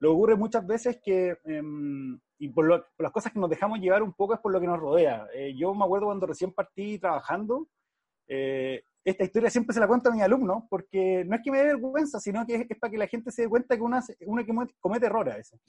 lo 0.00 0.12
ocurre 0.12 0.34
muchas 0.36 0.66
veces 0.66 1.00
que, 1.02 1.38
em, 1.44 2.18
y 2.38 2.48
por, 2.48 2.86
las 2.98 3.12
cosas 3.12 3.32
que 3.32 3.38
nos 3.38 3.50
dejamos 3.50 3.78
llevar 3.78 4.02
un 4.02 4.12
poco 4.12 4.34
es 4.34 4.40
por 4.40 4.52
lo 4.52 4.60
que 4.60 4.66
nos 4.66 4.78
rodea. 4.78 5.26
Eh, 5.34 5.54
yo 5.56 5.74
me 5.74 5.84
acuerdo 5.84 6.06
cuando 6.06 6.26
recién 6.26 6.52
partí 6.52 6.98
trabajando, 6.98 7.68
eh, 8.28 8.82
esta 9.04 9.24
historia 9.24 9.50
siempre 9.50 9.72
se 9.72 9.80
la 9.80 9.86
cuento 9.86 10.10
a 10.10 10.12
mis 10.12 10.22
alumnos, 10.22 10.64
porque 10.68 11.24
no 11.24 11.36
es 11.36 11.42
que 11.42 11.50
me 11.50 11.58
dé 11.58 11.64
vergüenza, 11.64 12.18
sino 12.18 12.44
que 12.44 12.66
es, 12.68 12.78
para 12.78 12.90
que 12.90 12.98
la 12.98 13.06
gente 13.06 13.30
se 13.30 13.42
dé 13.42 13.48
cuenta 13.48 13.76
que 13.76 13.82
uno, 13.82 14.00
uno 14.26 14.68
comete 14.80 15.06
errores 15.06 15.34
a 15.34 15.36
veces. 15.36 15.60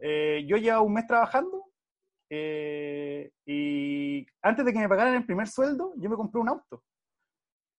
Eh, 0.00 0.44
yo 0.46 0.56
llevo 0.56 0.82
un 0.82 0.92
mes 0.92 1.06
trabajando 1.06 1.64
eh, 2.30 3.30
y 3.46 4.26
antes 4.42 4.64
de 4.64 4.72
que 4.72 4.78
me 4.78 4.88
pagaran 4.88 5.14
el 5.14 5.26
primer 5.26 5.48
sueldo, 5.48 5.92
yo 5.96 6.10
me 6.10 6.16
compré 6.16 6.40
un 6.40 6.48
auto. 6.48 6.84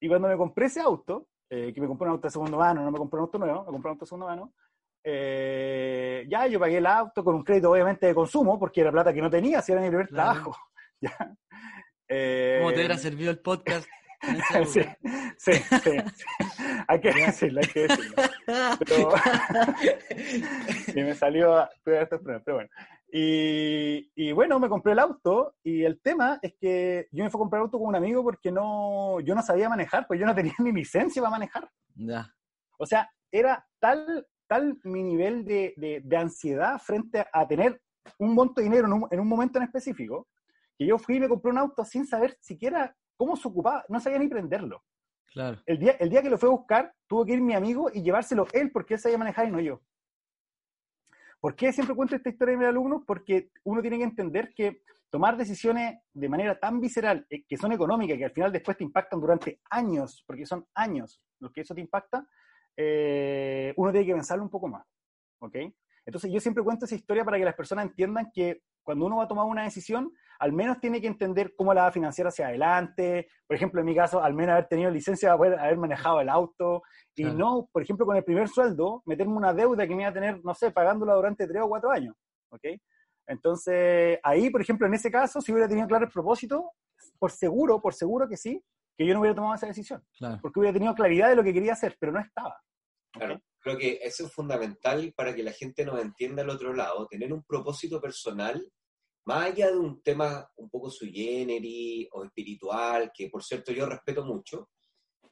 Y 0.02 0.08
cuando 0.08 0.28
me 0.28 0.38
compré 0.38 0.66
ese 0.66 0.82
auto, 0.82 1.28
eh, 1.50 1.74
que 1.74 1.82
me 1.82 1.88
compré 1.88 2.08
un 2.08 2.14
auto 2.14 2.28
de 2.28 2.32
segundo 2.32 2.58
mano, 2.58 2.84
no 2.84 2.92
me 2.92 2.98
compré 2.98 3.20
un 3.20 3.26
auto 3.26 3.38
nuevo, 3.38 3.60
me 3.66 3.72
compré 3.72 3.90
un 3.90 3.96
auto 3.96 4.06
de 4.06 4.10
segundo 4.10 4.28
mano, 4.28 4.54
eh, 5.04 6.26
ya 6.30 6.48
yo 6.48 6.60
pagué 6.60 6.78
el 6.78 6.86
auto 6.86 7.24
con 7.24 7.36
un 7.36 7.44
crédito 7.44 7.72
obviamente 7.72 8.08
de 8.08 8.16
consumo, 8.16 8.60
porque 8.60 8.82
era 8.82 8.92
plata 8.92 9.14
que 9.14 9.22
no 9.22 9.30
tenía, 9.30 9.62
si 9.62 9.72
era 9.72 9.82
mi 9.82 9.88
primer 9.88 10.08
trabajo. 10.08 10.56
¿ya? 11.02 11.16
¿Cómo 11.18 12.72
te 12.72 12.80
hubiera 12.80 12.98
servido 12.98 13.32
el 13.32 13.40
podcast? 13.40 13.88
sí, 14.68 14.82
sí, 15.38 15.54
sí, 15.54 15.92
Hay 16.88 17.00
que 17.00 17.14
decirlo, 17.14 17.62
hay 17.62 17.68
que 17.68 17.88
decirlo. 17.88 18.16
Pero, 18.80 19.14
y 21.00 21.04
me 21.04 21.16
salió, 21.16 21.70
pero 21.84 22.08
bueno. 22.48 22.70
Y, 23.12 24.32
bueno, 24.34 24.60
me 24.60 24.70
compré 24.70 24.94
el 24.94 25.00
auto 25.00 25.56
y 25.64 25.84
el 25.84 26.00
tema 26.02 26.38
es 26.42 26.54
que 26.60 27.08
yo 27.12 27.24
me 27.24 27.30
fui 27.30 27.40
a 27.40 27.42
comprar 27.42 27.62
el 27.62 27.66
auto 27.66 27.80
con 27.80 27.88
un 27.88 27.96
amigo 27.96 28.24
porque 28.24 28.52
no, 28.52 29.20
yo 29.22 29.34
no 29.34 29.42
sabía 29.42 29.70
manejar, 29.70 30.06
pues 30.06 30.20
yo 30.20 30.26
no 30.26 30.36
tenía 30.36 30.54
ni 30.60 30.72
licencia 30.72 31.22
para 31.22 31.32
manejar. 31.32 31.70
Ya. 31.96 32.28
O 32.78 32.86
sea, 32.86 33.10
era 33.32 33.66
tal, 33.80 34.28
tal 34.50 34.80
mi 34.84 35.04
nivel 35.04 35.46
de, 35.46 36.02
de, 36.04 36.18
ansiedad 36.18 36.80
frente 36.80 37.24
a, 37.32 37.48
tener 37.48 37.80
un 38.18 38.34
monto 38.34 38.60
de 38.60 38.64
dinero 38.64 38.88
en 38.88 38.94
un, 38.94 39.08
en 39.12 39.20
un, 39.20 39.28
momento 39.28 39.60
en 39.60 39.66
específico, 39.66 40.28
que 40.76 40.88
yo 40.88 40.98
fui 40.98 41.18
y 41.18 41.20
me 41.20 41.30
compré 41.30 41.52
un 41.52 41.60
auto 41.60 41.86
sin 41.86 42.08
saber 42.08 42.36
siquiera 42.42 42.96
cómo 43.16 43.36
se 43.36 43.48
ocupaba, 43.48 43.86
no 43.90 44.00
sabía 44.00 44.18
ni 44.18 44.28
prenderlo. 44.28 44.84
Claro. 45.28 45.62
El 45.68 45.78
día, 45.78 45.92
el 46.00 46.10
día 46.10 46.24
que 46.24 46.32
lo 46.32 46.40
fue 46.40 46.50
a 46.50 46.54
buscar, 46.54 46.94
tuvo 47.08 47.26
que 47.26 47.34
ir 47.34 47.42
mi 47.42 47.54
amigo 47.54 47.92
y 47.94 48.02
llevárselo 48.02 48.48
él 48.52 48.72
porque 48.72 48.96
él 48.96 49.00
sabía 49.00 49.20
manejar 49.20 49.48
y 49.48 49.52
no 49.52 49.60
yo. 49.60 49.82
¿Por 51.40 51.56
qué 51.56 51.72
siempre 51.72 51.96
cuento 51.96 52.16
esta 52.16 52.30
historia 52.30 52.54
de 52.54 52.58
mis 52.58 52.68
alumnos? 52.68 53.04
Porque 53.06 53.52
uno 53.64 53.82
tiene 53.82 54.00
que 54.00 54.04
entender 54.04 54.52
que 54.56 54.82
tomar 55.12 55.38
decisiones 55.38 56.00
de 56.12 56.30
manera 56.30 56.60
tan 56.60 56.80
visceral, 56.80 57.26
eh, 57.30 57.44
que 57.48 57.58
son 57.58 57.72
económicas, 57.72 58.18
que 58.18 58.26
al 58.26 58.32
final 58.32 58.52
después 58.52 58.78
te 58.78 58.84
impactan 58.84 59.22
durante 59.22 59.62
años, 59.70 60.24
porque 60.26 60.46
son 60.46 60.66
años 60.74 61.22
los 61.40 61.52
que 61.52 61.62
eso 61.62 61.76
te 61.76 61.82
impacta, 61.82 62.28
eh, 62.78 63.74
uno 63.78 63.92
tiene 63.92 64.06
que 64.06 64.14
pensarlo 64.14 64.44
un 64.44 64.50
poco 64.50 64.68
más. 64.68 64.86
¿Ok? 65.42 65.56
Entonces 66.06 66.32
yo 66.32 66.40
siempre 66.40 66.64
cuento 66.64 66.86
esa 66.86 66.96
historia 66.96 67.24
para 67.24 67.38
que 67.38 67.46
las 67.46 67.56
personas 67.56 67.86
entiendan 67.86 68.32
que 68.34 68.62
cuando 68.84 69.06
uno 69.06 69.18
va 69.18 69.26
a 69.26 69.28
tomar 69.28 69.46
una 69.46 69.64
decisión, 69.64 70.12
al 70.40 70.54
menos 70.54 70.80
tiene 70.80 71.00
que 71.00 71.08
entender 71.08 71.54
cómo 71.56 71.74
la 71.74 71.84
va 71.84 71.88
a 71.88 71.92
financiar 71.92 72.28
hacia 72.28 72.48
adelante. 72.48 73.28
Por 73.46 73.56
ejemplo, 73.56 73.82
en 73.82 73.86
mi 73.86 73.96
caso, 73.96 74.24
al 74.24 74.34
menos 74.34 74.54
haber 74.54 74.68
tenido 74.68 74.90
licencia 74.90 75.30
para 75.30 75.38
poder 75.38 75.60
haber 75.60 75.78
manejado 75.78 76.22
el 76.22 76.30
auto. 76.30 76.82
Y 77.14 77.26
no, 77.26 77.70
por 77.72 77.84
ejemplo, 77.84 78.06
con 78.06 78.16
el 78.16 78.24
primer 78.24 78.48
sueldo, 78.48 79.04
meterme 79.06 79.34
una 79.34 79.54
deuda 79.54 79.86
que 79.86 79.94
me 79.94 80.02
iba 80.04 80.10
a 80.10 80.14
tener, 80.14 80.44
no 80.44 80.56
sé, 80.56 80.72
pagándola 80.72 81.14
durante 81.14 81.46
tres 81.46 81.62
o 81.62 81.70
cuatro 81.70 81.92
años. 81.92 82.16
¿Ok? 82.50 82.64
Entonces, 83.28 84.18
ahí, 84.24 84.50
por 84.50 84.62
ejemplo, 84.62 84.88
en 84.88 84.96
ese 84.96 85.12
caso, 85.12 85.40
si 85.42 85.52
hubiera 85.52 85.68
tenido 85.68 85.88
claro 85.88 86.06
el 86.06 86.12
propósito, 86.12 86.72
por 87.20 87.32
seguro, 87.32 87.80
por 87.80 87.94
seguro 87.94 88.28
que 88.28 88.38
sí, 88.38 88.64
que 89.00 89.06
yo 89.08 89.14
no 89.14 89.22
hubiera 89.22 89.36
tomado 89.36 89.56
esa 89.56 89.68
decisión. 89.68 90.06
Porque 90.42 90.60
hubiera 90.60 90.74
tenido 90.74 90.94
claridad 90.94 91.30
de 91.30 91.38
lo 91.38 91.44
que 91.44 91.54
quería 91.54 91.72
hacer, 91.72 91.96
pero 91.98 92.12
no 92.12 92.20
estaba. 92.20 92.62
Claro, 93.14 93.42
creo 93.62 93.78
que 93.78 93.98
eso 94.04 94.26
es 94.26 94.34
fundamental 94.34 95.14
para 95.16 95.34
que 95.34 95.42
la 95.42 95.54
gente 95.54 95.86
nos 95.86 96.02
entienda 96.02 96.44
al 96.44 96.50
otro 96.50 96.74
lado, 96.74 97.08
tener 97.08 97.32
un 97.32 97.42
propósito 97.44 98.02
personal 98.02 98.62
más 99.24 99.52
allá 99.52 99.72
de 99.72 99.78
un 99.78 100.02
tema 100.02 100.52
un 100.58 100.70
poco 100.70 100.90
sui 100.90 101.14
generis 101.14 102.10
o 102.12 102.26
espiritual, 102.26 103.10
que 103.16 103.30
por 103.30 103.42
cierto 103.42 103.72
yo 103.72 103.86
respeto 103.86 104.26
mucho, 104.26 104.70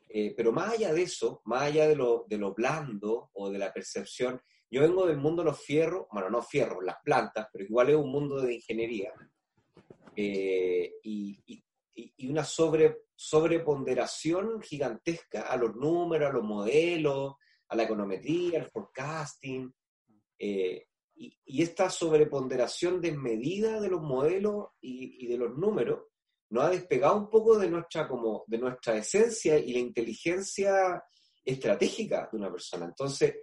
eh, 0.08 0.34
pero 0.38 0.53
más 0.53 0.75
allá 0.75 0.93
de 0.93 1.01
eso, 1.01 1.41
más 1.43 1.63
allá 1.63 1.89
de 1.89 1.97
lo, 1.97 2.25
de 2.30 2.38
lo 2.38 2.53
blando 2.53 3.32
o 3.34 3.49
de 3.49 3.58
la 3.58 3.73
percepción, 3.73 4.39
yo 4.71 4.82
vengo 4.82 5.06
del 5.06 5.17
mundo 5.17 5.43
de 5.43 5.49
los 5.49 5.60
fierros, 5.60 6.06
bueno, 6.10 6.30
no 6.30 6.41
fierros, 6.41 6.86
las 6.86 6.97
plantas, 7.03 7.49
pero 7.51 7.65
igual 7.65 7.89
es 7.89 7.97
un 7.97 8.12
mundo 8.12 8.39
de 8.39 8.53
ingeniería 8.56 9.12
eh, 10.15 10.93
y, 11.03 11.43
y, 11.45 11.63
y, 12.15 12.30
una 12.30 12.45
sobre, 12.45 13.07
sobreponderación 13.17 14.62
gigantesca 14.62 15.47
a 15.47 15.58
los 15.58 15.75
números, 15.75 16.30
a 16.30 16.34
los 16.34 16.43
modelos, 16.43 17.34
a 17.67 17.75
la 17.75 17.84
econometría, 17.84 18.60
al 18.60 18.69
forecasting. 18.69 19.73
Eh, 20.38 20.86
y, 21.15 21.63
esta 21.63 21.89
sobreponderación 21.89 23.01
desmedida 23.01 23.82
de 23.82 23.89
los 23.89 24.01
modelos 24.01 24.67
y, 24.80 25.25
de 25.25 25.36
los 25.36 25.58
números 25.58 26.03
nos 26.49 26.65
ha 26.65 26.69
despegado 26.69 27.17
un 27.17 27.30
poco 27.30 27.58
de 27.58 27.69
nuestra, 27.69 28.08
como, 28.08 28.43
de 28.45 28.60
nuestra 28.60 28.95
esencia 28.95 29.58
y 29.58 29.73
la 29.73 29.80
inteligencia 29.80 31.03
estratégica 31.43 32.30
de 32.32 32.38
una 32.38 32.51
persona. 32.51 32.86
Entonces, 32.86 33.36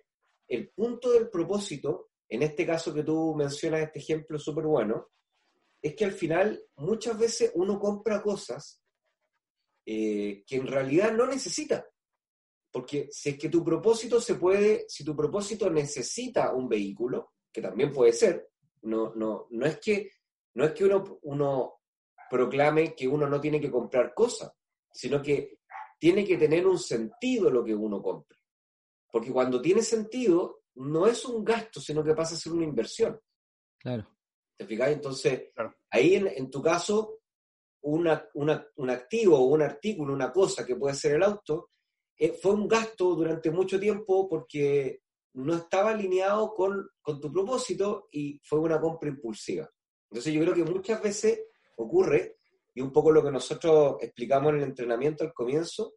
el 0.47 0.71
punto 0.71 1.11
del 1.11 1.29
propósito, 1.29 2.11
en 2.29 2.45
este 2.45 2.65
caso 2.65 2.95
que 2.95 3.03
tú 3.03 3.35
mencionas, 3.35 3.83
este 3.83 3.99
ejemplo 3.99 4.39
súper 4.39 4.67
bueno, 4.67 5.09
es 5.83 5.97
que 5.97 6.05
al 6.05 6.13
final 6.13 6.65
muchas 6.77 7.19
veces 7.19 7.51
uno 7.57 7.79
compra 7.79 8.23
cosas 8.23 8.84
eh, 9.87 10.43
que 10.47 10.57
en 10.57 10.67
realidad 10.67 11.13
no 11.13 11.27
necesita. 11.27 11.87
Porque 12.71 13.09
si 13.11 13.31
es 13.31 13.39
que 13.39 13.49
tu 13.49 13.65
propósito 13.65 14.21
se 14.21 14.35
puede, 14.35 14.85
si 14.89 15.05
tu 15.05 15.15
propósito 15.15 15.71
necesita 15.71 16.53
un 16.53 16.69
vehículo, 16.69 17.35
que 17.53 17.63
también 17.63 17.93
puede 17.93 18.13
ser, 18.13 18.49
no, 18.83 19.15
no, 19.15 19.47
no 19.51 19.67
es 19.67 19.79
que, 19.79 20.11
no 20.55 20.65
es 20.65 20.73
que 20.73 20.85
uno, 20.85 21.19
uno 21.23 21.75
proclame 22.29 22.95
que 22.95 23.07
uno 23.07 23.29
no 23.29 23.41
tiene 23.41 23.61
que 23.61 23.71
comprar 23.71 24.13
cosas, 24.13 24.53
sino 24.93 25.23
que 25.23 25.59
tiene 25.99 26.25
que 26.25 26.37
tener 26.37 26.67
un 26.67 26.79
sentido 26.79 27.51
lo 27.51 27.65
que 27.65 27.75
uno 27.75 28.03
compre. 28.03 28.39
Porque 29.11 29.31
cuando 29.31 29.63
tiene 29.63 29.83
sentido, 29.83 30.63
no 30.75 31.07
es 31.07 31.25
un 31.25 31.45
gasto, 31.45 31.81
sino 31.81 32.03
que 32.03 32.15
pasa 32.15 32.35
a 32.35 32.39
ser 32.39 32.53
una 32.53 32.65
inversión. 32.65 33.21
Claro. 33.79 34.09
¿Te 34.57 34.67
fijas? 34.67 34.91
Entonces, 34.91 35.51
ahí 35.91 36.15
en, 36.17 36.27
en, 36.27 36.51
tu 36.51 36.61
caso, 36.61 37.21
una, 37.85 38.29
una, 38.35 38.67
un 38.77 38.91
activo 38.91 39.39
o 39.39 39.45
un 39.47 39.63
artículo, 39.63 40.13
una 40.13 40.33
cosa 40.33 40.65
que 40.65 40.77
puede 40.77 40.95
ser 40.95 41.17
el 41.17 41.23
auto, 41.23 41.71
eh, 42.17 42.33
fue 42.33 42.53
un 42.53 42.67
gasto 42.69 43.15
durante 43.15 43.51
mucho 43.51 43.79
tiempo 43.79 44.29
porque 44.29 45.01
no 45.35 45.55
estaba 45.55 45.91
alineado 45.91 46.55
con, 46.55 46.89
tu 47.03 47.33
propósito 47.33 48.09
y 48.11 48.41
fue 48.43 48.61
una 48.61 48.81
compra 48.81 49.11
impulsiva. 49.11 49.69
Entonces 50.11 50.33
yo 50.33 50.41
creo 50.43 50.55
que 50.55 50.65
muchas 50.65 51.03
veces 51.03 51.43
ocurre, 51.77 52.37
y 52.75 52.81
un 52.81 52.93
poco 52.93 53.11
lo 53.11 53.23
que 53.23 53.31
nosotros 53.31 53.97
explicamos 54.01 54.51
en 54.53 54.59
el 54.59 54.65
entrenamiento 54.65 55.25
al 55.25 55.35
comienzo, 55.35 55.95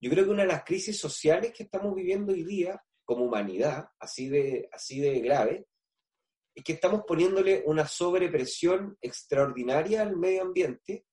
yo 0.00 0.10
creo 0.10 0.24
que 0.24 0.30
una 0.30 0.42
de 0.42 0.48
las 0.48 0.64
crisis 0.64 0.98
sociales 0.98 1.52
que 1.52 1.64
estamos 1.64 1.94
viviendo 1.94 2.32
hoy 2.32 2.44
día 2.44 2.82
como 3.04 3.24
humanidad, 3.24 3.88
así 3.98 4.28
de, 4.28 4.68
así 4.72 5.00
de 5.00 5.20
grave, 5.20 5.66
es 6.54 6.64
que 6.64 6.72
estamos 6.72 7.02
poniéndole 7.06 7.62
una 7.66 7.86
sobrepresión 7.86 8.96
extraordinaria 9.00 10.02
al 10.02 10.16
medio 10.16 10.42
ambiente 10.42 11.06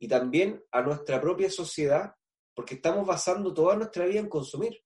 y 0.00 0.08
también 0.08 0.64
a 0.72 0.80
nuestra 0.80 1.20
propia 1.20 1.50
sociedad, 1.50 2.14
porque 2.54 2.74
estamos 2.74 3.06
basando 3.06 3.52
toda 3.52 3.76
nuestra 3.76 4.06
vida 4.06 4.18
en 4.18 4.28
consumir. 4.28 4.82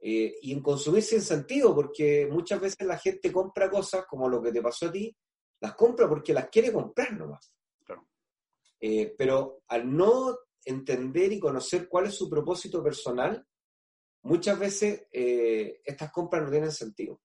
Eh, 0.00 0.36
y 0.42 0.52
en 0.52 0.62
consumir 0.62 1.02
sin 1.02 1.22
sentido, 1.22 1.74
porque 1.74 2.28
muchas 2.30 2.60
veces 2.60 2.86
la 2.86 2.98
gente 2.98 3.32
compra 3.32 3.68
cosas 3.68 4.04
como 4.06 4.28
lo 4.28 4.40
que 4.40 4.52
te 4.52 4.62
pasó 4.62 4.86
a 4.86 4.92
ti, 4.92 5.16
las 5.60 5.74
compra 5.74 6.08
porque 6.08 6.32
las 6.32 6.48
quiere 6.50 6.70
comprar 6.70 7.14
nomás. 7.14 7.52
Eh, 8.80 9.12
pero 9.18 9.62
al 9.68 9.92
no 9.92 10.38
entender 10.64 11.32
y 11.32 11.40
conocer 11.40 11.88
cuál 11.88 12.06
es 12.06 12.14
su 12.14 12.30
propósito 12.30 12.80
personal, 12.80 13.44
muchas 14.22 14.56
veces 14.56 15.08
eh, 15.10 15.80
estas 15.82 16.12
compras 16.12 16.44
no 16.44 16.50
tienen 16.50 16.70
sentido. 16.70 17.20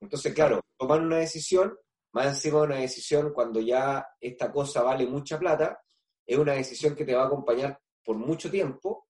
Entonces, 0.00 0.34
claro, 0.34 0.60
tomar 0.76 1.00
una 1.00 1.18
decisión, 1.18 1.78
más 2.12 2.26
encima 2.26 2.60
de 2.60 2.66
una 2.66 2.76
decisión 2.76 3.32
cuando 3.32 3.60
ya 3.60 4.06
esta 4.20 4.50
cosa 4.52 4.82
vale 4.82 5.06
mucha 5.06 5.38
plata, 5.38 5.80
es 6.24 6.38
una 6.38 6.52
decisión 6.52 6.94
que 6.94 7.04
te 7.04 7.14
va 7.14 7.24
a 7.24 7.26
acompañar 7.26 7.78
por 8.04 8.16
mucho 8.16 8.50
tiempo 8.50 9.08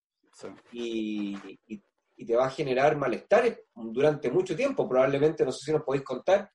y, 0.71 1.37
y 2.15 2.25
te 2.25 2.35
va 2.35 2.45
a 2.45 2.51
generar 2.51 2.95
malestar 2.97 3.59
durante 3.73 4.31
mucho 4.31 4.55
tiempo. 4.55 4.87
Probablemente, 4.87 5.45
no 5.45 5.51
sé 5.51 5.65
si 5.65 5.71
nos 5.71 5.83
podéis 5.83 6.03
contar, 6.03 6.49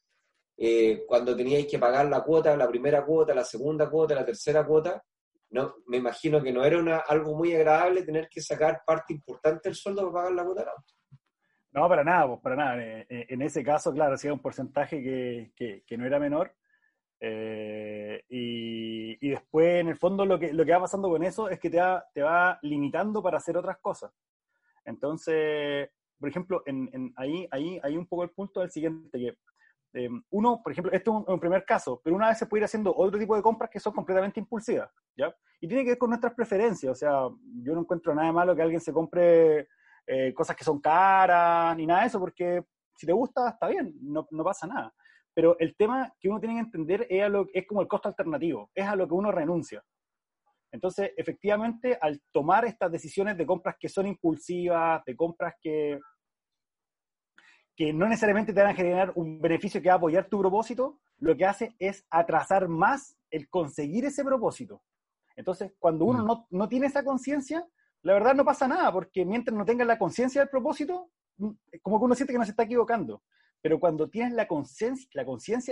eh, 0.56 1.04
cuando 1.06 1.36
teníais 1.36 1.66
que 1.66 1.78
pagar 1.78 2.06
la 2.06 2.22
cuota, 2.22 2.56
la 2.56 2.68
primera 2.68 3.04
cuota, 3.04 3.34
la 3.34 3.44
segunda 3.44 3.88
cuota, 3.88 4.14
la 4.14 4.24
tercera 4.24 4.66
cuota, 4.66 5.02
no, 5.50 5.76
me 5.86 5.96
imagino 5.98 6.42
que 6.42 6.52
no 6.52 6.64
era 6.64 6.78
una, 6.78 6.98
algo 6.98 7.34
muy 7.34 7.54
agradable 7.54 8.02
tener 8.02 8.28
que 8.28 8.42
sacar 8.42 8.82
parte 8.84 9.14
importante 9.14 9.68
del 9.68 9.76
sueldo 9.76 10.02
para 10.02 10.12
pagar 10.12 10.32
la 10.32 10.44
cuota 10.44 10.60
del 10.60 10.70
auto. 10.70 10.94
No, 11.78 11.88
para 11.88 12.02
nada, 12.02 12.26
pues 12.26 12.40
para 12.40 12.56
nada. 12.56 12.82
Eh, 12.82 13.06
eh, 13.08 13.26
en 13.28 13.40
ese 13.40 13.62
caso, 13.62 13.92
claro, 13.92 14.14
hacía 14.14 14.32
un 14.32 14.40
porcentaje 14.40 15.00
que, 15.00 15.82
que, 15.86 15.96
no 15.96 16.04
era 16.04 16.18
menor. 16.18 16.52
Eh, 17.20 18.24
y, 18.28 19.28
después, 19.28 19.80
en 19.80 19.86
el 19.86 19.96
fondo, 19.96 20.26
lo 20.26 20.40
que, 20.40 20.52
lo 20.52 20.64
que 20.64 20.72
va 20.72 20.80
pasando 20.80 21.08
con 21.08 21.22
eso 21.22 21.48
es 21.48 21.60
que 21.60 21.70
te 21.70 21.80
va, 21.80 22.04
te 22.12 22.22
va 22.22 22.58
limitando 22.62 23.22
para 23.22 23.36
hacer 23.36 23.56
otras 23.56 23.78
cosas. 23.78 24.10
Entonces, 24.84 25.88
por 26.18 26.28
ejemplo, 26.28 26.64
en, 26.66 27.12
ahí, 27.14 27.46
ahí, 27.52 27.78
ahí 27.84 27.96
un 27.96 28.08
poco 28.08 28.24
el 28.24 28.30
punto 28.30 28.58
del 28.58 28.72
siguiente, 28.72 29.16
que 29.16 29.38
uno, 30.30 30.60
por 30.60 30.72
ejemplo, 30.72 30.90
este 30.92 31.10
es 31.10 31.16
un, 31.28 31.40
primer 31.40 31.64
caso, 31.64 32.00
pero 32.02 32.16
una 32.16 32.28
vez 32.28 32.38
se 32.38 32.46
puede 32.46 32.62
ir 32.62 32.64
haciendo 32.64 32.92
otro 32.94 33.20
tipo 33.20 33.36
de 33.36 33.42
compras 33.42 33.70
que 33.70 33.78
son 33.78 33.92
completamente 33.92 34.40
impulsivas, 34.40 34.90
¿ya? 35.16 35.34
Y 35.60 35.68
tiene 35.68 35.84
que 35.84 35.90
ver 35.90 35.98
con 35.98 36.10
nuestras 36.10 36.34
preferencias, 36.34 36.90
o 36.90 36.94
sea, 36.94 37.12
yo 37.62 37.74
no 37.74 37.80
encuentro 37.80 38.14
nada 38.14 38.26
de 38.26 38.32
malo 38.32 38.56
que 38.56 38.62
alguien 38.62 38.80
se 38.80 38.92
compre 38.92 39.68
eh, 40.08 40.32
cosas 40.34 40.56
que 40.56 40.64
son 40.64 40.80
caras, 40.80 41.76
ni 41.76 41.86
nada 41.86 42.00
de 42.00 42.06
eso, 42.06 42.18
porque 42.18 42.64
si 42.96 43.06
te 43.06 43.12
gusta, 43.12 43.50
está 43.50 43.68
bien, 43.68 43.94
no, 44.00 44.26
no 44.30 44.42
pasa 44.42 44.66
nada. 44.66 44.92
Pero 45.34 45.56
el 45.58 45.76
tema 45.76 46.12
que 46.18 46.28
uno 46.28 46.40
tiene 46.40 46.54
que 46.56 46.60
entender 46.60 47.06
es, 47.08 47.30
lo, 47.30 47.46
es 47.52 47.66
como 47.66 47.82
el 47.82 47.88
costo 47.88 48.08
alternativo, 48.08 48.70
es 48.74 48.86
a 48.86 48.96
lo 48.96 49.06
que 49.06 49.14
uno 49.14 49.30
renuncia. 49.30 49.84
Entonces, 50.72 51.12
efectivamente, 51.16 51.98
al 52.00 52.20
tomar 52.32 52.64
estas 52.64 52.90
decisiones 52.90 53.36
de 53.36 53.46
compras 53.46 53.76
que 53.78 53.88
son 53.88 54.06
impulsivas, 54.06 55.02
de 55.04 55.14
compras 55.14 55.54
que, 55.60 55.98
que 57.76 57.92
no 57.92 58.08
necesariamente 58.08 58.52
te 58.52 58.60
van 58.60 58.70
a 58.70 58.74
generar 58.74 59.12
un 59.14 59.40
beneficio 59.40 59.80
que 59.80 59.88
va 59.88 59.94
a 59.94 59.98
apoyar 59.98 60.28
tu 60.28 60.40
propósito, 60.40 61.00
lo 61.18 61.36
que 61.36 61.46
hace 61.46 61.74
es 61.78 62.04
atrasar 62.10 62.68
más 62.68 63.16
el 63.30 63.48
conseguir 63.48 64.04
ese 64.06 64.24
propósito. 64.24 64.82
Entonces, 65.36 65.72
cuando 65.78 66.04
uno 66.04 66.24
mm. 66.24 66.26
no, 66.26 66.46
no 66.50 66.68
tiene 66.68 66.86
esa 66.86 67.04
conciencia, 67.04 67.64
la 68.02 68.12
verdad 68.12 68.34
no 68.34 68.44
pasa 68.44 68.68
nada, 68.68 68.92
porque 68.92 69.24
mientras 69.24 69.56
no 69.56 69.64
tengas 69.64 69.86
la 69.86 69.98
conciencia 69.98 70.40
del 70.40 70.50
propósito, 70.50 71.10
mm, 71.38 71.50
como 71.82 71.98
que 71.98 72.04
uno 72.04 72.14
siente 72.14 72.32
que 72.32 72.38
no 72.38 72.44
se 72.44 72.52
está 72.52 72.62
equivocando. 72.64 73.22
Pero 73.60 73.80
cuando 73.80 74.08
tienes 74.08 74.34
la 74.34 74.46
conciencia 74.46 75.08
la 75.14 75.24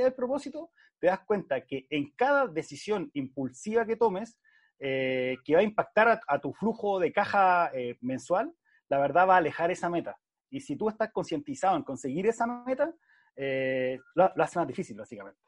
del 0.05 0.15
propósito, 0.15 0.71
te 0.99 1.07
das 1.07 1.21
cuenta 1.25 1.61
que 1.65 1.87
en 1.91 2.13
cada 2.17 2.49
decisión 2.49 3.11
impulsiva 3.15 3.87
que 3.87 3.97
tomes, 3.97 4.39
eh, 4.79 5.37
que 5.45 5.55
va 5.55 5.61
a 5.61 5.65
impactar 5.65 6.21
a, 6.27 6.39
tu 6.41 6.53
flujo 6.53 6.99
de 6.99 7.13
caja 7.13 7.71
eh, 7.73 7.97
mensual, 8.01 8.53
la 8.89 8.99
verdad 8.99 9.29
va 9.29 9.35
a 9.35 9.39
alejar 9.39 9.71
esa 9.71 9.89
meta. 9.89 10.19
Y 10.51 10.61
si 10.61 10.77
tú 10.77 10.89
estás 10.89 11.13
concientizado 11.13 11.77
en 11.77 11.83
conseguir 11.83 12.27
esa 12.27 12.47
meta, 12.47 12.93
eh, 13.37 13.99
lo, 14.15 14.25
hace 14.37 14.59
más 14.59 14.69
difícil, 14.69 14.97
básicamente. 14.97 15.41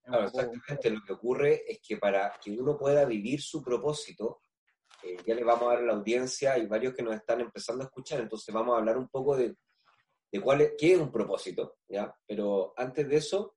Exactamente. 0.00 0.90
Lo 0.90 1.02
que 1.02 1.12
ocurre 1.12 1.70
es 1.70 1.80
que 1.86 1.98
para 1.98 2.32
que 2.42 2.52
uno 2.52 2.78
pueda 2.78 3.04
vivir 3.04 3.40
su 3.42 3.62
propósito, 3.62 4.42
eh, 5.02 5.16
ya 5.26 5.34
le 5.34 5.44
vamos 5.44 5.64
a 5.64 5.74
dar 5.74 5.78
a 5.78 5.86
la 5.86 5.92
audiencia, 5.94 6.52
hay 6.52 6.66
varios 6.66 6.94
que 6.94 7.02
nos 7.02 7.14
están 7.14 7.40
empezando 7.40 7.82
a 7.82 7.86
escuchar, 7.86 8.20
entonces 8.20 8.54
vamos 8.54 8.74
a 8.74 8.78
hablar 8.78 8.98
un 8.98 9.08
poco 9.08 9.36
de, 9.36 9.56
de 10.30 10.40
cuál 10.40 10.60
es, 10.60 10.72
qué 10.76 10.92
es 10.94 10.98
un 10.98 11.10
propósito, 11.10 11.78
¿ya? 11.88 12.14
Pero 12.26 12.74
antes 12.76 13.08
de 13.08 13.16
eso, 13.16 13.56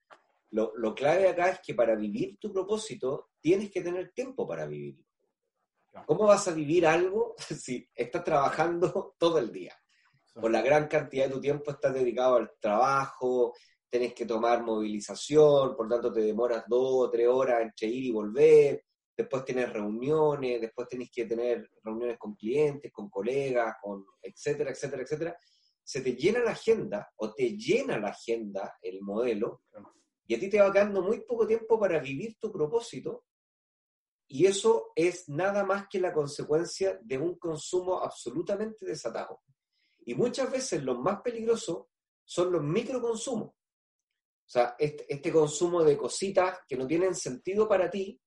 lo, 0.52 0.74
lo, 0.76 0.94
clave 0.94 1.30
acá 1.30 1.50
es 1.50 1.60
que 1.62 1.74
para 1.74 1.96
vivir 1.96 2.38
tu 2.40 2.52
propósito 2.52 3.30
tienes 3.40 3.72
que 3.72 3.82
tener 3.82 4.12
tiempo 4.12 4.48
para 4.48 4.66
vivirlo. 4.66 5.06
¿Cómo 6.06 6.26
vas 6.26 6.48
a 6.48 6.54
vivir 6.54 6.86
algo 6.86 7.36
si 7.38 7.88
estás 7.94 8.24
trabajando 8.24 9.16
todo 9.20 9.38
el 9.38 9.52
día? 9.52 9.76
Por 10.34 10.52
la 10.52 10.62
gran 10.62 10.88
cantidad 10.88 11.26
de 11.26 11.34
tu 11.34 11.42
tiempo 11.42 11.72
estás 11.72 11.94
dedicado 11.94 12.38
al 12.38 12.52
trabajo, 12.60 13.54
tienes 13.90 14.14
que 14.14 14.26
tomar 14.26 14.64
movilización, 14.64 15.76
por 15.76 15.90
tanto 15.90 16.12
te 16.12 16.22
demoras 16.22 16.64
dos 16.68 17.08
o 17.08 17.10
tres 17.10 17.28
horas 17.28 17.62
entre 17.62 17.88
ir 17.88 18.06
y 18.06 18.12
volver, 18.12 18.86
después 19.22 19.46
tienes 19.46 19.72
reuniones, 19.72 20.62
después 20.62 20.88
tenés 20.88 21.10
que 21.12 21.26
tener 21.26 21.70
reuniones 21.84 22.18
con 22.18 22.36
clientes, 22.36 22.92
con 22.92 23.10
colegas, 23.10 23.76
con 23.82 24.06
etcétera, 24.22 24.72
etcétera, 24.72 25.04
etcétera. 25.04 25.38
Se 25.84 26.02
te 26.02 26.14
llena 26.16 26.40
la 26.40 26.52
agenda 26.52 27.12
o 27.18 27.34
te 27.34 27.58
llena 27.58 27.98
la 27.98 28.10
agenda 28.10 28.78
el 28.82 29.02
modelo 29.02 29.64
y 30.28 30.36
a 30.36 30.40
ti 30.40 30.50
te 30.50 30.62
va 30.62 30.72
quedando 30.72 31.02
muy 31.02 31.22
poco 31.22 31.46
tiempo 31.46 31.80
para 31.80 32.00
vivir 32.00 32.38
tu 32.40 32.52
propósito 32.52 33.26
y 34.28 34.46
eso 34.46 34.94
es 34.96 35.28
nada 35.28 35.66
más 35.66 35.88
que 35.90 36.00
la 36.00 36.14
consecuencia 36.14 36.98
de 37.02 37.18
un 37.18 37.38
consumo 37.38 38.00
absolutamente 38.00 38.86
desatado. 38.86 39.42
Y 40.06 40.16
muchas 40.16 40.50
veces 40.50 40.82
lo 40.84 40.96
más 40.96 41.22
peligroso 41.22 41.90
son 42.24 42.50
los 42.54 42.64
microconsumos. 42.64 43.50
O 43.50 44.54
sea, 44.54 44.76
este, 44.80 45.06
este 45.14 45.34
consumo 45.34 45.84
de 45.84 45.98
cositas 45.98 46.60
que 46.66 46.78
no 46.78 46.88
tienen 46.88 47.14
sentido 47.14 47.68
para 47.68 47.90
ti, 47.90 48.22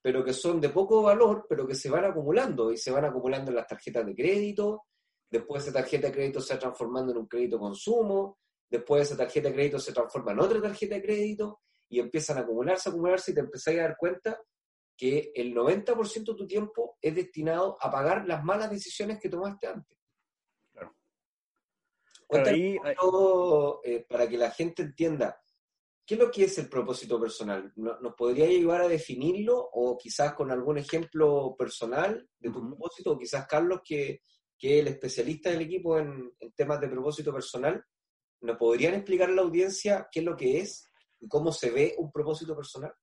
pero 0.00 0.24
que 0.24 0.32
son 0.32 0.60
de 0.60 0.68
poco 0.68 1.02
valor, 1.02 1.46
pero 1.48 1.66
que 1.66 1.74
se 1.74 1.90
van 1.90 2.04
acumulando 2.04 2.72
y 2.72 2.76
se 2.76 2.90
van 2.90 3.04
acumulando 3.04 3.50
en 3.50 3.56
las 3.56 3.66
tarjetas 3.66 4.06
de 4.06 4.14
crédito, 4.14 4.86
después 5.30 5.62
esa 5.62 5.72
tarjeta 5.72 6.08
de 6.08 6.12
crédito 6.12 6.40
se 6.40 6.54
va 6.54 6.60
transformando 6.60 7.12
en 7.12 7.18
un 7.18 7.26
crédito 7.26 7.58
consumo, 7.58 8.38
después 8.68 9.02
esa 9.02 9.16
tarjeta 9.16 9.48
de 9.48 9.54
crédito 9.54 9.78
se 9.78 9.92
transforma 9.92 10.32
en 10.32 10.40
otra 10.40 10.60
tarjeta 10.60 10.94
de 10.94 11.02
crédito 11.02 11.60
y 11.88 12.00
empiezan 12.00 12.38
a 12.38 12.40
acumularse, 12.40 12.88
a 12.88 12.92
acumularse 12.92 13.30
y 13.32 13.34
te 13.34 13.40
empezás 13.40 13.74
a 13.74 13.78
dar 13.78 13.96
cuenta 13.96 14.40
que 14.96 15.30
el 15.34 15.54
90% 15.54 16.12
de 16.12 16.34
tu 16.34 16.46
tiempo 16.46 16.98
es 17.00 17.14
destinado 17.14 17.76
a 17.80 17.90
pagar 17.90 18.26
las 18.26 18.42
malas 18.42 18.70
decisiones 18.70 19.18
que 19.20 19.28
tomaste 19.28 19.68
antes. 19.68 19.96
Claro. 20.72 20.96
Eh, 23.84 24.04
para 24.08 24.28
que 24.28 24.36
la 24.36 24.50
gente 24.50 24.82
entienda 24.82 25.40
¿Qué 26.08 26.14
es 26.14 26.20
lo 26.20 26.30
que 26.30 26.44
es 26.44 26.56
el 26.56 26.70
propósito 26.70 27.20
personal? 27.20 27.70
¿Nos 27.76 28.14
podría 28.14 28.46
ayudar 28.46 28.80
a 28.80 28.88
definirlo 28.88 29.58
o 29.58 29.98
quizás 29.98 30.32
con 30.32 30.50
algún 30.50 30.78
ejemplo 30.78 31.54
personal 31.54 32.26
de 32.38 32.50
tu 32.50 32.66
propósito? 32.66 33.12
O 33.12 33.18
quizás 33.18 33.46
Carlos, 33.46 33.82
que, 33.84 34.22
que, 34.58 34.78
es 34.78 34.80
el 34.80 34.88
especialista 34.88 35.50
del 35.50 35.60
equipo 35.60 35.98
en, 35.98 36.32
temas 36.56 36.80
de 36.80 36.88
propósito 36.88 37.30
personal, 37.30 37.84
¿nos 38.40 38.56
podrían 38.56 38.94
explicar 38.94 39.28
a 39.28 39.34
la 39.34 39.42
audiencia 39.42 40.08
qué 40.10 40.20
es 40.20 40.24
lo 40.24 40.34
que 40.34 40.60
es 40.60 40.90
y 41.20 41.28
cómo 41.28 41.52
se 41.52 41.70
ve 41.70 41.94
un 41.98 42.10
propósito 42.10 42.56
personal? 42.56 42.94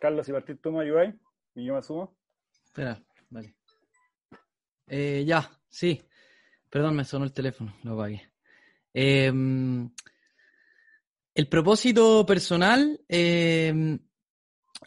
Carlos, 0.00 0.26
si 0.26 0.32
partís 0.32 0.60
tú 0.60 0.72
me 0.72 0.82
ayudáis 0.82 1.14
y 1.54 1.66
yo 1.66 1.74
me 1.74 1.78
asumo. 1.78 2.16
Espera, 2.64 3.00
vale. 3.30 3.54
Eh, 4.88 5.22
ya, 5.24 5.48
sí. 5.68 6.02
Perdón, 6.68 6.96
me 6.96 7.04
sonó 7.04 7.26
el 7.26 7.32
teléfono, 7.32 7.76
lo 7.84 7.92
apagué. 7.92 8.28
Eh, 8.92 9.30
el 11.34 11.48
propósito 11.48 12.24
personal, 12.24 13.00
em, 13.08 13.98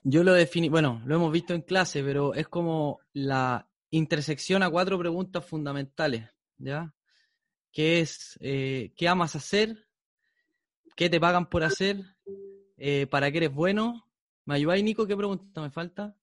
yo 0.04 0.24
lo 0.24 0.34
definí, 0.34 0.70
bueno, 0.70 1.02
lo 1.06 1.16
hemos 1.16 1.32
visto 1.32 1.54
en 1.54 1.62
clase, 1.62 2.04
pero 2.04 2.34
es 2.34 2.48
como 2.48 3.00
la 3.14 3.70
intersección 3.90 4.64
a 4.64 4.70
cuatro 4.70 4.98
preguntas 4.98 5.46
fundamentales, 5.46 6.30
¿ya? 6.58 6.94
¿Qué 7.72 8.00
es, 8.00 8.38
eh, 8.40 8.94
qué 8.96 9.08
amas 9.08 9.36
hacer? 9.36 9.88
¿Qué 10.96 11.10
te 11.10 11.20
pagan 11.20 11.50
por 11.50 11.64
hacer? 11.64 12.04
Eh, 12.78 13.08
¿Para 13.08 13.30
qué 13.32 13.38
eres 13.38 13.54
bueno? 13.54 14.08
¿Me 14.46 14.56
ayudáis, 14.56 14.84
Nico? 14.84 15.06
¿Qué 15.06 15.18
pregunta 15.18 15.62
me 15.62 15.70
falta? 15.70 16.16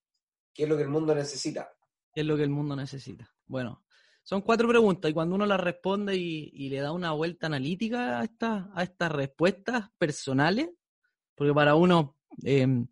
¿Qué 0.54 0.62
es 0.62 0.68
lo 0.68 0.76
que 0.76 0.82
el 0.84 0.88
mundo 0.88 1.14
necesita? 1.14 1.70
¿Qué 2.12 2.22
es 2.22 2.26
lo 2.26 2.36
que 2.36 2.44
el 2.44 2.50
mundo 2.50 2.74
necesita? 2.74 3.30
Bueno, 3.46 3.83
son 4.24 4.40
cuatro 4.40 4.66
preguntas 4.66 5.10
y 5.10 5.14
cuando 5.14 5.34
uno 5.34 5.44
las 5.44 5.60
responde 5.60 6.16
y, 6.16 6.68
le 6.70 6.80
da 6.80 6.92
una 6.92 7.12
vuelta 7.12 7.46
analítica 7.46 8.20
a, 8.20 8.24
esta, 8.24 8.70
a 8.74 8.82
estas 8.82 9.12
respuestas 9.12 9.90
personales, 9.98 10.70
porque 11.34 11.52
para 11.52 11.74
uno 11.74 12.16
em, 12.42 12.86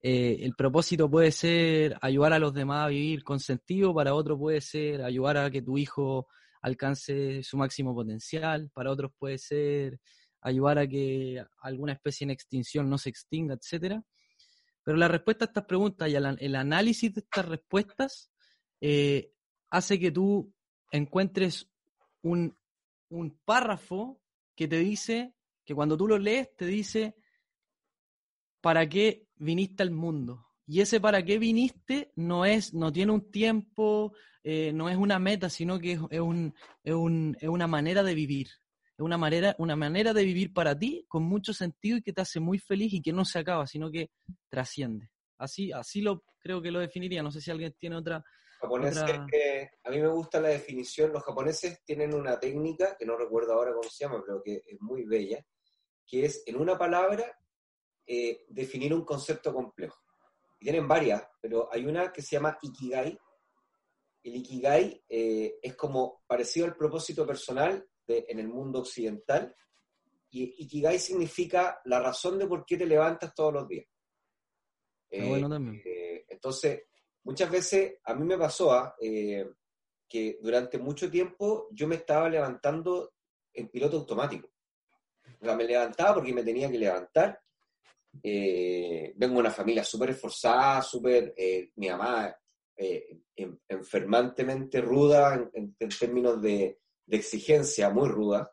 eh, 0.00 0.38
el 0.40 0.54
propósito 0.54 1.10
puede 1.10 1.32
ser 1.32 1.98
ayudar 2.00 2.32
a 2.32 2.38
los 2.38 2.54
demás 2.54 2.86
a 2.86 2.88
vivir 2.88 3.24
con 3.24 3.40
sentido, 3.40 3.92
para 3.92 4.14
otro 4.14 4.38
puede 4.38 4.60
ser 4.60 5.02
ayudar 5.02 5.36
a 5.36 5.50
que 5.50 5.62
tu 5.62 5.76
hijo 5.78 6.28
alcance 6.62 7.42
su 7.42 7.56
máximo 7.56 7.92
potencial, 7.92 8.70
para 8.72 8.92
otros 8.92 9.10
puede 9.18 9.38
ser 9.38 9.98
ayudar 10.42 10.78
a 10.78 10.86
que 10.86 11.44
alguna 11.60 11.92
especie 11.92 12.24
en 12.24 12.30
extinción 12.30 12.88
no 12.88 12.98
se 12.98 13.10
extinga, 13.10 13.54
etcétera. 13.54 14.00
Pero 14.84 14.96
la 14.96 15.08
respuesta 15.08 15.44
a 15.44 15.48
estas 15.48 15.64
preguntas 15.64 16.08
y 16.08 16.14
el 16.14 16.56
análisis 16.56 17.12
de 17.14 17.20
estas 17.20 17.46
respuestas 17.46 18.32
eh, 18.80 19.32
hace 19.72 19.98
que 19.98 20.12
tú 20.12 20.54
encuentres 20.92 21.68
un, 22.20 22.56
párrafo 23.44 24.20
que 24.54 24.68
te 24.68 24.78
dice, 24.78 25.34
que 25.64 25.74
cuando 25.74 25.96
tú 25.96 26.06
lo 26.06 26.18
lees 26.18 26.54
te 26.56 26.66
dice, 26.66 27.16
¿para 28.60 28.86
qué 28.88 29.26
viniste 29.36 29.82
al 29.82 29.90
mundo? 29.90 30.46
Y 30.66 30.80
ese 30.80 31.00
para 31.00 31.24
qué 31.24 31.38
viniste 31.38 32.12
no 32.16 32.44
es, 32.44 32.74
no 32.74 32.92
tiene 32.92 33.12
un 33.12 33.30
tiempo, 33.30 34.12
eh, 34.44 34.72
no 34.74 34.90
es 34.90 34.96
una 34.96 35.18
meta, 35.18 35.48
sino 35.48 35.78
que 35.78 35.92
es, 35.92 36.20
un, 36.20 36.54
es, 36.84 36.94
un, 36.94 37.36
es, 37.40 37.48
una 37.48 37.66
manera 37.66 38.02
de 38.02 38.14
vivir. 38.14 38.48
Es 38.92 39.00
una 39.00 39.16
manera, 39.16 39.56
una 39.58 39.74
manera 39.74 40.12
de 40.12 40.24
vivir 40.24 40.52
para 40.52 40.78
ti 40.78 41.06
con 41.08 41.22
mucho 41.22 41.54
sentido 41.54 41.96
y 41.96 42.02
que 42.02 42.12
te 42.12 42.20
hace 42.20 42.40
muy 42.40 42.58
feliz 42.58 42.92
y 42.92 43.00
que 43.00 43.12
no 43.12 43.24
se 43.24 43.38
acaba, 43.38 43.66
sino 43.66 43.90
que 43.90 44.10
trasciende. 44.50 45.10
Así, 45.38 45.72
así 45.72 46.02
lo 46.02 46.24
creo 46.40 46.60
que 46.60 46.70
lo 46.70 46.78
definiría. 46.78 47.22
No 47.22 47.30
sé 47.30 47.40
si 47.40 47.50
alguien 47.50 47.74
tiene 47.78 47.96
otra, 47.96 48.22
japoneses, 48.62 49.02
a 49.82 49.90
mí 49.90 50.00
me 50.00 50.08
gusta 50.08 50.40
la 50.40 50.48
definición, 50.48 51.12
los 51.12 51.24
japoneses 51.24 51.82
tienen 51.84 52.14
una 52.14 52.38
técnica, 52.38 52.96
que 52.96 53.04
no 53.04 53.16
recuerdo 53.16 53.54
ahora 53.54 53.72
cómo 53.72 53.88
se 53.88 54.04
llama, 54.04 54.22
pero 54.24 54.40
que 54.40 54.62
es 54.64 54.80
muy 54.80 55.04
bella, 55.04 55.44
que 56.06 56.24
es 56.26 56.44
en 56.46 56.56
una 56.56 56.78
palabra 56.78 57.36
eh, 58.06 58.44
definir 58.48 58.94
un 58.94 59.04
concepto 59.04 59.52
complejo. 59.52 59.98
Y 60.60 60.64
tienen 60.64 60.86
varias, 60.86 61.26
pero 61.40 61.68
hay 61.72 61.84
una 61.84 62.12
que 62.12 62.22
se 62.22 62.36
llama 62.36 62.56
Ikigai. 62.62 63.18
El 64.22 64.36
Ikigai 64.36 65.04
eh, 65.08 65.58
es 65.60 65.74
como 65.74 66.22
parecido 66.26 66.66
al 66.66 66.76
propósito 66.76 67.26
personal, 67.26 67.84
en 68.06 68.38
el 68.38 68.48
mundo 68.48 68.80
occidental. 68.80 69.54
Y 70.30 70.64
Ikigai 70.64 70.98
significa 71.00 71.80
la 71.86 72.00
razón 72.00 72.38
de 72.38 72.46
por 72.46 72.64
qué 72.64 72.76
te 72.76 72.86
levantas 72.86 73.34
todos 73.34 73.52
los 73.52 73.68
días. 73.68 73.86
Eh, 75.10 76.24
entonces, 76.28 76.84
muchas 77.24 77.50
veces 77.50 77.98
a 78.04 78.14
mí 78.14 78.24
me 78.24 78.38
pasó 78.38 78.72
¿ah? 78.72 78.94
eh, 79.00 79.48
que 80.08 80.38
durante 80.40 80.78
mucho 80.78 81.10
tiempo 81.10 81.68
yo 81.70 81.86
me 81.86 81.96
estaba 81.96 82.28
levantando 82.28 83.14
en 83.52 83.68
piloto 83.68 83.98
automático. 83.98 84.48
O 85.40 85.44
sea, 85.44 85.56
me 85.56 85.64
levantaba 85.64 86.14
porque 86.14 86.32
me 86.32 86.44
tenía 86.44 86.70
que 86.70 86.78
levantar. 86.78 87.40
Eh, 88.22 89.12
vengo 89.16 89.34
de 89.34 89.40
una 89.40 89.50
familia 89.50 89.84
súper 89.84 90.10
esforzada, 90.10 90.82
súper, 90.82 91.34
mi 91.76 91.88
mamá 91.88 92.36
enfermantemente 93.68 94.80
ruda 94.80 95.50
en, 95.54 95.74
términos 95.76 96.40
de, 96.42 96.78
exigencia, 97.08 97.90
muy 97.90 98.08
ruda. 98.08 98.50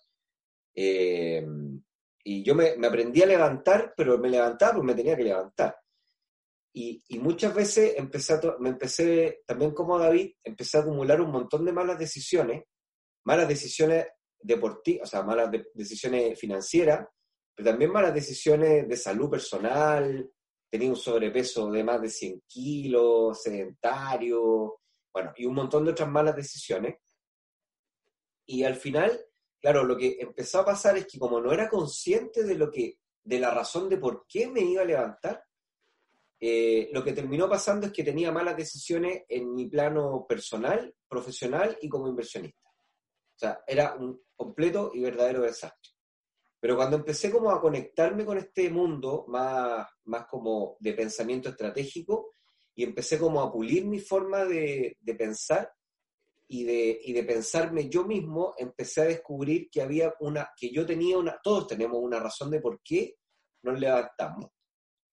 y 0.74 2.44
yo 2.44 2.56
me, 2.56 2.76
me, 2.78 2.88
aprendí 2.88 3.22
a 3.22 3.28
levantar, 3.28 3.94
pero 3.96 4.18
me 4.18 4.30
levantaba 4.30 4.74
porque 4.74 4.88
me 4.88 4.96
tenía 4.96 5.18
que 5.18 5.24
levantar. 5.24 5.80
Y, 6.72 7.04
muchas 7.20 7.54
veces 7.54 7.96
empecé 7.98 8.40
me 8.60 8.70
empecé, 8.70 9.42
también 9.46 9.72
como 9.72 9.98
David, 9.98 10.34
empecé 10.44 10.78
a 10.78 10.82
acumular 10.82 11.20
un 11.20 11.32
montón 11.32 11.66
de 11.66 11.74
malas 11.74 11.98
decisiones, 11.98 12.64
malas 13.26 13.48
decisiones 13.48 14.06
deportivas, 14.40 15.10
o 15.10 15.12
sea, 15.12 15.24
malas 15.24 15.50
decisiones 15.74 16.40
financieras, 16.40 17.08
pero 17.56 17.72
también 17.72 17.92
malas 17.92 18.14
decisiones 18.14 18.88
de 18.88 18.96
salud 18.96 19.30
personal, 19.30 20.30
tenía 20.70 20.90
un 20.90 20.96
sobrepeso 20.96 21.70
de 21.72 21.84
más 21.84 22.02
de 22.02 22.10
100 22.10 22.44
kilos, 22.48 23.42
sedentario, 23.42 24.80
bueno, 25.12 25.34
y 25.36 25.46
un 25.46 25.56
montón 25.56 25.86
de 25.86 25.92
otras 25.92 26.10
malas 26.10 26.36
decisiones. 26.36 26.96
Y 28.46 28.64
al 28.64 28.76
final, 28.76 29.20
claro, 29.60 29.84
lo 29.84 29.98
que 29.98 30.18
empezó 30.20 30.60
a 30.60 30.66
pasar 30.66 30.98
es 30.98 31.08
que 31.08 31.20
como 31.20 31.42
no 31.42 31.52
era 31.52 31.68
consciente 31.68 32.44
de 32.44 32.56
lo 32.56 32.72
que, 32.72 33.00
de 33.24 33.40
la 33.40 33.52
razón 33.52 33.90
de 33.90 33.98
por 33.98 34.26
qué 34.28 34.48
me 34.48 34.62
iba 34.62 34.84
a 34.84 34.86
levantar, 34.86 35.44
eh, 36.42 36.90
lo 36.94 37.04
que 37.04 37.12
terminó 37.12 37.50
pasando 37.50 37.88
es 37.88 37.94
que 37.94 38.04
tenía 38.04 38.32
malas 38.32 38.56
decisiones 38.56 39.24
en 39.28 39.54
mi 39.54 39.68
plano 39.68 40.26
personal, 40.28 40.96
profesional 41.08 41.78
y 41.82 41.90
como 41.90 42.08
inversionista. 42.08 42.70
O 42.70 43.40
sea, 43.40 43.64
era 43.68 43.96
un 43.96 44.22
completo 44.36 44.92
y 44.94 45.02
verdadero 45.02 45.42
desastre. 45.42 45.92
Pero 46.62 46.76
cuando 46.76 46.98
empecé 46.98 47.32
como 47.32 47.52
a 47.52 47.62
conectarme 47.62 48.26
con 48.26 48.38
este 48.38 48.70
mundo 48.70 49.26
más, 49.28 49.88
más 50.06 50.28
como 50.28 50.78
de 50.80 50.94
pensamiento 50.94 51.50
estratégico 51.50 52.36
y 52.76 52.84
empecé 52.84 53.18
como 53.18 53.42
a 53.42 53.52
pulir 53.52 53.86
mi 53.86 54.00
forma 54.00 54.46
de, 54.46 54.98
de 55.00 55.16
pensar 55.16 55.72
y 56.48 56.64
de, 56.64 57.00
y 57.04 57.14
de 57.14 57.24
pensarme 57.24 57.90
yo 57.90 58.06
mismo, 58.06 58.56
empecé 58.58 59.02
a 59.02 59.06
descubrir 59.06 59.70
que 59.70 59.82
había 59.82 60.14
una, 60.20 60.50
que 60.56 60.72
yo 60.72 60.86
tenía 60.86 61.18
una, 61.18 61.40
todos 61.44 61.68
tenemos 61.68 62.00
una 62.02 62.20
razón 62.20 62.50
de 62.50 62.60
por 62.60 62.82
qué 62.82 63.16
nos 63.64 63.80
levantamos 63.80 64.50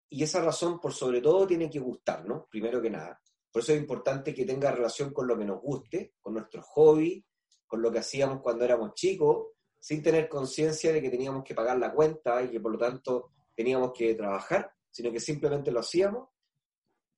y 0.08 0.22
esa 0.22 0.40
razón, 0.40 0.80
por 0.80 0.92
sobre 0.92 1.20
todo, 1.20 1.46
tiene 1.46 1.68
que 1.68 1.80
gustarnos, 1.80 2.44
primero 2.48 2.80
que 2.80 2.90
nada. 2.90 3.20
Por 3.50 3.62
eso 3.62 3.72
es 3.72 3.80
importante 3.80 4.34
que 4.34 4.44
tenga 4.44 4.70
relación 4.70 5.12
con 5.12 5.26
lo 5.26 5.36
que 5.36 5.44
nos 5.44 5.60
guste, 5.60 6.14
con 6.20 6.34
nuestros 6.34 6.64
hobbies, 6.66 7.24
con 7.66 7.82
lo 7.82 7.90
que 7.90 7.98
hacíamos 7.98 8.40
cuando 8.40 8.64
éramos 8.64 8.94
chicos, 8.94 9.48
sin 9.80 10.02
tener 10.02 10.28
conciencia 10.28 10.92
de 10.92 11.02
que 11.02 11.10
teníamos 11.10 11.42
que 11.42 11.54
pagar 11.54 11.78
la 11.78 11.92
cuenta 11.92 12.42
y 12.42 12.50
que 12.50 12.60
por 12.60 12.72
lo 12.72 12.78
tanto 12.78 13.32
teníamos 13.54 13.92
que 13.92 14.14
trabajar, 14.14 14.70
sino 14.90 15.10
que 15.10 15.20
simplemente 15.20 15.70
lo 15.70 15.80
hacíamos. 15.80 16.28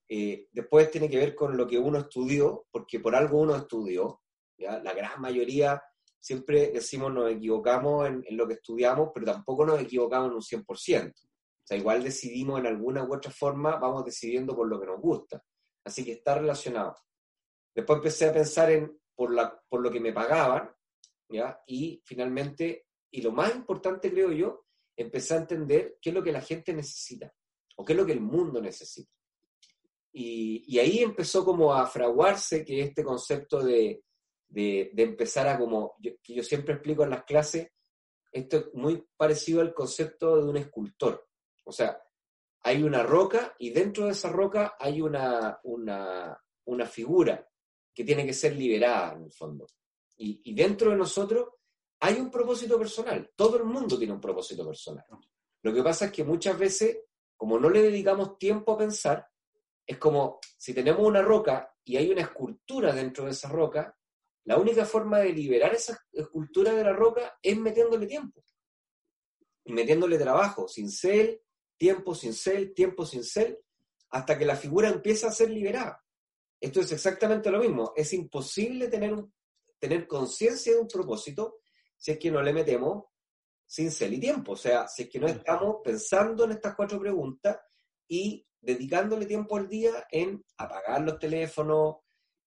Eh, 0.09 0.49
después 0.53 0.91
tiene 0.91 1.11
que 1.11 1.19
ver 1.19 1.35
con 1.35 1.57
lo 1.57 1.67
que 1.67 1.79
uno 1.79 1.99
estudió, 1.99 2.67
porque 2.71 3.01
por 3.01 3.15
algo 3.15 3.41
uno 3.41 3.57
estudió. 3.57 4.23
La 4.57 4.93
gran 4.95 5.21
mayoría 5.21 5.83
siempre 6.19 6.71
decimos 6.73 7.13
nos 7.13 7.31
equivocamos 7.31 8.09
en, 8.09 8.25
en, 8.27 8.37
lo 8.37 8.49
que 8.49 8.55
estudiamos, 8.55 9.11
pero 9.15 9.27
tampoco 9.27 9.65
nos 9.65 9.81
equivocamos 9.81 10.31
en 10.31 10.35
un 10.35 10.65
100% 10.65 11.28
sea, 11.69 11.77
igual 11.77 12.03
decidimos 12.03 12.59
en 12.59 12.67
alguna 12.67 13.05
u 13.05 13.15
otra 13.15 13.31
forma, 13.31 13.77
vamos 13.77 14.05
decidiendo 14.05 14.57
por 14.57 14.67
lo 14.67 14.81
que 14.81 14.87
nos 14.87 15.01
gusta. 15.01 15.45
Así 15.85 16.03
que 16.03 16.13
está 16.13 16.35
relacionado. 16.35 16.97
Después 17.75 17.99
empecé 17.99 18.27
a 18.27 18.33
pensar 18.33 18.71
en 18.71 18.99
por, 19.15 19.35
la, 19.35 19.61
por 19.69 19.83
lo 19.83 19.91
que 19.91 20.01
me 20.01 20.15
pagaban, 20.15 20.75
¿ya? 21.29 21.61
Y 21.67 22.03
finalmente, 22.07 22.87
y 23.11 23.21
lo 23.21 23.33
más 23.33 23.55
importante 23.55 24.11
creo 24.11 24.33
yo, 24.33 24.65
empecé 24.97 25.35
a 25.35 25.39
entender 25.39 25.99
qué 26.01 26.09
es 26.09 26.15
lo 26.15 26.23
que 26.23 26.33
la 26.33 26.41
gente 26.41 26.73
necesita, 26.73 27.33
o 27.77 27.85
qué 27.85 27.93
es 27.93 27.99
lo 27.99 28.07
que 28.07 28.13
el 28.13 28.21
mundo 28.21 28.63
necesita. 28.63 29.13
Y, 30.11 30.65
y 30.67 30.79
ahí 30.79 31.01
empezó 31.01 31.45
como 31.45 31.75
a 31.75 31.87
fraguarse 31.87 32.65
que 32.65 32.81
este 32.81 33.05
concepto 33.05 33.63
de, 33.63 34.05
de, 34.49 34.91
de 34.95 35.03
empezar 35.03 35.47
a 35.49 35.59
como, 35.59 35.97
que 36.01 36.35
yo 36.35 36.43
siempre 36.43 36.75
explico 36.75 37.05
en 37.05 37.11
las 37.11 37.25
clases, 37.25 37.69
esto 38.33 38.57
es 38.57 38.75
muy 38.75 39.07
parecido 39.17 39.61
al 39.61 39.75
concepto 39.75 40.37
de 40.37 40.49
un 40.49 40.57
escultor. 40.57 41.28
O 41.69 41.73
sea, 41.73 42.03
hay 42.63 42.83
una 42.83 43.03
roca 43.03 43.55
y 43.59 43.71
dentro 43.71 44.07
de 44.07 44.13
esa 44.13 44.31
roca 44.31 44.77
hay 44.81 45.03
una, 45.03 45.61
una, 45.65 46.87
figura 46.87 47.47
que 47.95 48.05
tiene 48.05 48.25
que 48.25 48.33
ser 48.33 48.57
liberada 48.57 49.13
en 49.13 49.25
el 49.25 49.33
fondo. 49.33 49.67
Y, 50.17 50.55
dentro 50.55 50.91
de 50.91 50.97
nosotros 50.97 51.51
hay 52.01 52.15
un 52.15 52.31
propósito 52.31 52.79
personal. 52.79 53.31
Todo 53.37 53.59
el 53.59 53.65
mundo 53.65 53.99
tiene 53.99 54.15
un 54.15 54.21
propósito 54.21 54.67
personal. 54.67 55.05
Lo 55.63 55.75
que 55.75 55.83
pasa 55.83 56.07
es 56.07 56.13
que 56.13 56.25
muchas 56.25 56.59
veces, 56.59 57.01
como 57.37 57.59
no 57.59 57.69
le 57.69 57.83
dedicamos 57.83 58.39
tiempo 58.39 58.73
a 58.73 58.79
pensar, 58.79 59.29
es 59.87 59.99
como 59.99 60.41
si 60.57 60.73
tenemos 60.73 61.07
una 61.07 61.21
roca 61.21 61.75
y 61.85 61.99
hay 61.99 62.11
una 62.11 62.23
escultura 62.23 62.95
dentro 62.95 63.27
de 63.27 63.33
esa 63.33 63.51
roca, 63.51 63.95
la 64.45 64.57
única 64.57 64.87
forma 64.87 65.19
de 65.19 65.35
liberar 65.35 65.75
esa 65.75 66.03
escultura 66.13 66.73
de 66.73 66.85
la 66.85 66.95
roca 66.95 67.39
es 67.43 67.59
metiéndole 67.59 68.07
tiempo. 68.07 68.43
Y 69.65 69.73
metiéndole 69.75 70.17
trabajo, 70.17 70.67
sin 70.67 70.91
ser 70.91 71.43
tiempo 71.79 72.15
sin 72.15 72.35
ser, 72.35 72.75
tiempo 72.75 73.07
sin 73.07 73.25
ser, 73.25 73.61
hasta 74.11 74.37
que 74.37 74.45
la 74.45 74.57
figura 74.57 74.89
empieza 74.89 75.29
a 75.29 75.33
ser 75.33 75.51
liberada. 75.51 76.05
Esto 76.61 76.81
es 76.81 76.93
exactamente 76.93 77.51
lo 77.51 77.61
mismo. 77.61 77.93
Es 77.97 78.13
imposible 78.13 78.89
tener, 78.89 79.15
tener 79.79 80.07
conciencia 80.07 80.73
de 80.73 80.81
un 80.81 80.89
propósito 80.89 81.61
si 81.97 82.13
es 82.13 82.19
que 82.19 82.31
no 82.31 82.43
le 82.43 82.53
metemos 82.53 83.05
sin 83.67 83.91
ser 83.91 84.13
y 84.13 84.21
tiempo. 84.21 84.53
O 84.53 84.57
sea, 84.57 84.89
si 84.89 85.03
es 85.03 85.09
que 85.09 85.21
no 85.21 85.29
estamos 85.29 85.77
pensando 85.85 86.45
en 86.45 86.53
estas 86.53 86.75
cuatro 86.75 86.99
preguntas 86.99 87.59
y 88.09 88.45
dedicándole 88.61 89.27
tiempo 89.27 89.57
al 89.57 89.69
día 89.69 90.07
en 90.11 90.45
apagar 90.57 91.03
los 91.03 91.19
teléfonos, 91.19 91.97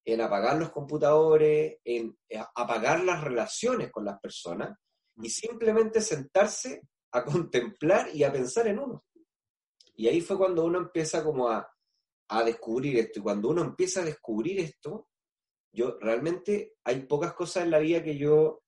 en 0.03 0.19
apagar 0.21 0.57
los 0.57 0.71
computadores, 0.71 1.77
en 1.83 2.17
apagar 2.55 3.03
las 3.03 3.23
relaciones 3.23 3.91
con 3.91 4.03
las 4.03 4.19
personas 4.19 4.77
y 5.17 5.29
simplemente 5.29 6.01
sentarse 6.01 6.81
a 7.11 7.23
contemplar 7.23 8.09
y 8.13 8.23
a 8.23 8.31
pensar 8.31 8.67
en 8.67 8.79
uno. 8.79 9.05
Y 10.01 10.07
ahí 10.07 10.19
fue 10.19 10.35
cuando 10.35 10.65
uno 10.65 10.79
empieza 10.79 11.23
como 11.23 11.47
a, 11.47 11.71
descubrir 12.43 12.97
esto. 12.97 13.19
Y 13.19 13.21
cuando 13.21 13.49
uno 13.49 13.61
empieza 13.61 14.01
a 14.01 14.05
descubrir 14.05 14.59
esto, 14.59 15.09
yo 15.71 15.99
realmente 15.99 16.73
hay 16.83 17.01
pocas 17.01 17.33
cosas 17.33 17.65
en 17.65 17.69
la 17.69 17.77
vida 17.77 18.01
que 18.01 18.17
yo, 18.17 18.63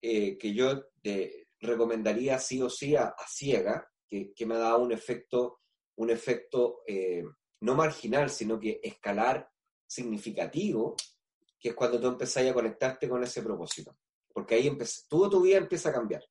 eh, 0.00 0.38
que 0.38 0.54
yo 0.54 0.86
eh, 1.02 1.48
recomendaría 1.60 2.38
sí 2.38 2.62
o 2.62 2.70
sí 2.70 2.96
a, 2.96 3.14
ciega, 3.28 3.86
que, 4.08 4.46
me 4.46 4.54
ha 4.54 4.58
dado 4.60 4.78
un 4.78 4.90
efecto, 4.90 5.60
un 5.96 6.08
efecto 6.08 6.80
eh, 6.86 7.24
no 7.60 7.74
marginal, 7.74 8.30
sino 8.30 8.58
que 8.58 8.80
escalar 8.82 9.50
significativo, 9.86 10.96
que 11.58 11.68
es 11.68 11.74
cuando 11.74 12.00
tú 12.00 12.06
empezás 12.06 12.46
a 12.46 12.54
conectarte 12.54 13.06
con 13.06 13.22
ese 13.22 13.42
propósito. 13.42 13.98
Porque 14.32 14.54
ahí 14.54 14.78
todo 15.06 15.28
tu 15.28 15.42
vida 15.42 15.58
empieza 15.58 15.90
a 15.90 15.92
cambiar. 15.92 16.24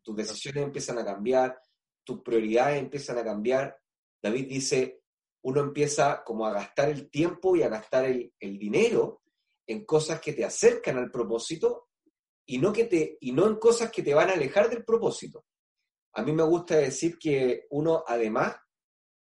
Tus 0.00 0.14
decisiones 0.14 0.62
empiezan 0.62 0.96
a 1.00 1.04
cambiar, 1.04 1.60
tus 2.04 2.22
prioridades 2.22 2.78
empiezan 2.78 3.18
a 3.18 3.24
cambiar, 3.24 3.76
David 4.22 4.48
dice, 4.48 5.02
uno 5.42 5.60
empieza 5.60 6.24
como 6.24 6.46
a 6.46 6.52
gastar 6.52 6.88
el 6.88 7.10
tiempo 7.10 7.54
y 7.56 7.62
a 7.62 7.68
gastar 7.68 8.04
el, 8.04 8.32
dinero 8.58 9.22
en 9.66 9.84
cosas 9.84 10.20
que 10.20 10.32
te 10.32 10.44
acercan 10.44 10.98
al 10.98 11.10
propósito 11.10 11.88
y 12.46 12.58
no, 12.58 12.72
que 12.72 12.84
te, 12.84 13.18
y 13.20 13.32
no 13.32 13.46
en 13.46 13.56
cosas 13.56 13.90
que 13.90 14.02
te 14.02 14.14
van 14.14 14.30
a 14.30 14.34
alejar 14.34 14.68
del 14.68 14.84
propósito. 14.84 15.44
A 16.14 16.22
mí 16.22 16.32
me 16.32 16.42
gusta 16.42 16.76
decir 16.76 17.18
que 17.18 17.66
uno 17.70 18.02
además, 18.06 18.56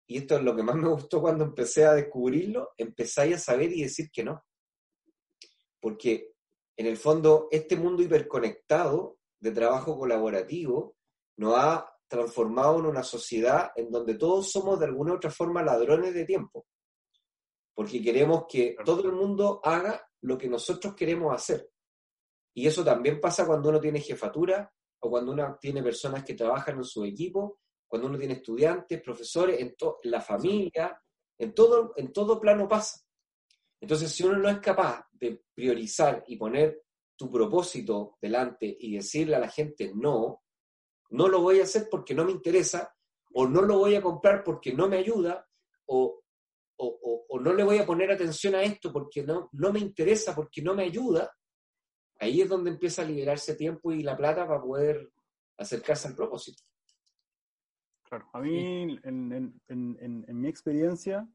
y 0.07 0.17
esto 0.17 0.37
es 0.37 0.43
lo 0.43 0.55
que 0.55 0.63
más 0.63 0.75
me 0.75 0.89
gustó 0.89 1.21
cuando 1.21 1.43
empecé 1.43 1.85
a 1.85 1.93
descubrirlo, 1.93 2.71
empezáis 2.77 3.35
a 3.35 3.39
saber 3.39 3.71
y 3.71 3.83
decir 3.83 4.09
que 4.11 4.23
no. 4.23 4.45
Porque 5.79 6.33
en 6.77 6.85
el 6.85 6.97
fondo 6.97 7.47
este 7.51 7.75
mundo 7.75 8.03
hiperconectado 8.03 9.17
de 9.39 9.51
trabajo 9.51 9.97
colaborativo 9.97 10.95
nos 11.37 11.55
ha 11.57 11.92
transformado 12.13 12.77
en 12.77 12.85
una 12.85 13.01
sociedad 13.01 13.71
en 13.75 13.89
donde 13.89 14.13
todos 14.13 14.51
somos 14.51 14.79
de 14.79 14.85
alguna 14.85 15.13
u 15.13 15.15
otra 15.15 15.31
forma 15.31 15.63
ladrones 15.63 16.13
de 16.13 16.25
tiempo, 16.25 16.67
porque 17.73 18.03
queremos 18.03 18.45
que 18.47 18.75
todo 18.85 19.03
el 19.09 19.13
mundo 19.13 19.59
haga 19.63 20.07
lo 20.21 20.37
que 20.37 20.47
nosotros 20.47 20.93
queremos 20.93 21.33
hacer. 21.33 21.69
Y 22.53 22.67
eso 22.67 22.83
también 22.83 23.19
pasa 23.19 23.47
cuando 23.47 23.69
uno 23.69 23.79
tiene 23.79 23.99
jefatura 23.99 24.71
o 24.99 25.09
cuando 25.09 25.31
uno 25.31 25.57
tiene 25.59 25.81
personas 25.81 26.23
que 26.23 26.35
trabajan 26.35 26.77
en 26.77 26.83
su 26.83 27.03
equipo, 27.03 27.59
cuando 27.87 28.07
uno 28.07 28.19
tiene 28.19 28.35
estudiantes, 28.35 29.01
profesores, 29.01 29.59
en, 29.59 29.75
la 30.03 30.21
familia, 30.21 31.01
en 31.39 31.53
todo, 31.55 31.93
en 31.97 32.13
todo 32.13 32.39
plano 32.39 32.67
pasa. 32.67 33.01
Entonces, 33.81 34.11
si 34.11 34.23
uno 34.23 34.37
no 34.37 34.49
es 34.49 34.59
capaz 34.59 35.07
de 35.11 35.43
priorizar 35.53 36.23
y 36.27 36.37
poner 36.37 36.83
tu 37.17 37.31
propósito 37.31 38.17
delante 38.21 38.77
y 38.79 38.95
decirle 38.95 39.35
a 39.35 39.39
la 39.39 39.49
gente 39.49 39.91
no, 39.95 40.43
no 41.13 41.27
lo 41.27 41.41
voy 41.41 41.59
a 41.59 41.63
hacer 41.63 41.87
porque 41.89 42.15
no 42.15 42.25
me 42.25 42.31
interesa, 42.31 42.91
o 43.33 43.47
no 43.47 43.61
lo 43.61 43.77
voy 43.77 43.95
a 43.95 44.01
comprar 44.01 44.43
porque 44.43 44.73
no 44.73 44.87
me 44.87 44.97
ayuda, 44.97 45.47
o, 45.85 46.21
o, 46.77 47.39
no 47.39 47.53
le 47.53 47.63
voy 47.63 47.77
a 47.77 47.85
poner 47.85 48.11
atención 48.11 48.55
a 48.55 48.63
esto 48.63 48.91
porque 48.91 49.23
no, 49.23 49.49
no 49.53 49.71
me 49.71 49.79
interesa, 49.79 50.35
porque 50.35 50.61
no 50.61 50.73
me 50.73 50.83
ayuda, 50.83 51.31
ahí 52.19 52.41
es 52.41 52.49
donde 52.49 52.71
empieza 52.71 53.03
a 53.03 53.05
liberarse 53.05 53.55
tiempo 53.55 53.91
y 53.91 54.01
la 54.01 54.17
plata 54.17 54.47
para 54.47 54.61
poder 54.61 55.11
acercarse 55.57 56.07
al 56.07 56.15
propósito. 56.15 56.63
Claro, 58.03 58.27
a 58.33 58.39
mí, 58.39 58.99
en, 59.03 59.61
en, 59.67 60.41
mi 60.41 60.47
experiencia, 60.47 61.27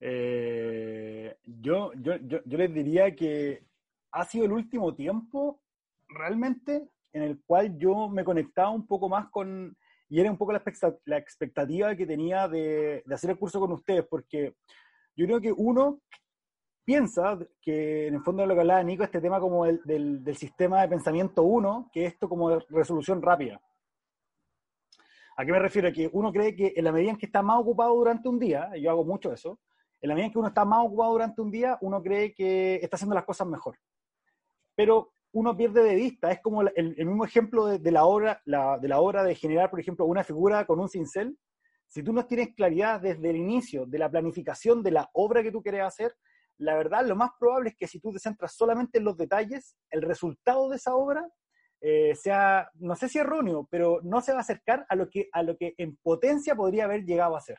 eh, 0.00 1.36
yo, 1.44 1.92
yo, 1.94 2.16
yo, 2.16 2.38
yo 2.44 2.58
les 2.58 2.74
diría 2.74 3.14
que 3.14 3.64
ha 4.12 4.24
sido 4.24 4.46
el 4.46 4.52
último 4.52 4.94
tiempo 4.94 5.60
realmente 6.08 6.88
en 7.14 7.22
el 7.22 7.40
cual 7.46 7.78
yo 7.78 8.08
me 8.08 8.24
conectaba 8.24 8.70
un 8.70 8.86
poco 8.86 9.08
más 9.08 9.28
con, 9.30 9.74
y 10.10 10.20
era 10.20 10.30
un 10.30 10.36
poco 10.36 10.52
la, 10.52 10.62
expectativa 11.16 11.96
que 11.96 12.06
tenía 12.06 12.48
de, 12.48 13.02
de, 13.06 13.14
hacer 13.14 13.30
el 13.30 13.38
curso 13.38 13.60
con 13.60 13.72
ustedes, 13.72 14.04
porque 14.10 14.54
yo 15.16 15.24
creo 15.24 15.40
que 15.40 15.52
uno 15.52 16.00
piensa 16.84 17.38
que 17.62 18.08
en 18.08 18.14
el 18.14 18.20
fondo 18.20 18.42
de 18.42 18.48
lo 18.48 18.54
que 18.54 18.60
hablaba 18.60 18.82
Nico, 18.82 19.04
este 19.04 19.20
tema 19.20 19.40
como 19.40 19.64
del, 19.64 20.22
del, 20.22 20.36
sistema 20.36 20.82
de 20.82 20.88
pensamiento 20.88 21.44
uno, 21.44 21.88
que 21.92 22.04
esto 22.04 22.28
como 22.28 22.58
resolución 22.68 23.22
rápida. 23.22 23.60
¿A 25.36 25.44
qué 25.44 25.52
me 25.52 25.58
refiero? 25.60 25.92
Que 25.92 26.10
uno 26.12 26.32
cree 26.32 26.54
que 26.54 26.74
en 26.76 26.84
la 26.84 26.92
medida 26.92 27.12
en 27.12 27.16
que 27.16 27.26
está 27.26 27.42
más 27.42 27.60
ocupado 27.60 27.94
durante 27.94 28.28
un 28.28 28.38
día, 28.38 28.70
y 28.74 28.82
yo 28.82 28.90
hago 28.90 29.04
mucho 29.04 29.32
eso, 29.32 29.60
en 30.00 30.08
la 30.08 30.14
medida 30.14 30.26
en 30.26 30.32
que 30.32 30.38
uno 30.38 30.48
está 30.48 30.64
más 30.64 30.84
ocupado 30.84 31.12
durante 31.12 31.40
un 31.40 31.50
día, 31.50 31.78
uno 31.80 32.02
cree 32.02 32.34
que 32.34 32.76
está 32.76 32.96
haciendo 32.96 33.14
las 33.14 33.24
cosas 33.24 33.46
mejor. 33.46 33.78
Pero 34.76 35.13
uno 35.34 35.56
pierde 35.56 35.82
de 35.82 35.96
vista, 35.96 36.30
es 36.30 36.40
como 36.40 36.62
el, 36.62 36.94
mismo 36.96 37.24
ejemplo 37.24 37.66
de, 37.66 37.90
la 37.90 38.04
obra, 38.04 38.40
de 38.46 38.88
la 38.88 39.00
obra 39.00 39.24
de 39.24 39.34
generar, 39.34 39.68
por 39.68 39.80
ejemplo, 39.80 40.06
una 40.06 40.22
figura 40.22 40.64
con 40.64 40.78
un 40.78 40.88
cincel. 40.88 41.36
Si 41.88 42.04
tú 42.04 42.12
no 42.12 42.24
tienes 42.24 42.54
claridad 42.54 43.00
desde 43.00 43.30
el 43.30 43.36
inicio 43.36 43.84
de 43.84 43.98
la 43.98 44.08
planificación 44.08 44.80
de 44.84 44.92
la 44.92 45.10
obra 45.12 45.42
que 45.42 45.50
tú 45.50 45.60
quieres 45.60 45.82
hacer, 45.82 46.14
la 46.58 46.76
verdad, 46.76 47.04
lo 47.04 47.16
más 47.16 47.30
probable 47.36 47.70
es 47.70 47.76
que 47.76 47.88
si 47.88 47.98
tú 47.98 48.12
te 48.12 48.20
centras 48.20 48.54
solamente 48.54 48.98
en 48.98 49.04
los 49.04 49.16
detalles, 49.16 49.76
el 49.90 50.02
resultado 50.02 50.68
de 50.68 50.76
esa 50.76 50.94
obra 50.94 51.28
eh, 51.80 52.14
sea, 52.14 52.70
no 52.74 52.94
sé 52.94 53.08
si 53.08 53.18
erróneo, 53.18 53.66
pero 53.68 53.98
no 54.04 54.20
se 54.20 54.30
va 54.30 54.38
a 54.38 54.42
acercar 54.42 54.86
a 54.88 54.94
lo 54.94 55.10
que, 55.10 55.28
a 55.32 55.42
lo 55.42 55.56
que 55.56 55.74
en 55.78 55.96
potencia 55.96 56.54
podría 56.54 56.84
haber 56.84 57.04
llegado 57.04 57.36
a 57.36 57.40
ser. 57.40 57.58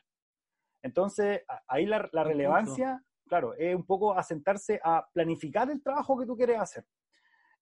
Entonces, 0.82 1.42
ahí 1.68 1.84
la, 1.84 2.08
relevancia, 2.24 3.02
claro, 3.28 3.52
es 3.54 3.74
un 3.74 3.84
poco 3.84 4.16
asentarse 4.16 4.80
a 4.82 5.06
planificar 5.12 5.70
el 5.70 5.82
trabajo 5.82 6.18
que 6.18 6.24
tú 6.24 6.36
quieres 6.36 6.58
hacer. 6.58 6.86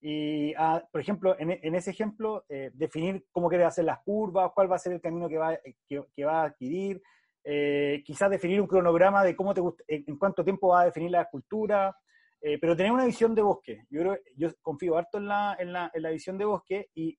Y, 0.06 0.52
por 0.92 1.00
ejemplo, 1.00 1.34
en, 1.38 1.74
ese 1.74 1.90
ejemplo, 1.90 2.44
eh, 2.50 2.70
definir 2.74 3.24
cómo 3.32 3.48
quieres 3.48 3.68
hacer 3.68 3.86
las 3.86 4.00
curvas, 4.00 4.50
cuál 4.54 4.70
va 4.70 4.76
a 4.76 4.78
ser 4.78 4.92
el 4.92 5.00
camino 5.00 5.30
que 5.30 5.38
va, 5.38 5.58
que, 5.88 6.24
va 6.26 6.42
a 6.42 6.44
adquirir, 6.44 7.00
eh, 7.42 8.02
quizás 8.04 8.28
definir 8.28 8.60
un 8.60 8.66
cronograma 8.66 9.24
de 9.24 9.34
cómo 9.34 9.54
te 9.54 9.62
en 9.88 10.18
cuánto 10.18 10.44
tiempo 10.44 10.68
va 10.68 10.82
a 10.82 10.84
definir 10.84 11.10
la 11.10 11.22
escultura, 11.22 11.96
eh, 12.38 12.58
pero 12.60 12.76
tener 12.76 12.92
una 12.92 13.06
visión 13.06 13.34
de 13.34 13.40
bosque. 13.40 13.86
Yo, 13.88 14.02
creo, 14.02 14.18
yo 14.36 14.50
confío 14.60 14.98
harto 14.98 15.16
en 15.16 15.26
la, 15.26 15.56
en 15.58 15.72
la, 15.72 15.90
en 15.94 16.02
la 16.02 16.10
visión 16.10 16.36
de 16.36 16.44
bosque 16.44 16.90
y, 16.94 17.18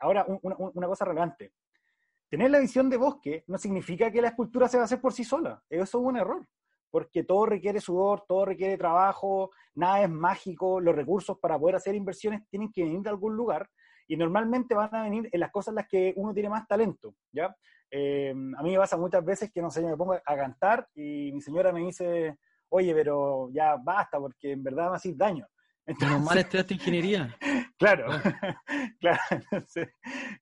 ahora 0.00 0.26
una, 0.42 0.56
una, 0.58 0.86
cosa 0.88 1.04
relevante. 1.04 1.52
Tener 2.28 2.50
la 2.50 2.58
visión 2.58 2.90
de 2.90 2.96
bosque 2.96 3.44
no 3.46 3.58
significa 3.58 4.10
que 4.10 4.22
la 4.22 4.30
escultura 4.30 4.66
se 4.66 4.76
va 4.76 4.82
a 4.82 4.86
hacer 4.86 5.00
por 5.00 5.12
sí 5.12 5.22
sola. 5.22 5.62
Eso 5.70 5.84
es 6.00 6.04
un 6.04 6.16
error 6.16 6.44
porque 6.90 7.24
todo 7.24 7.46
requiere 7.46 7.80
sudor, 7.80 8.24
todo 8.26 8.44
requiere 8.44 8.76
trabajo, 8.76 9.50
nada 9.74 10.02
es 10.02 10.10
mágico, 10.10 10.80
los 10.80 10.94
recursos 10.94 11.38
para 11.38 11.58
poder 11.58 11.76
hacer 11.76 11.94
inversiones 11.94 12.46
tienen 12.48 12.72
que 12.72 12.84
venir 12.84 13.00
de 13.00 13.10
algún 13.10 13.36
lugar 13.36 13.68
y 14.06 14.16
normalmente 14.16 14.74
van 14.74 14.94
a 14.94 15.02
venir 15.02 15.28
en 15.30 15.40
las 15.40 15.50
cosas 15.50 15.72
en 15.72 15.76
las 15.76 15.88
que 15.88 16.14
uno 16.16 16.32
tiene 16.32 16.48
más 16.48 16.66
talento, 16.66 17.14
¿ya? 17.30 17.54
Eh, 17.90 18.30
a 18.30 18.62
mí 18.62 18.72
me 18.72 18.78
pasa 18.78 18.96
muchas 18.96 19.24
veces 19.24 19.50
que, 19.52 19.62
no 19.62 19.70
sé, 19.70 19.82
yo 19.82 19.88
me 19.88 19.96
pongo 19.96 20.14
a 20.14 20.36
cantar 20.36 20.88
y 20.94 21.30
mi 21.32 21.40
señora 21.40 21.72
me 21.72 21.80
dice, 21.80 22.38
oye, 22.70 22.94
pero 22.94 23.50
ya 23.52 23.76
basta 23.76 24.18
porque 24.18 24.52
en 24.52 24.62
verdad 24.62 24.90
me 24.90 24.96
hace 24.96 25.14
daño. 25.14 25.46
Entonces, 25.86 26.20
mal 26.20 26.38
estudiaste 26.38 26.74
ingeniería. 26.74 27.36
claro, 27.78 28.08
claro. 29.00 29.20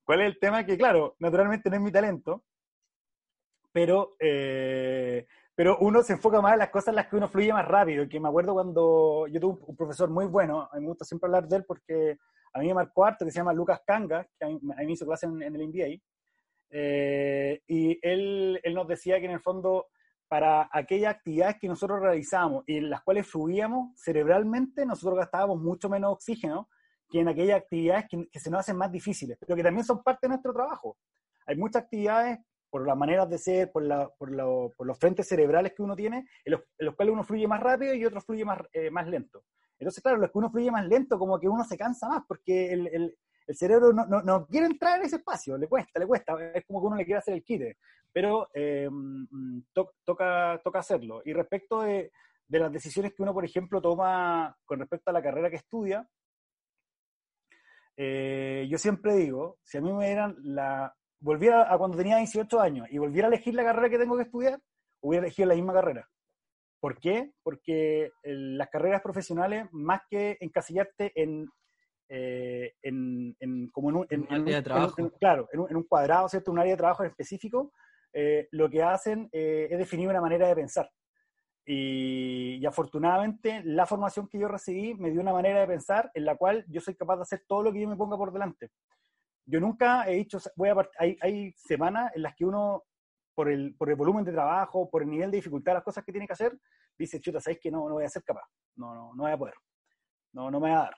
¿Cuál 0.04 0.20
es 0.22 0.26
el 0.26 0.38
tema? 0.40 0.64
Que 0.64 0.76
claro, 0.76 1.14
naturalmente 1.18 1.70
no 1.70 1.76
es 1.76 1.82
mi 1.82 1.92
talento, 1.92 2.44
pero 3.72 4.16
eh, 4.18 5.26
pero 5.56 5.78
uno 5.78 6.02
se 6.02 6.12
enfoca 6.12 6.42
más 6.42 6.52
en 6.52 6.58
las 6.58 6.68
cosas 6.68 6.88
en 6.88 6.96
las 6.96 7.06
que 7.08 7.16
uno 7.16 7.28
fluye 7.28 7.50
más 7.50 7.66
rápido. 7.66 8.06
Que 8.06 8.20
me 8.20 8.28
acuerdo 8.28 8.52
cuando 8.52 9.26
yo 9.26 9.40
tuve 9.40 9.58
un, 9.66 9.74
profesor 9.76 10.10
muy 10.10 10.26
bueno, 10.26 10.68
a 10.70 10.76
mí 10.76 10.82
me 10.82 10.88
gusta 10.88 11.06
siempre 11.06 11.28
hablar 11.28 11.48
de 11.48 11.56
él 11.56 11.64
porque 11.66 12.18
a 12.52 12.60
mí 12.60 12.68
me 12.68 12.74
marcó 12.74 13.06
harto, 13.06 13.24
que 13.24 13.30
se 13.30 13.38
llama 13.38 13.54
Lucas 13.54 13.80
Kanga, 13.86 14.28
que 14.38 14.44
a 14.44 14.48
mí, 14.48 14.60
me 14.62 14.92
hizo 14.92 15.06
clase 15.06 15.24
en, 15.24 15.42
el 15.42 15.68
MBA. 15.68 16.02
Eh, 16.68 17.62
y 17.66 17.98
él, 18.02 18.60
él 18.62 18.74
nos 18.74 18.86
decía 18.86 19.18
que 19.18 19.24
en 19.24 19.32
el 19.32 19.40
fondo, 19.40 19.86
para 20.28 20.68
aquellas 20.70 21.14
actividades 21.14 21.56
que 21.58 21.68
nosotros 21.68 22.00
realizamos 22.00 22.62
y 22.66 22.76
en 22.76 22.90
las 22.90 23.02
cuales 23.02 23.26
fluíamos 23.26 23.98
cerebralmente, 23.98 24.84
nosotros 24.84 25.18
gastábamos 25.18 25.58
mucho 25.62 25.88
menos 25.88 26.12
oxígeno 26.12 26.68
que 27.08 27.20
en 27.20 27.28
aquellas 27.28 27.62
actividades 27.62 28.04
que, 28.10 28.28
que 28.30 28.40
se 28.40 28.50
nos 28.50 28.60
hacen 28.60 28.76
más 28.76 28.92
difíciles, 28.92 29.38
pero 29.40 29.56
que 29.56 29.62
también 29.62 29.86
son 29.86 30.02
parte 30.02 30.26
de 30.26 30.30
nuestro 30.30 30.52
trabajo. 30.52 30.98
Hay 31.46 31.56
muchas 31.56 31.84
actividades 31.84 32.40
por 32.70 32.86
las 32.86 32.96
maneras 32.96 33.28
de 33.28 33.38
ser, 33.38 33.70
por, 33.72 33.84
la, 33.84 34.08
por, 34.18 34.30
por, 34.76 34.86
los 34.86 34.98
frentes 34.98 35.28
cerebrales 35.28 35.72
que 35.74 35.82
uno 35.82 35.96
tiene, 35.96 36.26
en 36.44 36.52
los, 36.78 36.94
cuales 36.94 37.12
uno 37.12 37.24
fluye 37.24 37.46
más 37.46 37.60
rápido 37.60 37.94
y 37.94 38.04
otro 38.04 38.20
fluye 38.20 38.44
más, 38.44 38.58
eh, 38.72 38.90
más 38.90 39.06
lento. 39.06 39.44
Entonces, 39.78 40.02
claro, 40.02 40.18
los 40.18 40.30
que 40.30 40.38
uno 40.38 40.50
fluye 40.50 40.70
más 40.70 40.86
lento, 40.86 41.18
como 41.18 41.38
que 41.38 41.48
uno 41.48 41.64
se 41.64 41.76
cansa 41.76 42.08
más, 42.08 42.22
porque 42.26 42.72
el, 42.72 42.86
el, 42.88 43.16
el 43.46 43.56
cerebro 43.56 43.92
no, 43.92 44.46
quiere 44.46 44.66
entrar 44.66 44.98
en 44.98 45.06
ese 45.06 45.16
espacio, 45.16 45.56
le 45.56 45.68
cuesta, 45.68 46.00
le 46.00 46.06
cuesta, 46.06 46.34
es 46.54 46.64
como 46.66 46.80
que 46.80 46.86
uno 46.86 46.96
le 46.96 47.04
quiere 47.04 47.18
hacer 47.18 47.34
el 47.34 47.44
quite, 47.44 47.76
pero 48.12 48.48
eh, 48.54 48.88
toca, 50.04 50.60
toca 50.64 50.78
hacerlo. 50.78 51.22
Y 51.24 51.32
respecto 51.32 51.82
de, 51.82 52.10
de 52.48 52.58
las 52.58 52.72
decisiones 52.72 53.12
que 53.14 53.22
uno, 53.22 53.32
por 53.32 53.44
ejemplo, 53.44 53.80
toma 53.80 54.56
con 54.64 54.80
respecto 54.80 55.10
a 55.10 55.12
la 55.12 55.22
carrera 55.22 55.50
que 55.50 55.56
estudia, 55.56 56.08
eh, 57.96 58.66
yo 58.68 58.78
siempre 58.78 59.14
digo, 59.14 59.58
si 59.62 59.78
a 59.78 59.80
mí 59.80 59.92
me 59.92 60.06
dieran 60.06 60.36
la, 60.42 60.94
volviera 61.20 61.72
a 61.72 61.78
cuando 61.78 61.96
tenía 61.96 62.16
18 62.18 62.60
años 62.60 62.86
y 62.90 62.98
volviera 62.98 63.28
a 63.28 63.30
elegir 63.30 63.54
la 63.54 63.64
carrera 63.64 63.90
que 63.90 63.98
tengo 63.98 64.16
que 64.16 64.24
estudiar, 64.24 64.60
hubiera 65.00 65.26
elegido 65.26 65.48
la 65.48 65.54
misma 65.54 65.72
carrera. 65.72 66.08
¿Por 66.80 66.98
qué? 66.98 67.32
Porque 67.42 68.10
las 68.22 68.68
carreras 68.68 69.02
profesionales, 69.02 69.66
más 69.72 70.02
que 70.08 70.36
encasillarte 70.40 71.12
en, 71.14 71.48
eh, 72.08 72.74
en, 72.82 73.34
como 73.72 73.90
en 73.90 73.96
un, 73.96 74.06
en, 74.10 74.26
área 74.30 74.56
de 74.56 74.62
trabajo. 74.62 75.10
claro, 75.18 75.48
en 75.52 75.76
un, 75.76 75.82
cuadrado, 75.84 76.28
¿cierto? 76.28 76.52
Un 76.52 76.58
área 76.58 76.72
de 76.72 76.78
trabajo 76.78 77.02
específico, 77.02 77.72
eh, 78.12 78.46
lo 78.52 78.68
que 78.68 78.82
hacen 78.82 79.28
eh, 79.32 79.68
es 79.70 79.78
definir 79.78 80.08
una 80.08 80.20
manera 80.20 80.46
de 80.48 80.54
pensar. 80.54 80.90
Y, 81.64 82.58
y, 82.60 82.66
afortunadamente 82.66 83.62
la 83.64 83.86
formación 83.86 84.28
que 84.28 84.38
yo 84.38 84.46
recibí 84.46 84.94
me 84.94 85.10
dio 85.10 85.20
una 85.20 85.32
manera 85.32 85.60
de 85.60 85.66
pensar 85.66 86.12
en 86.14 86.24
la 86.24 86.36
cual 86.36 86.64
yo 86.68 86.80
soy 86.80 86.94
capaz 86.94 87.16
de 87.16 87.22
hacer 87.22 87.42
todo 87.48 87.64
lo 87.64 87.72
que 87.72 87.80
yo 87.80 87.88
me 87.88 87.96
ponga 87.96 88.16
por 88.16 88.32
delante 88.32 88.70
yo 89.46 89.60
nunca 89.60 90.08
he 90.08 90.16
dicho, 90.16 90.38
voy 90.56 90.68
a 90.68 90.76
hay, 90.98 91.16
hay 91.20 91.52
semanas 91.52 92.12
en 92.14 92.22
las 92.22 92.34
que 92.34 92.44
uno, 92.44 92.84
por 93.34 93.48
el, 93.48 93.74
por 93.76 93.88
el 93.88 93.96
volumen 93.96 94.24
de 94.24 94.32
trabajo, 94.32 94.90
por 94.90 95.02
el 95.02 95.10
nivel 95.10 95.30
de 95.30 95.38
dificultad 95.38 95.74
las 95.74 95.84
cosas 95.84 96.04
que 96.04 96.12
tiene 96.12 96.26
que 96.26 96.32
hacer, 96.32 96.58
dice, 96.98 97.20
chuta, 97.20 97.40
¿sabes 97.40 97.60
que 97.60 97.70
no, 97.70 97.88
no 97.88 97.94
voy 97.94 98.04
a 98.04 98.08
ser 98.08 98.24
capaz? 98.24 98.46
No, 98.74 98.94
no, 98.94 99.14
no 99.14 99.22
voy 99.22 99.32
a 99.32 99.38
poder. 99.38 99.54
No, 100.32 100.50
no 100.50 100.60
me 100.60 100.70
va 100.70 100.76
a 100.76 100.82
dar. 100.84 100.96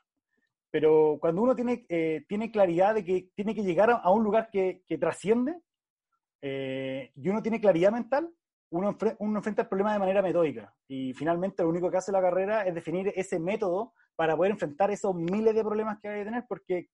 Pero 0.71 1.19
cuando 1.21 1.43
uno 1.43 1.55
tiene, 1.55 1.85
eh, 1.89 2.25
tiene 2.29 2.51
claridad 2.51 2.95
de 2.95 3.05
que 3.05 3.31
tiene 3.35 3.55
que 3.55 3.63
llegar 3.63 3.91
a, 3.91 4.11
un 4.11 4.23
lugar 4.23 4.49
que, 4.51 4.83
que 4.87 4.99
trasciende 4.99 5.61
eh, 6.43 7.13
y 7.15 7.29
uno 7.29 7.43
tiene 7.43 7.61
claridad 7.61 7.93
mental, 7.93 8.31
uno, 8.71 8.97
uno, 9.19 9.39
enfrenta 9.39 9.63
el 9.63 9.69
problema 9.69 9.93
de 9.93 9.99
manera 9.99 10.23
metódica. 10.23 10.75
Y 10.87 11.15
finalmente 11.15 11.63
lo 11.63 11.71
único 11.71 11.91
que 11.91 11.97
hace 11.97 12.13
la 12.13 12.21
carrera 12.21 12.67
es 12.67 12.75
definir 12.75 13.13
ese 13.17 13.39
método 13.39 13.95
para 14.15 14.37
poder 14.37 14.53
enfrentar 14.53 14.91
esos 14.91 15.15
miles 15.15 15.55
de 15.55 15.65
problemas 15.65 15.99
que 16.01 16.09
hay 16.09 16.19
que 16.21 16.25
tener, 16.27 16.45
porque 16.49 16.89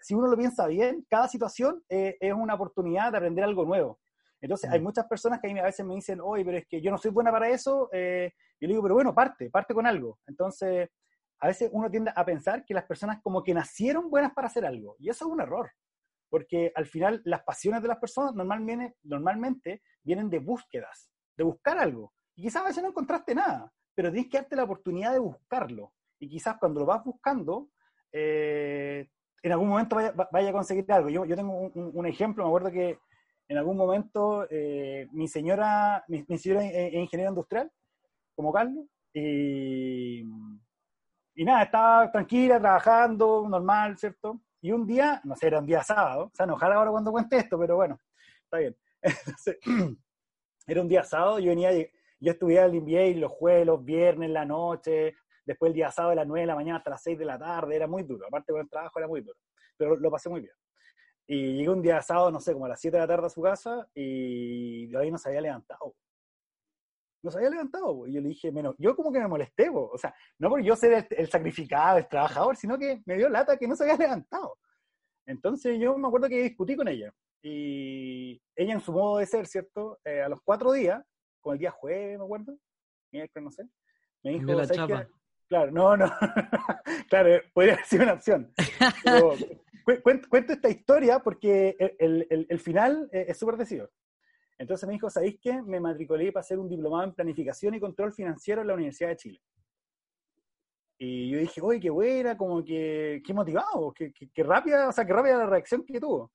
si 0.00 0.14
uno 0.14 0.28
lo 0.28 0.36
piensa 0.36 0.66
bien, 0.66 1.06
cada 1.08 1.28
situación 1.28 1.82
eh, 1.88 2.16
es 2.20 2.32
una 2.32 2.54
oportunidad 2.54 3.12
de 3.12 3.18
aprender 3.18 3.44
algo 3.44 3.64
nuevo. 3.64 3.98
Entonces, 4.40 4.70
hay 4.70 4.80
mm. 4.80 4.84
muchas 4.84 5.06
personas 5.06 5.40
que 5.40 5.58
a 5.58 5.64
veces 5.64 5.86
me 5.86 5.94
dicen, 5.94 6.20
oye, 6.20 6.44
pero 6.44 6.58
es 6.58 6.66
que 6.66 6.80
yo 6.80 6.90
no 6.90 6.98
soy 6.98 7.10
buena 7.12 7.30
para 7.30 7.48
eso. 7.48 7.88
Eh, 7.92 8.32
yo 8.60 8.66
le 8.66 8.74
digo, 8.74 8.82
pero 8.82 8.94
bueno, 8.94 9.14
parte, 9.14 9.50
parte 9.50 9.72
con 9.72 9.86
algo. 9.86 10.18
Entonces, 10.26 10.90
a 11.40 11.46
veces 11.46 11.70
uno 11.72 11.90
tiende 11.90 12.12
a 12.14 12.24
pensar 12.24 12.64
que 12.64 12.74
las 12.74 12.84
personas 12.84 13.20
como 13.22 13.42
que 13.42 13.54
nacieron 13.54 14.10
buenas 14.10 14.32
para 14.32 14.48
hacer 14.48 14.64
algo. 14.64 14.96
Y 14.98 15.10
eso 15.10 15.26
es 15.26 15.32
un 15.32 15.40
error. 15.40 15.70
Porque 16.28 16.72
al 16.74 16.86
final 16.86 17.20
las 17.24 17.42
pasiones 17.42 17.82
de 17.82 17.88
las 17.88 17.98
personas 17.98 18.34
normalmente, 18.34 18.96
normalmente 19.02 19.82
vienen 20.02 20.30
de 20.30 20.38
búsquedas, 20.38 21.10
de 21.36 21.44
buscar 21.44 21.78
algo. 21.78 22.12
Y 22.34 22.42
quizás 22.42 22.62
a 22.62 22.66
veces 22.66 22.82
no 22.82 22.88
encontraste 22.88 23.34
nada, 23.34 23.72
pero 23.94 24.10
tienes 24.10 24.30
que 24.30 24.38
darte 24.38 24.56
la 24.56 24.64
oportunidad 24.64 25.12
de 25.12 25.18
buscarlo. 25.18 25.92
Y 26.18 26.28
quizás 26.28 26.56
cuando 26.58 26.80
lo 26.80 26.86
vas 26.86 27.04
buscando, 27.04 27.68
eh, 28.12 29.08
en 29.42 29.52
algún 29.52 29.68
momento 29.68 29.96
vaya, 29.96 30.12
vaya 30.30 30.50
a 30.50 30.52
conseguir 30.52 30.90
algo. 30.92 31.08
Yo, 31.08 31.24
yo 31.24 31.36
tengo 31.36 31.52
un, 31.52 32.06
ejemplo, 32.06 32.44
me 32.44 32.48
acuerdo 32.48 32.70
que 32.70 32.98
en 33.48 33.58
algún 33.58 33.76
momento 33.76 34.46
eh, 34.48 35.08
mi 35.12 35.28
señora, 35.28 36.04
mi, 36.08 36.24
señora 36.38 36.64
es, 36.64 36.94
ingeniera 36.94 37.30
industrial, 37.30 37.70
como 38.34 38.52
Carlos, 38.52 38.86
y, 39.12 40.20
y 41.34 41.44
nada, 41.44 41.64
estaba 41.64 42.10
tranquila, 42.10 42.60
trabajando, 42.60 43.46
normal, 43.48 43.98
¿cierto? 43.98 44.40
Y 44.60 44.70
un 44.70 44.86
día, 44.86 45.20
no 45.24 45.34
sé, 45.34 45.48
era 45.48 45.58
un 45.58 45.66
día 45.66 45.82
sábado, 45.82 46.26
o 46.26 46.30
sea, 46.34 46.44
enojar 46.44 46.72
ahora 46.72 46.92
cuando 46.92 47.10
cuente 47.10 47.36
esto, 47.36 47.58
pero 47.58 47.76
bueno, 47.76 47.98
está 48.44 48.58
bien. 48.58 48.76
Entonces, 49.02 49.58
era 50.66 50.80
un 50.80 50.88
día 50.88 51.02
sábado, 51.02 51.40
yo 51.40 51.50
venía, 51.50 51.72
yo 51.72 52.32
estudiaba 52.32 52.68
el 52.68 52.80
MBA 52.80 53.20
los 53.20 53.32
jueves, 53.32 53.66
los 53.66 53.84
viernes, 53.84 54.30
la 54.30 54.44
noche, 54.44 55.16
después 55.44 55.70
el 55.70 55.74
día 55.74 55.90
sábado 55.90 56.10
de 56.10 56.16
las 56.16 56.26
9 56.26 56.40
de 56.40 56.46
la 56.46 56.54
mañana 56.54 56.78
hasta 56.78 56.90
las 56.90 57.02
6 57.02 57.18
de 57.18 57.24
la 57.24 57.38
tarde, 57.38 57.76
era 57.76 57.86
muy 57.86 58.02
duro, 58.02 58.26
aparte 58.26 58.52
con 58.52 58.60
el 58.60 58.68
trabajo 58.68 58.98
era 58.98 59.08
muy 59.08 59.20
duro, 59.20 59.38
pero 59.76 59.96
lo 59.96 60.10
pasé 60.10 60.28
muy 60.28 60.40
bien. 60.40 60.54
Y 61.26 61.54
llegué 61.54 61.68
un 61.70 61.82
día 61.82 62.02
sábado, 62.02 62.30
no 62.30 62.40
sé, 62.40 62.52
como 62.52 62.66
a 62.66 62.70
las 62.70 62.80
7 62.80 62.96
de 62.96 63.00
la 63.00 63.06
tarde 63.06 63.26
a 63.26 63.30
su 63.30 63.40
casa 63.40 63.88
y 63.94 64.94
ahí 64.96 65.10
no 65.10 65.18
se 65.18 65.28
había 65.28 65.40
levantado. 65.40 65.94
No 67.22 67.30
se 67.30 67.38
había 67.38 67.50
levantado. 67.50 68.06
Y 68.06 68.14
yo 68.14 68.20
le 68.20 68.28
dije, 68.28 68.50
menos, 68.50 68.74
yo 68.78 68.96
como 68.96 69.12
que 69.12 69.20
me 69.20 69.28
molesté, 69.28 69.70
o 69.72 69.96
sea, 69.96 70.14
no 70.38 70.48
porque 70.48 70.64
yo 70.64 70.74
ser 70.74 71.06
el, 71.10 71.30
sacrificado, 71.30 71.98
el 71.98 72.08
trabajador, 72.08 72.56
sino 72.56 72.76
que 72.76 73.02
me 73.06 73.16
dio 73.16 73.28
lata 73.28 73.56
que 73.56 73.68
no 73.68 73.76
se 73.76 73.84
había 73.84 73.96
levantado. 73.96 74.58
Entonces 75.26 75.78
yo 75.78 75.96
me 75.96 76.08
acuerdo 76.08 76.28
que 76.28 76.42
discutí 76.42 76.74
con 76.74 76.88
ella. 76.88 77.14
Y 77.42 78.42
ella 78.56 78.74
en 78.74 78.80
su 78.80 78.92
modo 78.92 79.18
de 79.18 79.26
ser, 79.26 79.46
¿cierto? 79.46 80.00
Eh, 80.04 80.22
a 80.22 80.28
los 80.28 80.40
cuatro 80.42 80.72
días, 80.72 81.02
como 81.40 81.54
el 81.54 81.60
día 81.60 81.70
jueves, 81.70 82.18
me 82.18 82.24
acuerdo, 82.24 82.56
miércoles, 83.12 83.44
no 83.44 83.50
sé, 83.50 83.68
me 84.22 84.32
dijo, 84.32 84.52
la 84.52 84.66
chapa. 84.66 85.08
Claro, 85.52 85.70
no, 85.70 85.94
no. 85.98 86.06
claro, 87.10 87.42
podría 87.52 87.74
haber 87.74 87.84
sido 87.84 88.04
una 88.04 88.14
opción. 88.14 88.54
cuento, 90.02 90.52
esta 90.54 90.70
historia 90.70 91.18
porque 91.18 91.76
el, 91.98 92.58
final 92.58 93.06
es 93.12 93.38
súper 93.38 93.58
decidido. 93.58 93.90
Entonces 94.56 94.86
me 94.86 94.94
dijo, 94.94 95.10
¿sabéis 95.10 95.38
qué? 95.42 95.60
Me 95.60 95.78
matriculé 95.78 96.32
para 96.32 96.40
hacer 96.40 96.58
un 96.58 96.70
diplomado 96.70 97.04
en 97.04 97.12
planificación 97.12 97.74
y 97.74 97.80
control 97.80 98.14
financiero 98.14 98.62
en 98.62 98.68
la 98.68 98.72
Universidad 98.72 99.10
de 99.10 99.16
Chile. 99.18 99.42
Y 100.96 101.28
yo 101.28 101.38
dije, 101.38 101.60
uy, 101.60 101.78
qué 101.78 101.90
buena, 101.90 102.34
como 102.34 102.64
que, 102.64 103.22
qué 103.22 103.34
motivado, 103.34 103.92
qué, 103.92 104.10
qué, 104.10 104.42
rápida, 104.42 104.88
o 104.88 104.92
sea, 104.92 105.04
qué 105.04 105.12
rápida 105.12 105.36
la 105.36 105.46
reacción 105.46 105.84
que 105.84 106.00
tuvo. 106.00 106.32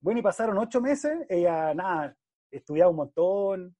Bueno, 0.00 0.18
y 0.18 0.24
pasaron 0.24 0.58
ocho 0.58 0.80
meses, 0.80 1.24
ella, 1.28 1.72
nada, 1.72 2.16
estudiaba 2.50 2.90
un 2.90 2.96
montón, 2.96 3.76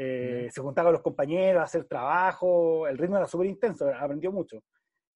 eh, 0.00 0.48
se 0.52 0.60
juntaba 0.60 0.86
con 0.86 0.92
los 0.92 1.02
compañeros 1.02 1.60
a 1.60 1.64
hacer 1.64 1.84
trabajo, 1.84 2.86
el 2.86 2.96
ritmo 2.96 3.16
era 3.16 3.26
súper 3.26 3.48
intenso, 3.48 3.84
aprendió 3.88 4.30
mucho. 4.30 4.62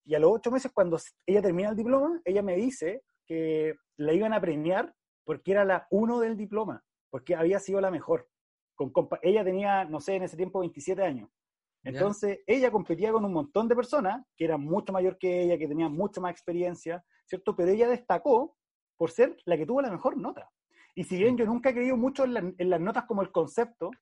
Y 0.05 0.17
a 0.17 0.19
los 0.19 0.33
ocho 0.33 0.51
meses, 0.51 0.73
cuando 0.75 0.99
ella 1.25 1.41
termina 1.41 1.69
el 1.69 1.77
diploma, 1.77 2.21
ella 2.25 2.43
me 2.43 2.57
dice 2.57 3.05
que 3.25 3.77
la 3.97 4.13
iban 4.13 4.33
a 4.33 4.41
premiar 4.41 4.93
porque 5.25 5.53
era 5.53 5.65
la 5.65 5.87
uno 5.93 6.19
del 6.19 6.37
diploma, 6.37 6.83
porque 7.11 7.37
había 7.37 7.61
sido 7.61 7.81
la 7.81 7.93
mejor. 7.93 8.29
Con 8.75 8.93
ella 9.23 9.45
tenía, 9.45 9.85
no 9.85 10.01
sé, 10.01 10.17
en 10.17 10.25
ese 10.25 10.37
tiempo 10.37 10.59
27 10.59 11.01
años. 11.01 11.31
Entonces, 11.85 12.41
ella 12.45 12.73
competía 12.73 13.13
con 13.13 13.25
un 13.25 13.33
montón 13.33 13.69
de 13.69 13.77
personas 13.77 14.25
que 14.37 14.47
eran 14.47 14.63
mucho 14.63 14.93
mayor 14.93 15.17
que 15.17 15.43
ella, 15.43 15.59
que 15.59 15.69
tenían 15.69 15.93
mucha 15.93 16.21
más 16.21 16.33
experiencia, 16.33 17.05
¿cierto? 17.25 17.55
Pero 17.55 17.71
ella 17.71 17.89
destacó 17.89 18.57
por 18.97 19.13
ser 19.13 19.37
la 19.45 19.57
que 19.57 19.67
tuvo 19.67 19.81
la 19.81 19.93
mejor 19.93 20.17
nota. 20.17 20.51
Y 20.97 21.05
si 21.05 21.19
bien 21.19 21.37
yo 21.37 21.45
nunca 21.45 21.71
he 21.71 21.75
creído 21.75 21.97
mucho 21.97 22.25
en, 22.25 22.57
en 22.59 22.71
las 22.71 22.81
notas 22.81 23.05
como 23.05 23.23
el 23.23 23.31
concepto, 23.31 23.93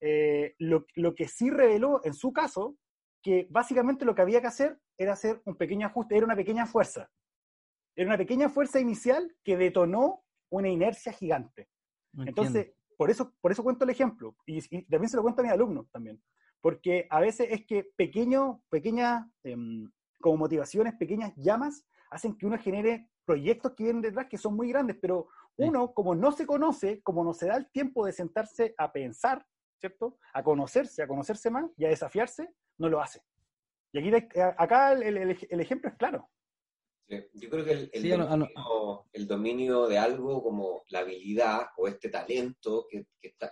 eh, 0.00 0.54
lo, 0.58 0.86
que 1.14 1.28
sí 1.28 1.50
reveló 1.50 2.00
en 2.04 2.14
su 2.14 2.32
caso, 2.32 2.76
que 3.22 3.46
básicamente 3.50 4.04
lo 4.04 4.14
que 4.14 4.22
había 4.22 4.40
que 4.40 4.46
hacer 4.46 4.78
era 4.96 5.12
hacer 5.12 5.42
un 5.44 5.56
pequeño 5.56 5.86
ajuste, 5.86 6.16
era 6.16 6.26
una 6.26 6.36
pequeña 6.36 6.66
fuerza. 6.66 7.10
Era 7.94 8.08
una 8.08 8.18
pequeña 8.18 8.48
fuerza 8.48 8.80
inicial 8.80 9.36
que 9.44 9.56
detonó 9.56 10.24
una 10.50 10.68
inercia 10.68 11.12
gigante. 11.12 11.68
Entonces, 12.18 12.72
por 12.96 13.10
eso, 13.10 13.34
por 13.40 13.52
eso 13.52 13.62
cuento 13.62 13.84
el 13.84 13.90
ejemplo, 13.90 14.36
y, 14.46 14.60
también 14.86 15.08
se 15.08 15.16
lo 15.16 15.22
cuento 15.22 15.40
a 15.40 15.44
mis 15.44 15.52
alumnos 15.52 15.90
también, 15.90 16.22
porque 16.60 17.06
a 17.08 17.20
veces 17.20 17.48
es 17.50 17.66
que 17.66 17.90
pequeño, 17.96 18.62
pequeñas, 18.68 19.26
em, 19.44 19.90
como 20.20 20.38
motivaciones, 20.38 20.94
pequeñas 20.94 21.32
llamas, 21.36 21.86
hacen 22.10 22.36
que 22.36 22.46
uno 22.46 22.58
genere 22.58 23.08
proyectos 23.24 23.72
que 23.76 23.84
vienen 23.84 24.02
detrás 24.02 24.26
que 24.28 24.38
son 24.38 24.56
muy 24.56 24.68
grandes, 24.68 24.98
pero 25.00 25.28
uno, 25.56 25.92
como 25.94 26.14
no 26.14 26.32
se 26.32 26.46
conoce, 26.46 27.00
como 27.02 27.22
no 27.22 27.32
se 27.32 27.46
da 27.46 27.56
el 27.56 27.70
tiempo 27.70 28.04
de 28.04 28.12
sentarse 28.12 28.74
a 28.76 28.92
pensar, 28.92 29.46
¿cierto? 29.80 30.18
A 30.34 30.42
conocerse, 30.42 31.02
a 31.02 31.08
conocerse 31.08 31.50
más 31.50 31.70
y 31.76 31.86
a 31.86 31.88
desafiarse, 31.88 32.48
no 32.78 32.88
lo 32.88 33.00
hace. 33.00 33.22
Y 33.92 33.98
aquí, 33.98 34.12
acá 34.36 34.92
el, 34.92 35.60
ejemplo 35.60 35.90
es 35.90 35.96
claro. 35.96 36.30
yo 37.08 37.50
creo 37.50 37.64
que 37.64 37.90
el, 37.92 39.26
dominio, 39.26 39.88
de 39.88 39.98
algo 39.98 40.42
como 40.42 40.84
la 40.88 41.00
habilidad 41.00 41.66
o 41.76 41.88
este 41.88 42.08
talento 42.08 42.86
que, 42.88 43.06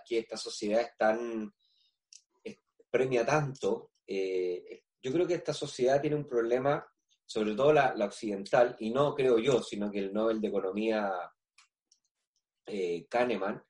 esta 0.09 0.37
sociedad 0.37 0.81
es 0.81 0.95
tan, 0.97 1.51
premia 2.89 3.25
tanto, 3.25 3.91
eh, 4.07 4.83
yo 5.01 5.11
creo 5.11 5.27
que 5.27 5.35
esta 5.35 5.53
sociedad 5.53 6.01
tiene 6.01 6.15
un 6.15 6.27
problema, 6.27 6.85
sobre 7.25 7.53
todo 7.53 7.73
la, 7.73 7.93
occidental, 7.99 8.75
y 8.79 8.91
no 8.91 9.13
creo 9.13 9.39
yo, 9.39 9.61
sino 9.61 9.91
que 9.91 9.99
el 9.99 10.13
Nobel 10.13 10.39
de 10.39 10.47
Economía 10.47 11.11
eh, 12.65 13.05
Kahneman, 13.09 13.61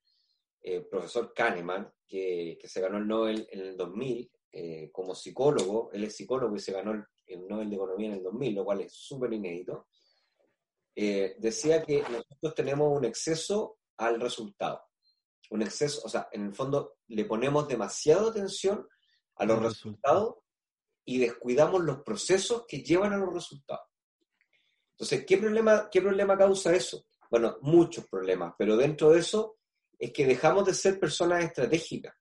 eh, 0.61 0.81
profesor 0.81 1.33
Kahneman, 1.33 1.91
que, 2.09 2.57
se 2.65 2.81
ganó 2.81 2.97
el 2.97 3.07
Nobel 3.07 3.47
en 3.51 3.59
el 3.61 3.77
2000 3.77 4.31
eh, 4.51 4.89
como 4.91 5.13
psicólogo, 5.13 5.91
él 5.93 6.03
es 6.03 6.15
psicólogo 6.15 6.55
y 6.55 6.59
se 6.59 6.73
ganó 6.73 6.91
el, 6.91 7.47
Nobel 7.47 7.69
de 7.69 7.75
Economía 7.75 8.07
en 8.07 8.13
el 8.15 8.23
2000, 8.23 8.55
lo 8.55 8.65
cual 8.65 8.81
es 8.81 8.93
súper 8.93 9.31
inédito, 9.31 9.87
eh, 10.95 11.35
decía 11.37 11.83
que 11.83 12.01
nosotros 12.01 12.55
tenemos 12.55 12.97
un 12.97 13.05
exceso 13.05 13.77
al 13.97 14.19
resultado. 14.19 14.81
Un 15.51 15.61
exceso, 15.61 16.01
o 16.03 16.09
sea, 16.09 16.27
en 16.31 16.47
el 16.47 16.55
fondo 16.55 16.97
le 17.07 17.25
ponemos 17.25 17.67
demasiada 17.67 18.29
atención 18.29 18.87
a 19.35 19.45
los 19.45 19.61
resultados 19.61 20.35
y 21.05 21.19
descuidamos 21.19 21.83
los 21.83 22.01
procesos 22.01 22.65
que 22.67 22.83
llevan 22.83 23.13
a 23.13 23.17
los 23.17 23.33
resultados. 23.33 23.87
Entonces, 24.91 25.25
¿qué 25.25 25.37
problema, 25.37 25.87
¿qué 25.91 26.01
problema 26.01 26.37
causa 26.37 26.75
eso? 26.75 27.05
Bueno, 27.29 27.57
muchos 27.61 28.07
problemas, 28.07 28.53
pero 28.57 28.75
dentro 28.75 29.11
de 29.11 29.19
eso 29.19 29.58
es 29.99 30.13
que 30.13 30.25
dejamos 30.25 30.65
de 30.65 30.73
ser 30.73 30.99
personas 30.99 31.43
estratégicas. 31.43 32.15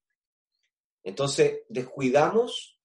Entonces, 1.05 1.63
descuidamos 1.69 2.79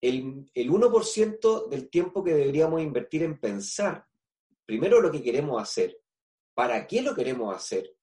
el, 0.00 0.50
el 0.54 0.70
1% 0.70 1.68
del 1.68 1.90
tiempo 1.90 2.24
que 2.24 2.34
deberíamos 2.34 2.80
invertir 2.80 3.22
en 3.22 3.38
pensar, 3.38 4.06
primero 4.64 5.00
lo 5.00 5.12
que 5.12 5.22
queremos 5.22 5.62
hacer, 5.62 6.00
para 6.54 6.86
qué 6.86 7.02
lo 7.02 7.14
queremos 7.14 7.54
hacer, 7.54 7.94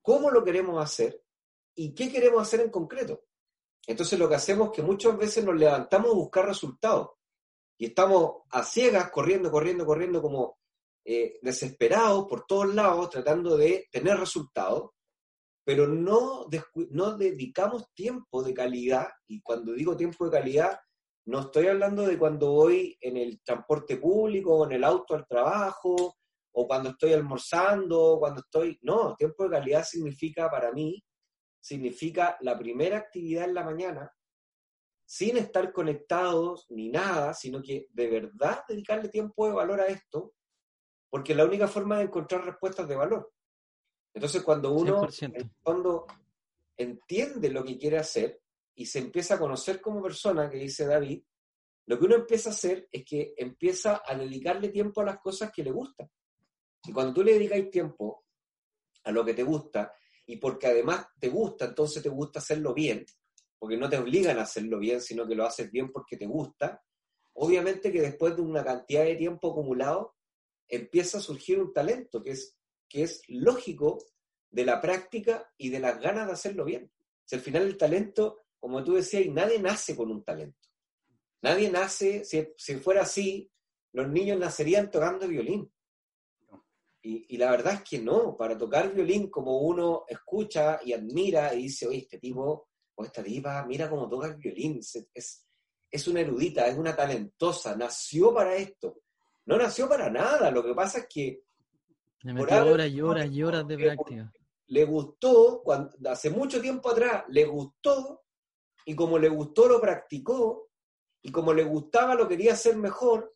cómo 0.00 0.30
lo 0.30 0.44
queremos 0.44 0.82
hacer 0.82 1.22
y 1.74 1.94
qué 1.94 2.10
queremos 2.10 2.42
hacer 2.42 2.60
en 2.60 2.70
concreto. 2.70 3.24
Entonces 3.86 4.18
lo 4.18 4.28
que 4.28 4.36
hacemos 4.36 4.68
es 4.68 4.76
que 4.76 4.82
muchas 4.82 5.16
veces 5.18 5.44
nos 5.44 5.56
levantamos 5.56 6.12
a 6.12 6.14
buscar 6.14 6.46
resultados 6.46 7.10
y 7.76 7.86
estamos 7.86 8.42
a 8.50 8.62
ciegas, 8.62 9.10
corriendo, 9.10 9.50
corriendo, 9.50 9.84
corriendo 9.84 10.22
como 10.22 10.58
eh, 11.04 11.38
desesperados 11.42 12.26
por 12.28 12.46
todos 12.46 12.72
lados, 12.72 13.10
tratando 13.10 13.56
de 13.56 13.88
tener 13.90 14.18
resultados 14.18 14.90
pero 15.64 15.86
no, 15.86 16.46
no 16.90 17.16
dedicamos 17.16 17.92
tiempo 17.94 18.42
de 18.42 18.54
calidad, 18.54 19.08
y 19.26 19.40
cuando 19.42 19.72
digo 19.72 19.96
tiempo 19.96 20.24
de 20.24 20.30
calidad, 20.30 20.78
no 21.24 21.40
estoy 21.40 21.68
hablando 21.68 22.04
de 22.04 22.18
cuando 22.18 22.50
voy 22.50 22.96
en 23.00 23.16
el 23.16 23.40
transporte 23.42 23.96
público 23.96 24.56
o 24.56 24.66
en 24.66 24.72
el 24.72 24.84
auto 24.84 25.14
al 25.14 25.26
trabajo, 25.26 26.16
o 26.54 26.66
cuando 26.66 26.90
estoy 26.90 27.12
almorzando, 27.12 28.18
cuando 28.18 28.40
estoy... 28.40 28.78
No, 28.82 29.14
tiempo 29.16 29.44
de 29.44 29.50
calidad 29.50 29.84
significa 29.84 30.50
para 30.50 30.72
mí, 30.72 31.02
significa 31.60 32.36
la 32.40 32.58
primera 32.58 32.98
actividad 32.98 33.44
en 33.44 33.54
la 33.54 33.64
mañana, 33.64 34.12
sin 35.06 35.36
estar 35.36 35.72
conectados 35.72 36.66
ni 36.70 36.90
nada, 36.90 37.34
sino 37.34 37.62
que 37.62 37.86
de 37.90 38.08
verdad 38.08 38.64
dedicarle 38.68 39.08
tiempo 39.08 39.46
de 39.46 39.52
valor 39.52 39.80
a 39.80 39.86
esto, 39.86 40.34
porque 41.08 41.32
es 41.32 41.38
la 41.38 41.44
única 41.44 41.68
forma 41.68 41.98
de 41.98 42.04
encontrar 42.04 42.44
respuestas 42.44 42.88
de 42.88 42.96
valor. 42.96 43.30
Entonces, 44.14 44.42
cuando 44.42 44.72
uno 44.72 45.08
cuando 45.62 46.06
entiende 46.76 47.50
lo 47.50 47.64
que 47.64 47.78
quiere 47.78 47.98
hacer 47.98 48.42
y 48.74 48.86
se 48.86 48.98
empieza 48.98 49.34
a 49.34 49.38
conocer 49.38 49.80
como 49.80 50.02
persona, 50.02 50.50
que 50.50 50.58
dice 50.58 50.86
David, 50.86 51.22
lo 51.86 51.98
que 51.98 52.04
uno 52.04 52.16
empieza 52.16 52.50
a 52.50 52.52
hacer 52.52 52.88
es 52.90 53.04
que 53.04 53.34
empieza 53.36 54.02
a 54.04 54.16
dedicarle 54.16 54.68
tiempo 54.68 55.00
a 55.00 55.04
las 55.04 55.18
cosas 55.18 55.50
que 55.50 55.64
le 55.64 55.72
gustan. 55.72 56.10
Y 56.84 56.92
cuando 56.92 57.14
tú 57.14 57.22
le 57.22 57.34
dedicas 57.34 57.70
tiempo 57.70 58.24
a 59.04 59.12
lo 59.12 59.24
que 59.24 59.34
te 59.34 59.42
gusta, 59.42 59.94
y 60.26 60.36
porque 60.36 60.68
además 60.68 61.06
te 61.18 61.28
gusta, 61.28 61.66
entonces 61.66 62.02
te 62.02 62.08
gusta 62.08 62.38
hacerlo 62.38 62.72
bien, 62.72 63.04
porque 63.58 63.76
no 63.76 63.88
te 63.88 63.98
obligan 63.98 64.38
a 64.38 64.42
hacerlo 64.42 64.78
bien, 64.78 65.00
sino 65.00 65.26
que 65.26 65.34
lo 65.34 65.44
haces 65.44 65.70
bien 65.70 65.90
porque 65.90 66.16
te 66.16 66.26
gusta, 66.26 66.82
obviamente 67.34 67.92
que 67.92 68.00
después 68.00 68.36
de 68.36 68.42
una 68.42 68.64
cantidad 68.64 69.04
de 69.04 69.16
tiempo 69.16 69.50
acumulado, 69.50 70.16
empieza 70.68 71.18
a 71.18 71.20
surgir 71.20 71.60
un 71.60 71.72
talento, 71.72 72.22
que 72.22 72.30
es 72.30 72.56
que 72.92 73.04
es 73.04 73.22
lógico 73.28 74.04
de 74.50 74.66
la 74.66 74.78
práctica 74.82 75.50
y 75.56 75.70
de 75.70 75.80
las 75.80 75.98
ganas 75.98 76.26
de 76.26 76.34
hacerlo 76.34 76.66
bien. 76.66 76.92
Si 77.24 77.34
al 77.34 77.40
final 77.40 77.62
el 77.62 77.78
talento, 77.78 78.44
como 78.60 78.84
tú 78.84 78.92
decías, 78.92 79.26
nadie 79.32 79.58
nace 79.58 79.96
con 79.96 80.10
un 80.10 80.22
talento. 80.22 80.68
Nadie 81.40 81.70
nace, 81.70 82.22
si, 82.24 82.74
fuera 82.76 83.02
así, 83.02 83.50
los 83.92 84.08
niños 84.08 84.38
nacerían 84.38 84.90
tocando 84.90 85.26
violín. 85.26 85.72
Y, 87.04 87.36
la 87.38 87.50
verdad 87.50 87.74
es 87.74 87.82
que 87.82 87.98
no, 87.98 88.36
para 88.36 88.56
tocar 88.58 88.92
violín 88.92 89.28
como 89.28 89.62
uno 89.62 90.04
escucha 90.06 90.78
y 90.84 90.92
admira 90.92 91.52
y 91.54 91.62
dice, 91.62 91.88
oye, 91.88 91.98
este 91.98 92.18
tipo 92.18 92.68
o 92.94 93.04
esta 93.04 93.22
diva, 93.22 93.64
mira 93.64 93.88
cómo 93.88 94.08
toca 94.08 94.28
el 94.28 94.36
violín, 94.36 94.78
es, 94.78 95.46
es 95.90 96.08
una 96.08 96.20
erudita, 96.20 96.66
es 96.68 96.76
una 96.76 96.94
talentosa, 96.94 97.74
nació 97.74 98.34
para 98.34 98.54
esto. 98.54 99.00
No 99.46 99.56
nació 99.56 99.88
para 99.88 100.10
nada. 100.10 100.50
Lo 100.50 100.62
que 100.62 100.74
pasa 100.74 100.98
es 100.98 101.06
que. 101.08 101.42
Le 102.22 102.32
metió 102.32 102.66
horas 102.66 102.88
y 102.88 103.00
horas 103.00 103.30
y 103.30 103.42
horas 103.42 103.66
de 103.66 103.76
práctica. 103.76 104.32
Le 104.66 104.84
gustó, 104.84 105.60
cuando, 105.62 106.10
hace 106.10 106.30
mucho 106.30 106.60
tiempo 106.60 106.90
atrás, 106.90 107.24
le 107.28 107.44
gustó, 107.44 108.22
y 108.86 108.94
como 108.94 109.18
le 109.18 109.28
gustó, 109.28 109.68
lo 109.68 109.80
practicó, 109.80 110.70
y 111.20 111.30
como 111.30 111.52
le 111.52 111.64
gustaba, 111.64 112.14
lo 112.14 112.28
quería 112.28 112.52
hacer 112.52 112.76
mejor, 112.76 113.34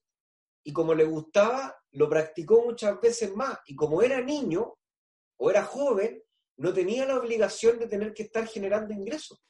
y 0.65 0.73
como 0.73 0.95
le 0.95 1.05
gustaba, 1.05 1.77
lo 1.93 2.09
practicó 2.09 2.65
muchas 2.65 3.01
veces 3.01 3.35
más. 3.35 3.59
Y 3.67 3.77
como 3.77 4.03
era 4.03 4.21
niño 4.21 4.77
o 5.37 5.51
era 5.51 5.63
joven, 5.65 6.23
no 6.57 6.73
tenía 6.73 7.07
la 7.07 7.19
obligación 7.19 7.79
de 7.79 7.87
tener 7.87 8.13
que 8.13 8.25
estar 8.25 8.47
generando 8.47 8.93
ingresos. 8.93 9.41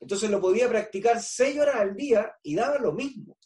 Entonces 0.00 0.30
lo 0.30 0.40
podía 0.40 0.68
practicar 0.68 1.20
seis 1.20 1.58
horas 1.58 1.76
al 1.76 1.96
día 1.96 2.32
y 2.42 2.54
daba 2.54 2.78
lo 2.78 2.92
mismo. 2.92 3.36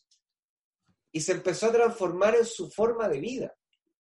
Y 1.13 1.21
se 1.21 1.33
empezó 1.33 1.67
a 1.67 1.73
transformar 1.73 2.35
en 2.37 2.45
su 2.45 2.71
forma 2.71 3.09
de 3.09 3.21
vida. 3.21 3.55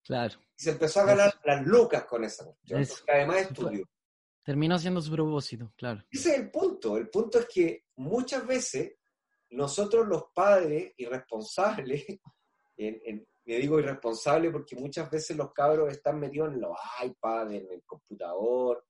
Claro. 0.04 0.38
Y 0.62 0.64
se 0.64 0.70
empezó 0.70 1.00
a 1.00 1.06
ganar 1.06 1.34
las 1.44 1.66
lucas 1.66 2.04
con 2.04 2.22
esa 2.22 2.44
cuestión, 2.44 2.86
además 3.08 3.36
estudió. 3.38 3.84
Terminó 4.44 4.78
siendo 4.78 5.02
su 5.02 5.10
propósito, 5.10 5.72
claro. 5.76 6.04
Ese 6.08 6.34
es 6.34 6.38
el 6.38 6.50
punto. 6.52 6.96
El 6.96 7.08
punto 7.08 7.40
es 7.40 7.46
que 7.52 7.84
muchas 7.96 8.46
veces 8.46 8.94
nosotros 9.50 10.06
los 10.06 10.26
padres 10.32 10.92
irresponsables, 10.96 12.04
en, 12.76 13.26
me 13.44 13.56
digo 13.56 13.80
irresponsable 13.80 14.52
porque 14.52 14.76
muchas 14.76 15.10
veces 15.10 15.36
los 15.36 15.52
cabros 15.52 15.90
están 15.90 16.20
metidos 16.20 16.52
en 16.52 16.60
los 16.60 16.76
iPads, 17.02 17.54
en 17.54 17.66
el 17.68 17.82
computador, 17.84 18.84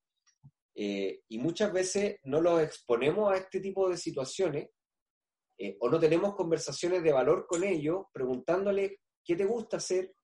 eh, 0.75 1.23
y 1.27 1.39
muchas 1.39 1.73
veces 1.73 2.17
no 2.25 2.43
los 2.43 2.61
exponemos 2.61 3.33
a 3.33 3.37
este 3.37 3.61
tipo 3.61 3.89
de 3.89 3.97
situaciones 3.97 4.69
eh, 5.57 5.79
o 5.81 5.89
no 5.89 5.99
tenemos 5.99 6.35
conversaciones 6.35 7.03
de 7.03 7.13
valor 7.13 7.47
con 7.47 7.65
ellos 7.65 8.05
preguntándole 8.13 9.01
qué 9.25 9.37
te 9.37 9.47
gusta 9.47 9.79
hacer, 9.79 10.15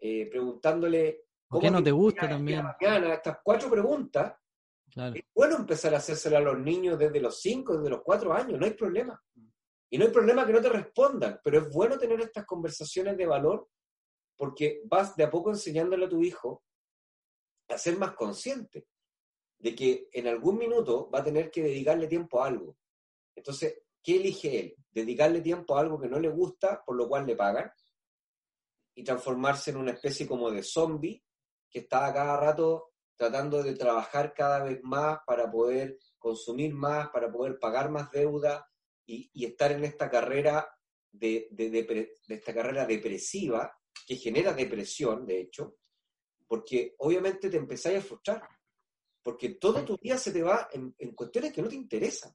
eh, 0.00 0.26
preguntándole 0.30 1.26
cómo 1.46 1.60
¿Qué 1.60 1.70
no 1.70 1.82
te 1.82 1.90
gusta 1.90 2.28
también? 2.28 2.64
Mañana, 2.64 3.14
estas 3.14 3.38
cuatro 3.42 3.70
preguntas. 3.70 4.34
Es 5.14 5.24
bueno 5.32 5.56
empezar 5.56 5.94
a 5.94 5.98
hacérselas 5.98 6.40
a 6.40 6.44
los 6.44 6.58
niños 6.58 6.98
desde 6.98 7.20
los 7.20 7.40
cinco, 7.40 7.76
desde 7.76 7.90
los 7.90 8.02
cuatro 8.02 8.32
años, 8.32 8.58
no 8.58 8.66
hay 8.66 8.72
problema. 8.72 9.22
Y 9.88 9.98
no 9.98 10.04
hay 10.04 10.10
problema 10.10 10.46
que 10.46 10.52
no 10.52 10.60
te 10.60 10.68
respondan, 10.68 11.40
pero 11.44 11.58
es 11.58 11.68
bueno 11.72 11.98
tener 11.98 12.20
estas 12.20 12.44
conversaciones 12.44 13.16
de 13.16 13.26
valor 13.26 13.68
porque 14.36 14.80
vas 14.86 15.14
de 15.16 15.24
a 15.24 15.30
poco 15.30 15.50
enseñándole 15.50 16.06
a 16.06 16.08
tu 16.08 16.22
hijo 16.22 16.64
a 17.68 17.76
ser 17.76 17.98
más 17.98 18.12
consciente 18.12 18.86
de 19.58 19.74
que 19.74 20.08
en 20.12 20.26
algún 20.28 20.58
minuto 20.58 21.10
va 21.10 21.18
a 21.18 21.24
tener 21.24 21.50
que 21.50 21.62
dedicarle 21.62 22.06
tiempo 22.06 22.42
a 22.42 22.46
algo. 22.46 22.76
Entonces, 23.36 23.82
¿qué 24.02 24.16
elige 24.16 24.60
él? 24.60 24.76
Dedicarle 24.90 25.40
tiempo 25.40 25.76
a 25.76 25.80
algo 25.80 26.00
que 26.00 26.08
no 26.08 26.18
le 26.18 26.30
gusta, 26.30 26.82
por 26.84 26.96
lo 26.96 27.08
cual 27.08 27.26
le 27.26 27.36
pagan, 27.36 27.70
y 28.94 29.04
transformarse 29.04 29.70
en 29.70 29.76
una 29.76 29.92
especie 29.92 30.26
como 30.26 30.50
de 30.50 30.62
zombie 30.62 31.22
que 31.70 31.80
está 31.80 32.06
a 32.06 32.12
cada 32.12 32.36
rato 32.36 32.92
tratando 33.16 33.62
de 33.62 33.74
trabajar 33.74 34.32
cada 34.34 34.64
vez 34.64 34.80
más 34.82 35.18
para 35.26 35.50
poder 35.50 35.98
consumir 36.18 36.74
más, 36.74 37.10
para 37.10 37.30
poder 37.30 37.58
pagar 37.58 37.90
más 37.90 38.10
deuda, 38.10 38.66
y, 39.10 39.44
estar 39.44 39.72
en 39.72 39.84
esta 39.84 40.08
carrera 40.08 40.68
de, 41.10 41.48
esta 42.28 42.54
carrera 42.54 42.86
depresiva 42.86 43.76
que 44.06 44.16
genera 44.16 44.52
depresión, 44.52 45.26
de 45.26 45.40
hecho, 45.40 45.76
porque 46.46 46.94
obviamente 46.98 47.50
te 47.50 47.56
empezáis 47.56 47.98
a 47.98 48.02
frustrar, 48.02 48.48
porque 49.22 49.50
todo 49.50 49.84
tu 49.84 49.96
día 49.96 50.16
se 50.16 50.32
te 50.32 50.42
va 50.42 50.68
en, 50.72 50.92
cuestiones 51.14 51.52
que 51.52 51.62
no 51.62 51.68
te 51.68 51.76
interesan. 51.76 52.32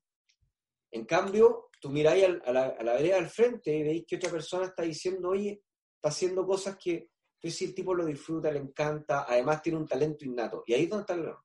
En 0.91 1.05
cambio, 1.05 1.69
tú 1.79 1.89
miráis 1.89 2.25
a 2.45 2.51
la, 2.51 2.65
a 2.65 2.83
vereda 2.83 3.17
al 3.17 3.29
frente 3.29 3.75
y 3.75 3.83
veis 3.83 4.05
que 4.07 4.17
otra 4.17 4.31
persona 4.31 4.65
está 4.65 4.83
diciendo, 4.83 5.29
oye, 5.29 5.63
está 6.05 6.09
haciendo 6.09 6.45
cosas 6.45 6.77
que, 6.77 7.09
si 7.41 7.65
el 7.65 7.73
tipo 7.73 7.95
lo 7.95 8.05
disfruta, 8.05 8.51
le 8.51 8.59
encanta, 8.59 9.25
además 9.27 9.63
tiene 9.63 9.79
un 9.79 9.87
talento 9.87 10.23
innato. 10.23 10.63
Y 10.67 10.73
ahí 10.73 10.83
es 10.83 10.89
donde 10.89 11.01
está 11.01 11.13
el 11.15 11.21
error. 11.21 11.43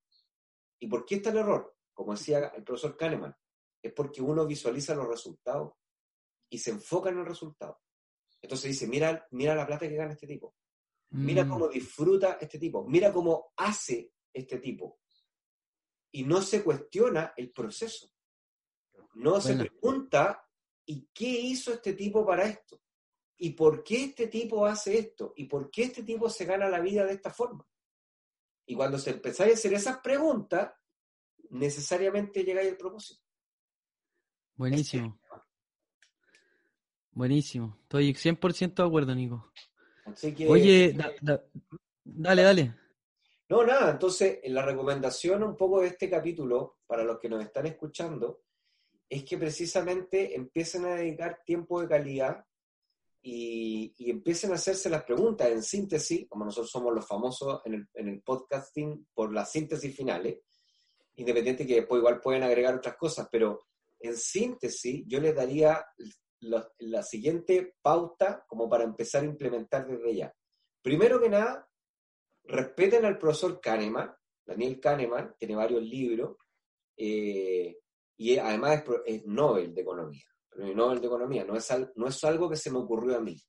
¿Y 0.78 0.86
por 0.86 1.06
qué 1.06 1.14
está 1.16 1.30
el 1.30 1.38
error? 1.38 1.76
Como 1.94 2.12
decía 2.12 2.52
el 2.54 2.62
profesor 2.62 2.94
Kahneman, 2.94 3.34
es 3.82 3.92
porque 3.94 4.20
uno 4.20 4.46
visualiza 4.46 4.94
los 4.94 5.08
resultados 5.08 5.72
y 6.50 6.58
se 6.58 6.72
enfoca 6.72 7.08
en 7.08 7.18
el 7.18 7.26
resultado. 7.26 7.80
Entonces 8.42 8.70
dice, 8.72 8.86
mira, 8.86 9.26
mira 9.30 9.54
la 9.54 9.66
plata 9.66 9.88
que 9.88 9.96
gana 9.96 10.12
este 10.12 10.26
tipo. 10.26 10.54
Mira 11.10 11.48
cómo 11.48 11.66
mm. 11.66 11.70
disfruta 11.70 12.38
este 12.40 12.58
tipo. 12.58 12.86
Mira 12.86 13.12
cómo 13.12 13.52
hace 13.56 14.12
este 14.32 14.58
tipo. 14.58 15.00
Y 16.12 16.24
no 16.24 16.42
se 16.42 16.62
cuestiona 16.62 17.32
el 17.36 17.50
proceso. 17.50 18.10
No 19.14 19.40
se 19.40 19.56
pregunta, 19.56 20.46
¿y 20.84 21.08
qué 21.14 21.28
hizo 21.28 21.72
este 21.72 21.94
tipo 21.94 22.26
para 22.26 22.44
esto? 22.44 22.80
¿Y 23.42 23.50
por 23.50 23.82
qué 23.82 24.04
este 24.04 24.26
tipo 24.26 24.66
hace 24.66 24.98
esto? 24.98 25.32
¿Y 25.34 25.46
por 25.46 25.70
qué 25.70 25.84
este 25.84 26.02
tipo 26.02 26.28
se 26.28 26.44
gana 26.44 26.68
la 26.68 26.78
vida 26.78 27.06
de 27.06 27.14
esta 27.14 27.30
forma? 27.30 27.66
Y 28.66 28.74
cuando 28.74 28.98
se 28.98 29.10
empezáis 29.10 29.52
a 29.52 29.54
hacer 29.54 29.72
esas 29.72 29.98
preguntas, 30.00 30.74
necesariamente 31.48 32.44
llegáis 32.44 32.70
al 32.70 32.76
propósito. 32.76 33.22
Buenísimo. 34.56 35.18
Buenísimo. 37.12 37.78
Estoy 37.82 38.12
100% 38.12 38.74
de 38.74 38.86
acuerdo, 38.86 39.14
Nico. 39.14 39.50
Oye, 40.46 40.94
dale, 42.04 42.42
dale. 42.42 42.74
No, 43.48 43.64
nada, 43.64 43.92
entonces 43.92 44.40
la 44.44 44.66
recomendación 44.66 45.42
un 45.44 45.56
poco 45.56 45.80
de 45.80 45.88
este 45.88 46.10
capítulo, 46.10 46.80
para 46.86 47.04
los 47.04 47.18
que 47.18 47.30
nos 47.30 47.42
están 47.42 47.64
escuchando, 47.64 48.42
es 49.08 49.24
que 49.24 49.38
precisamente 49.38 50.36
empiecen 50.36 50.84
a 50.84 50.96
dedicar 50.96 51.42
tiempo 51.42 51.80
de 51.80 51.88
calidad 51.88 52.44
y, 53.22 54.10
empiecen 54.10 54.52
a 54.52 54.54
hacerse 54.54 54.88
las 54.88 55.04
preguntas 55.04 55.48
en 55.48 55.62
síntesis, 55.62 56.26
como 56.28 56.44
nosotros 56.44 56.70
somos 56.70 56.94
los 56.94 57.06
famosos 57.06 57.60
en 57.64 57.74
el, 57.74 57.88
en 57.94 58.08
el 58.08 58.22
podcasting 58.22 59.06
por 59.14 59.32
las 59.32 59.50
síntesis 59.50 59.94
finales, 59.94 60.40
independiente 61.16 61.66
que 61.66 61.76
después 61.76 62.00
igual 62.00 62.20
pueden 62.20 62.42
agregar 62.42 62.74
otras 62.74 62.96
cosas, 62.96 63.28
pero 63.30 63.60
en 64.00 64.16
síntesis, 64.16 65.04
yo 65.06 65.20
les 65.20 65.34
daría 65.34 65.84
la, 66.40 67.02
siguiente 67.02 67.74
pauta 67.82 68.44
como 68.48 68.68
para 68.68 68.84
empezar 68.84 69.22
a 69.22 69.26
implementar 69.26 69.86
desde 69.86 70.14
ya. 70.14 70.34
Primero 70.82 71.20
que 71.20 71.28
nada, 71.28 71.68
respeten 72.44 73.04
al 73.04 73.18
profesor 73.18 73.60
Kahneman, 73.60 74.14
Daniel 74.46 74.80
Kahneman, 74.80 75.34
tiene 75.38 75.54
varios 75.54 75.82
libros, 75.82 76.36
eh, 76.96 77.78
y 78.16 78.38
además 78.38 78.82
es, 79.06 79.24
Nobel 79.26 79.74
de 79.74 79.82
Economía. 79.82 80.24
No 80.56 82.08
es 82.08 82.24
algo 82.24 82.50
que 82.50 82.56
se 82.56 82.70
me 82.70 82.78
ocurrió 82.78 83.16
a 83.16 83.20
mí. 83.20 83.40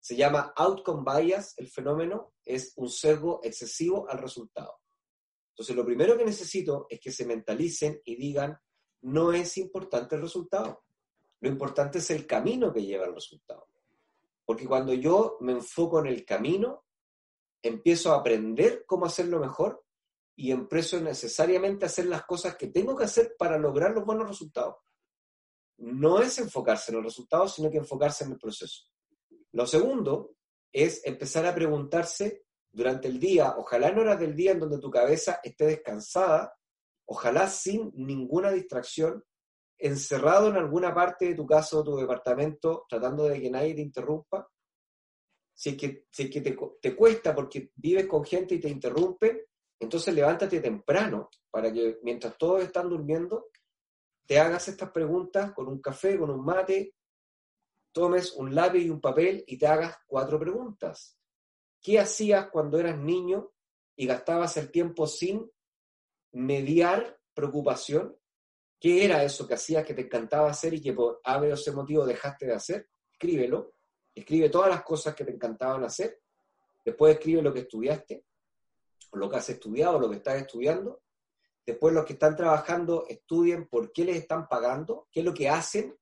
Se 0.00 0.16
llama 0.16 0.52
outcome 0.56 1.02
bias, 1.04 1.54
el 1.56 1.68
fenómeno 1.68 2.34
es 2.44 2.72
un 2.76 2.88
sesgo 2.88 3.40
excesivo 3.42 4.08
al 4.08 4.18
resultado. 4.18 4.80
Entonces, 5.50 5.74
lo 5.74 5.84
primero 5.84 6.16
que 6.16 6.24
necesito 6.24 6.86
es 6.88 7.00
que 7.00 7.10
se 7.10 7.26
mentalicen 7.26 8.00
y 8.04 8.16
digan, 8.16 8.58
no 9.02 9.32
es 9.32 9.56
importante 9.58 10.14
el 10.14 10.22
resultado. 10.22 10.84
Lo 11.40 11.48
importante 11.48 11.98
es 11.98 12.10
el 12.10 12.26
camino 12.26 12.72
que 12.72 12.84
lleva 12.84 13.06
al 13.06 13.14
resultado. 13.14 13.68
Porque 14.44 14.66
cuando 14.66 14.92
yo 14.94 15.38
me 15.40 15.52
enfoco 15.52 16.00
en 16.00 16.06
el 16.06 16.24
camino, 16.24 16.84
empiezo 17.62 18.12
a 18.12 18.18
aprender 18.18 18.84
cómo 18.86 19.06
hacerlo 19.06 19.40
mejor 19.40 19.84
y 20.36 20.52
empiezo 20.52 21.00
necesariamente 21.00 21.84
a 21.84 21.88
hacer 21.88 22.06
las 22.06 22.24
cosas 22.26 22.56
que 22.56 22.68
tengo 22.68 22.94
que 22.94 23.04
hacer 23.04 23.34
para 23.38 23.58
lograr 23.58 23.92
los 23.92 24.04
buenos 24.04 24.28
resultados. 24.28 24.76
No 25.78 26.20
es 26.20 26.38
enfocarse 26.38 26.92
en 26.92 26.98
el 26.98 27.04
resultado, 27.04 27.48
sino 27.48 27.70
que 27.70 27.78
enfocarse 27.78 28.24
en 28.24 28.32
el 28.32 28.38
proceso. 28.38 28.84
Lo 29.52 29.66
segundo 29.66 30.36
es 30.72 31.02
empezar 31.04 31.46
a 31.46 31.54
preguntarse 31.54 32.44
durante 32.70 33.08
el 33.08 33.18
día, 33.18 33.54
ojalá 33.56 33.88
en 33.88 33.98
horas 33.98 34.20
del 34.20 34.36
día 34.36 34.52
en 34.52 34.60
donde 34.60 34.78
tu 34.78 34.90
cabeza 34.90 35.40
esté 35.42 35.64
descansada, 35.64 36.54
ojalá 37.06 37.48
sin 37.48 37.90
ninguna 37.94 38.50
distracción, 38.50 39.24
encerrado 39.78 40.48
en 40.48 40.56
alguna 40.56 40.94
parte 40.94 41.26
de 41.26 41.34
tu 41.34 41.46
casa 41.46 41.78
o 41.78 41.84
tu 41.84 41.96
departamento, 41.96 42.84
tratando 42.88 43.24
de 43.24 43.40
que 43.40 43.50
nadie 43.50 43.74
te 43.74 43.80
interrumpa. 43.80 44.46
Si 45.54 45.70
es 45.70 45.76
que, 45.76 46.04
si 46.10 46.28
que 46.28 46.42
te, 46.42 46.94
cuesta 46.94 47.34
porque 47.34 47.70
vives 47.74 48.06
con 48.06 48.22
gente 48.24 48.56
y 48.56 48.60
te 48.60 48.68
interrumpen, 48.68 49.40
entonces 49.80 50.14
levántate 50.14 50.60
temprano 50.60 51.30
para 51.50 51.72
que 51.72 51.98
mientras 52.02 52.36
todos 52.36 52.62
están 52.62 52.90
durmiendo, 52.90 53.48
te 54.26 54.38
hagas 54.38 54.68
estas 54.68 54.90
preguntas 54.90 55.52
con 55.52 55.68
un 55.68 55.80
café, 55.80 56.18
con 56.18 56.30
un 56.30 56.44
mate, 56.44 56.94
tomes 57.92 58.32
un 58.32 58.54
lápiz 58.54 58.84
y 58.84 58.90
un 58.90 59.00
papel 59.00 59.44
y 59.46 59.56
te 59.56 59.66
hagas 59.66 59.96
cuatro 60.06 60.38
preguntas. 60.38 61.18
¿Qué 61.80 61.98
hacías 61.98 62.48
cuando 62.50 62.78
eras 62.78 62.98
niño 62.98 63.52
y 63.96 64.06
gastabas 64.06 64.56
el 64.58 64.70
tiempo 64.70 65.06
sin 65.06 65.50
mediar 66.32 67.18
preocupación. 67.34 68.16
¿Qué 68.78 69.04
era 69.04 69.24
eso 69.24 69.46
que 69.46 69.54
hacías 69.54 69.84
que 69.84 69.94
te 69.94 70.02
encantaba 70.02 70.50
hacer 70.50 70.74
y 70.74 70.82
que 70.82 70.92
por 70.92 71.20
A, 71.24 71.38
o 71.38 71.56
C 71.56 71.72
motivo 71.72 72.04
dejaste 72.04 72.46
de 72.46 72.54
hacer? 72.54 72.88
Escríbelo. 73.10 73.74
Escribe 74.14 74.50
todas 74.50 74.70
las 74.70 74.82
cosas 74.82 75.14
que 75.14 75.24
te 75.24 75.32
encantaban 75.32 75.82
hacer. 75.84 76.20
Después 76.84 77.14
escribe 77.14 77.42
lo 77.42 77.52
que 77.52 77.60
estudiaste, 77.60 78.24
lo 79.12 79.28
que 79.28 79.36
has 79.36 79.48
estudiado, 79.48 79.98
lo 79.98 80.08
que 80.08 80.16
estás 80.16 80.36
estudiando. 80.40 81.02
Después 81.66 81.92
los 81.92 82.04
que 82.04 82.12
están 82.12 82.36
trabajando 82.36 83.06
estudien 83.08 83.66
por 83.66 83.92
qué 83.92 84.04
les 84.04 84.16
están 84.16 84.48
pagando, 84.48 85.08
qué 85.10 85.20
es 85.20 85.26
lo 85.26 85.34
que 85.34 85.48
hacen 85.48 85.98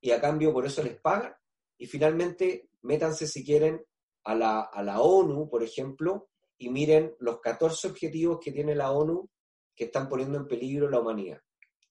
y 0.00 0.12
a 0.12 0.20
cambio 0.20 0.52
por 0.52 0.64
eso 0.64 0.82
les 0.82 0.98
pagan. 1.00 1.34
y 1.76 1.86
finalmente 1.86 2.70
métanse 2.82 3.26
si 3.26 3.44
quieren 3.44 3.84
a 4.24 4.34
la, 4.34 4.60
a 4.60 4.82
la 4.82 5.00
ONU, 5.00 5.48
por 5.48 5.62
ejemplo, 5.62 6.28
y 6.58 6.68
miren 6.68 7.16
los 7.20 7.40
14 7.40 7.88
objetivos 7.88 8.38
que 8.38 8.52
tiene 8.52 8.74
la 8.74 8.92
ONU 8.92 9.28
que 9.74 9.84
están 9.84 10.08
poniendo 10.08 10.38
en 10.38 10.46
peligro 10.46 10.90
la 10.90 11.00
humanidad. 11.00 11.40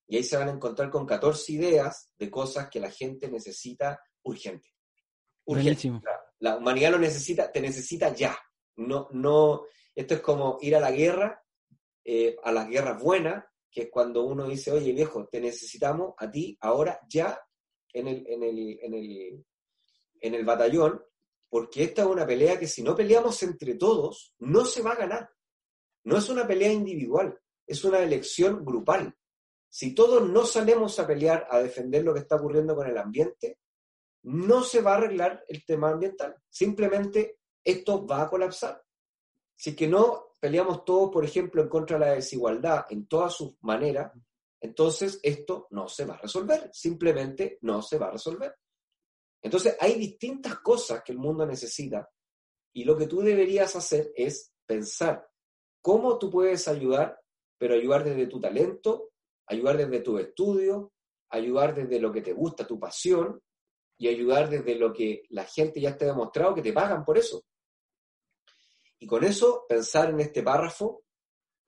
Y 0.07 0.17
ahí 0.17 0.23
se 0.23 0.37
van 0.37 0.47
a 0.47 0.51
encontrar 0.51 0.89
con 0.89 1.05
14 1.05 1.51
ideas 1.53 2.13
de 2.17 2.29
cosas 2.29 2.69
que 2.69 2.79
la 2.79 2.91
gente 2.91 3.29
necesita 3.29 3.99
urgente. 4.23 4.69
urgente. 5.45 5.91
La 6.39 6.57
humanidad 6.57 6.91
lo 6.91 6.99
necesita, 6.99 7.51
te 7.51 7.61
necesita 7.61 8.13
ya. 8.13 8.37
No, 8.77 9.07
no, 9.11 9.65
esto 9.93 10.13
es 10.13 10.21
como 10.21 10.57
ir 10.61 10.75
a 10.75 10.79
la 10.79 10.91
guerra, 10.91 11.43
eh, 12.11 12.35
a 12.43 12.51
las 12.51 12.67
guerras 12.67 12.99
buenas, 12.99 13.45
que 13.69 13.83
es 13.83 13.89
cuando 13.91 14.23
uno 14.23 14.47
dice, 14.47 14.71
oye 14.71 14.93
viejo, 14.93 15.27
te 15.27 15.39
necesitamos 15.39 16.15
a 16.17 16.31
ti 16.31 16.57
ahora, 16.59 16.99
ya, 17.07 17.39
en 17.93 18.07
el, 18.07 18.25
en 18.25 18.41
el, 18.41 18.79
en 18.81 18.93
el, 18.95 19.45
en 20.19 20.33
el 20.33 20.43
batallón, 20.43 21.03
porque 21.47 21.83
esta 21.83 22.01
es 22.01 22.07
una 22.07 22.25
pelea 22.25 22.57
que 22.57 22.65
si 22.65 22.81
no 22.81 22.95
peleamos 22.95 23.43
entre 23.43 23.75
todos, 23.75 24.33
no 24.39 24.65
se 24.65 24.81
va 24.81 24.93
a 24.93 24.95
ganar. 24.95 25.29
No 26.03 26.17
es 26.17 26.27
una 26.29 26.47
pelea 26.47 26.73
individual, 26.73 27.39
es 27.67 27.83
una 27.83 27.99
elección 27.99 28.65
grupal. 28.65 29.15
Si 29.69 29.93
todos 29.93 30.27
no 30.27 30.47
salimos 30.47 30.97
a 30.97 31.05
pelear, 31.05 31.45
a 31.51 31.59
defender 31.59 32.03
lo 32.03 32.15
que 32.15 32.21
está 32.21 32.37
ocurriendo 32.37 32.75
con 32.75 32.87
el 32.87 32.97
ambiente, 32.97 33.59
no 34.23 34.63
se 34.63 34.81
va 34.81 34.93
a 34.93 34.97
arreglar 34.97 35.45
el 35.47 35.63
tema 35.63 35.91
ambiental. 35.91 36.35
Simplemente 36.49 37.37
esto 37.63 38.07
va 38.07 38.23
a 38.23 38.29
colapsar. 38.31 38.81
Si 39.55 39.75
que 39.75 39.87
no 39.87 40.28
peleamos 40.39 40.85
todos, 40.85 41.11
por 41.11 41.25
ejemplo, 41.25 41.61
en 41.61 41.69
contra 41.69 41.97
de 41.97 42.05
la 42.05 42.13
desigualdad 42.13 42.85
en 42.89 43.07
todas 43.07 43.33
sus 43.33 43.55
maneras, 43.61 44.11
entonces 44.61 45.19
esto 45.23 45.67
no 45.71 45.87
se 45.87 46.05
va 46.05 46.15
a 46.15 46.21
resolver. 46.21 46.69
Simplemente 46.73 47.57
no 47.61 47.81
se 47.81 47.97
va 47.97 48.07
a 48.07 48.11
resolver. 48.11 48.55
Entonces, 49.41 49.77
hay 49.79 49.95
distintas 49.95 50.59
cosas 50.59 51.01
que 51.03 51.13
el 51.13 51.17
mundo 51.17 51.45
necesita 51.45 52.09
y 52.73 52.83
lo 52.83 52.97
que 52.97 53.07
tú 53.07 53.21
deberías 53.21 53.75
hacer 53.75 54.11
es 54.15 54.53
pensar 54.65 55.27
cómo 55.81 56.19
tú 56.19 56.29
puedes 56.29 56.67
ayudar, 56.67 57.19
pero 57.57 57.73
ayudar 57.73 58.03
desde 58.03 58.27
tu 58.27 58.39
talento, 58.39 59.11
ayudar 59.47 59.77
desde 59.77 60.01
tu 60.01 60.17
estudio, 60.17 60.91
ayudar 61.29 61.73
desde 61.73 61.99
lo 61.99 62.11
que 62.11 62.21
te 62.21 62.33
gusta, 62.33 62.67
tu 62.67 62.79
pasión, 62.79 63.41
y 63.97 64.07
ayudar 64.07 64.49
desde 64.49 64.75
lo 64.75 64.93
que 64.93 65.23
la 65.29 65.43
gente 65.43 65.81
ya 65.81 65.97
te 65.97 66.05
ha 66.05 66.09
demostrado 66.09 66.55
que 66.55 66.61
te 66.61 66.71
pagan 66.73 67.03
por 67.03 67.17
eso. 67.17 67.43
Y 68.99 69.07
con 69.07 69.23
eso 69.23 69.65
pensar 69.67 70.09
en 70.09 70.19
este 70.19 70.43
párrafo 70.43 71.03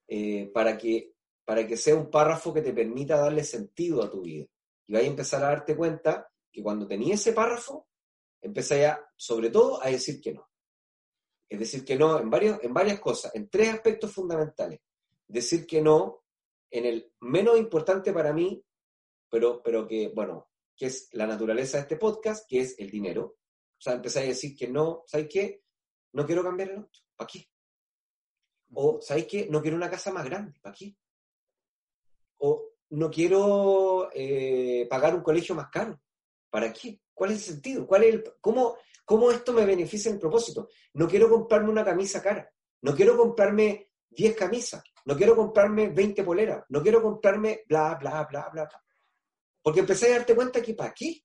eh, 0.08 0.52
para, 0.54 0.78
que, 0.78 1.14
para 1.46 1.66
que 1.66 1.78
sea 1.78 1.96
un 1.96 2.10
párrafo 2.10 2.54
que 2.54 2.62
te 2.62 2.74
permita 2.74 3.18
darle 3.18 3.44
sentido 3.44 4.04
a 4.04 4.10
tu 4.10 4.22
vida. 4.22 4.46
Y 4.88 4.94
vaya 4.94 5.06
a 5.06 5.10
empezar 5.10 5.44
a 5.44 5.48
darte 5.48 5.76
cuenta 5.76 6.30
que 6.52 6.62
cuando 6.62 6.88
tenía 6.88 7.16
ese 7.16 7.32
párrafo, 7.32 7.88
empecé 8.42 8.82
ya, 8.82 9.00
sobre 9.16 9.50
todo, 9.50 9.82
a 9.82 9.88
decir 9.88 10.20
que 10.20 10.34
no. 10.34 10.50
Es 11.48 11.60
decir, 11.60 11.86
que 11.86 11.98
no 11.98 12.20
en, 12.20 12.30
varios, 12.30 12.60
en 12.62 12.74
varias 12.74 13.00
cosas, 13.00 13.34
en 13.36 13.50
tres 13.50 13.70
aspectos 13.70 14.12
fundamentales. 14.12 14.80
Decir 15.28 15.66
que 15.66 15.82
no 15.82 16.24
en 16.70 16.86
el 16.86 17.14
menos 17.20 17.58
importante 17.58 18.14
para 18.14 18.34
mí, 18.34 18.64
pero, 19.30 19.62
pero 19.62 19.88
que, 19.88 20.10
bueno, 20.16 20.50
que 20.76 20.88
es 20.88 21.10
la 21.12 21.28
naturaleza 21.28 21.78
de 21.78 21.84
este 21.84 21.98
podcast, 21.98 22.48
que 22.50 22.62
es 22.62 22.80
el 22.80 22.90
dinero. 22.90 23.38
O 23.78 23.82
sea, 23.82 23.94
empecé 23.94 24.20
a 24.20 24.24
decir 24.24 24.56
que 24.56 24.68
no, 24.68 25.04
¿sabes 25.06 25.28
qué? 25.30 25.64
No 26.14 26.26
quiero 26.26 26.44
cambiar 26.44 26.70
el 26.70 26.78
auto, 26.78 27.00
¿para 27.22 27.28
qué? 27.28 27.48
O, 28.74 29.00
¿sabes 29.00 29.28
qué? 29.28 29.48
No 29.50 29.62
quiero 29.62 29.78
una 29.78 29.90
casa 29.90 30.12
más 30.12 30.26
grande, 30.26 30.60
¿para 30.60 30.74
qué? 30.76 30.96
O 32.40 32.70
no 32.90 33.12
quiero 33.12 34.10
eh, 34.14 34.88
pagar 34.90 35.14
un 35.14 35.22
colegio 35.22 35.54
más 35.54 35.70
caro, 35.70 36.02
¿Para 36.50 36.74
qué? 36.74 37.00
¿Cuál 37.14 37.32
es 37.32 37.38
el 37.38 37.54
sentido? 37.54 37.88
¿Cuál 37.88 38.04
es 38.04 38.24
cómo, 38.42 38.76
¿Cómo 39.06 39.32
esto 39.32 39.54
me 39.54 39.66
beneficia 39.66 40.10
en 40.10 40.16
el 40.16 40.20
propósito? 40.20 40.68
No 40.96 41.08
quiero 41.08 41.30
comprarme 41.30 41.70
una 41.70 41.86
camisa 41.86 42.22
cara. 42.22 42.52
No 42.82 42.94
quiero 42.94 43.16
comprarme 43.16 43.92
10 44.10 44.36
camisas. 44.36 44.84
No 45.06 45.16
quiero 45.16 45.34
comprarme 45.36 45.90
20 45.90 46.24
poleras. 46.24 46.66
No 46.68 46.82
quiero 46.82 47.02
comprarme 47.02 47.64
bla, 47.70 47.96
bla, 47.96 48.28
bla, 48.30 48.50
bla, 48.52 48.66
bla. 48.66 48.84
Porque 49.62 49.80
empecé 49.80 50.08
a 50.08 50.18
darte 50.18 50.36
cuenta 50.36 50.62
que 50.62 50.74
¿para 50.74 50.94
qué? 50.94 51.24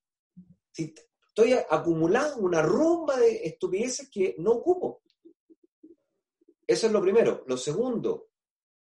Si 0.70 0.94
estoy 1.26 1.54
acumulando 1.54 2.36
una 2.36 2.62
rumba 2.62 3.16
de 3.16 3.46
estupideces 3.46 4.08
que 4.08 4.36
no 4.38 4.52
ocupo. 4.52 5.02
Eso 6.66 6.86
es 6.86 6.92
lo 6.92 7.00
primero. 7.00 7.44
Lo 7.46 7.56
segundo, 7.56 8.30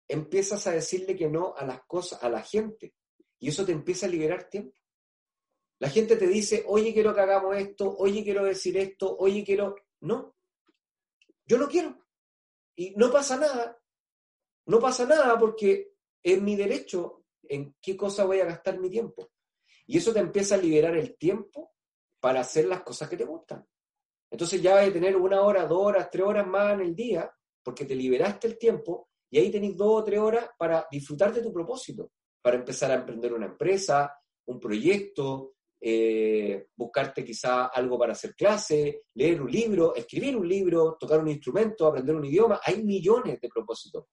empiezas 0.07 0.67
a 0.67 0.71
decirle 0.71 1.15
que 1.15 1.29
no 1.29 1.55
a 1.55 1.65
las 1.65 1.83
cosas, 1.85 2.21
a 2.23 2.29
la 2.29 2.41
gente. 2.41 2.93
Y 3.39 3.49
eso 3.49 3.65
te 3.65 3.71
empieza 3.71 4.05
a 4.05 4.09
liberar 4.09 4.49
tiempo. 4.49 4.77
La 5.79 5.89
gente 5.89 6.15
te 6.15 6.27
dice, 6.27 6.63
oye, 6.67 6.93
quiero 6.93 7.13
que 7.15 7.21
hagamos 7.21 7.57
esto, 7.57 7.95
oye, 7.97 8.23
quiero 8.23 8.43
decir 8.43 8.77
esto, 8.77 9.17
oye, 9.17 9.43
quiero... 9.43 9.75
No, 10.01 10.35
yo 11.45 11.57
no 11.57 11.67
quiero. 11.67 12.07
Y 12.75 12.91
no 12.95 13.11
pasa 13.11 13.37
nada. 13.37 13.79
No 14.67 14.79
pasa 14.79 15.05
nada 15.05 15.37
porque 15.39 15.95
es 16.21 16.41
mi 16.41 16.55
derecho 16.55 17.25
en 17.43 17.75
qué 17.81 17.97
cosa 17.97 18.25
voy 18.25 18.39
a 18.39 18.45
gastar 18.45 18.79
mi 18.79 18.89
tiempo. 18.89 19.31
Y 19.87 19.97
eso 19.97 20.13
te 20.13 20.19
empieza 20.19 20.55
a 20.55 20.59
liberar 20.59 20.95
el 20.95 21.17
tiempo 21.17 21.73
para 22.19 22.41
hacer 22.41 22.65
las 22.65 22.83
cosas 22.83 23.09
que 23.09 23.17
te 23.17 23.25
gustan. 23.25 23.67
Entonces 24.29 24.61
ya 24.61 24.75
vas 24.75 24.87
a 24.87 24.93
tener 24.93 25.17
una 25.17 25.41
hora, 25.41 25.65
dos 25.65 25.83
horas, 25.83 26.09
tres 26.09 26.25
horas 26.25 26.47
más 26.47 26.73
en 26.73 26.81
el 26.81 26.95
día, 26.95 27.29
porque 27.63 27.85
te 27.85 27.95
liberaste 27.95 28.47
el 28.47 28.57
tiempo 28.57 29.09
y 29.29 29.39
ahí 29.39 29.49
tenés 29.49 29.75
dos 29.75 30.01
o 30.01 30.03
tres 30.03 30.19
horas 30.19 30.49
para 30.57 30.85
disfrutar 30.91 31.33
de 31.33 31.41
tu 31.41 31.53
propósito, 31.53 32.11
para 32.41 32.57
empezar 32.57 32.91
a 32.91 32.95
emprender 32.95 33.33
una 33.33 33.45
empresa, 33.45 34.13
un 34.45 34.59
proyecto, 34.59 35.53
eh, 35.79 36.67
buscarte 36.75 37.25
quizá 37.25 37.67
algo 37.67 37.97
para 37.97 38.13
hacer 38.13 38.35
clase, 38.35 39.03
leer 39.15 39.41
un 39.41 39.49
libro, 39.49 39.95
escribir 39.95 40.35
un 40.37 40.47
libro, 40.47 40.97
tocar 40.99 41.19
un 41.19 41.29
instrumento, 41.29 41.87
aprender 41.87 42.15
un 42.15 42.25
idioma. 42.25 42.59
Hay 42.63 42.83
millones 42.83 43.39
de 43.41 43.49
propósitos 43.49 44.05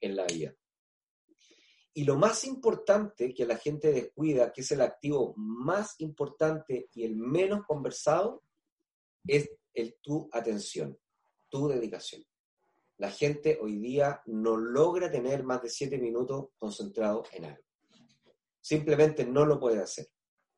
en 0.00 0.14
la 0.14 0.24
vida. 0.26 0.54
Y 1.94 2.04
lo 2.04 2.16
más 2.16 2.44
importante 2.44 3.32
que 3.32 3.46
la 3.46 3.56
gente 3.56 3.92
descuida, 3.92 4.52
que 4.52 4.60
es 4.60 4.70
el 4.72 4.80
activo 4.80 5.32
más 5.36 5.94
importante 5.98 6.88
y 6.92 7.04
el 7.04 7.16
menos 7.16 7.64
conversado, 7.66 8.42
es 9.26 9.48
el 9.72 9.96
tu 10.02 10.28
atención, 10.32 10.98
tu 11.48 11.68
dedicación. 11.68 12.24
La 12.98 13.10
gente 13.10 13.58
hoy 13.60 13.78
día 13.78 14.22
no 14.26 14.56
logra 14.56 15.10
tener 15.10 15.42
más 15.42 15.62
de 15.62 15.68
siete 15.68 15.98
minutos 15.98 16.50
concentrado 16.58 17.24
en 17.32 17.46
algo. 17.46 17.64
Simplemente 18.60 19.24
no 19.24 19.44
lo 19.44 19.58
puede 19.58 19.80
hacer. 19.80 20.06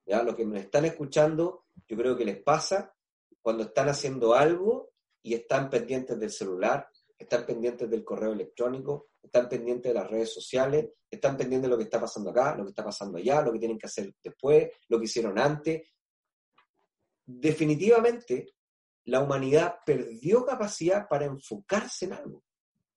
¿ya? 0.04 0.22
Los 0.22 0.36
que 0.36 0.44
me 0.44 0.60
están 0.60 0.84
escuchando, 0.84 1.66
yo 1.88 1.96
creo 1.96 2.16
que 2.16 2.24
les 2.24 2.42
pasa 2.42 2.94
cuando 3.40 3.64
están 3.64 3.88
haciendo 3.88 4.34
algo 4.34 4.90
y 5.22 5.34
están 5.34 5.70
pendientes 5.70 6.18
del 6.18 6.30
celular, 6.30 6.88
están 7.18 7.46
pendientes 7.46 7.88
del 7.88 8.04
correo 8.04 8.32
electrónico, 8.32 9.08
están 9.22 9.48
pendientes 9.48 9.92
de 9.92 9.98
las 9.98 10.10
redes 10.10 10.32
sociales, 10.32 10.90
están 11.10 11.36
pendientes 11.36 11.68
de 11.68 11.70
lo 11.70 11.78
que 11.78 11.84
está 11.84 12.00
pasando 12.00 12.30
acá, 12.30 12.54
lo 12.56 12.64
que 12.64 12.70
está 12.70 12.84
pasando 12.84 13.18
allá, 13.18 13.42
lo 13.42 13.52
que 13.52 13.58
tienen 13.58 13.78
que 13.78 13.86
hacer 13.86 14.14
después, 14.22 14.70
lo 14.88 14.98
que 14.98 15.04
hicieron 15.04 15.38
antes. 15.38 15.88
Definitivamente, 17.24 18.55
la 19.06 19.22
humanidad 19.22 19.76
perdió 19.84 20.44
capacidad 20.44 21.08
para 21.08 21.26
enfocarse 21.26 22.06
en 22.06 22.12
algo, 22.12 22.44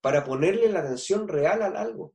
para 0.00 0.24
ponerle 0.24 0.68
la 0.68 0.80
atención 0.80 1.28
real 1.28 1.62
al 1.62 1.76
algo. 1.76 2.14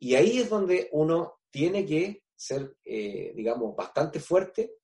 Y 0.00 0.14
ahí 0.14 0.38
es 0.38 0.50
donde 0.50 0.88
uno 0.92 1.40
tiene 1.50 1.86
que 1.86 2.24
ser, 2.34 2.76
eh, 2.84 3.32
digamos, 3.34 3.74
bastante 3.74 4.20
fuerte 4.20 4.74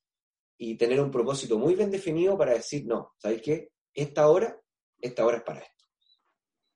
y 0.56 0.76
tener 0.76 1.00
un 1.00 1.10
propósito 1.10 1.58
muy 1.58 1.74
bien 1.74 1.90
definido 1.90 2.38
para 2.38 2.54
decir, 2.54 2.86
no, 2.86 3.14
¿sabéis 3.18 3.42
qué? 3.42 3.72
Esta 3.92 4.28
hora, 4.28 4.60
esta 5.00 5.26
hora 5.26 5.38
es 5.38 5.42
para 5.42 5.60
esto. 5.60 5.84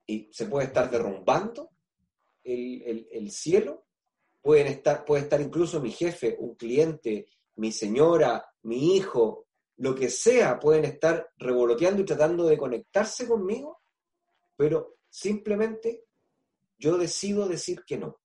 Y 0.06 0.30
se 0.32 0.46
puede 0.46 0.66
estar 0.66 0.90
derrumbando 0.90 1.70
el, 2.42 3.30
cielo, 3.30 3.86
pueden 4.40 4.68
estar, 4.68 5.04
puede 5.04 5.22
estar 5.24 5.40
incluso 5.40 5.80
mi 5.80 5.92
jefe, 5.92 6.36
un 6.38 6.54
cliente, 6.56 7.28
mi 7.56 7.70
señora, 7.72 8.44
mi 8.62 8.96
hijo, 8.96 9.47
lo 9.78 9.94
que 9.94 10.10
sea, 10.10 10.58
pueden 10.58 10.84
estar 10.84 11.30
revoloteando 11.36 12.02
y 12.02 12.04
tratando 12.04 12.44
de 12.44 12.58
conectarse 12.58 13.26
conmigo, 13.28 13.80
pero 14.56 14.98
simplemente 15.08 16.04
yo 16.78 16.98
decido 16.98 17.48
decir 17.48 17.84
que 17.86 17.96
no. 17.96 18.20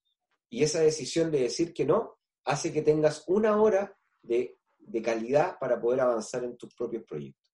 Y 0.49 0.63
esa 0.63 0.81
decisión 0.81 1.31
de 1.31 1.41
decir 1.41 1.73
que 1.73 1.85
no 1.85 2.17
hace 2.45 2.73
que 2.73 2.81
tengas 2.81 3.23
una 3.27 3.61
hora 3.61 3.95
de, 4.21 4.57
calidad 5.03 5.57
para 5.59 5.79
poder 5.79 6.01
avanzar 6.01 6.43
en 6.43 6.57
tus 6.57 6.73
propios 6.75 7.03
proyectos. 7.03 7.51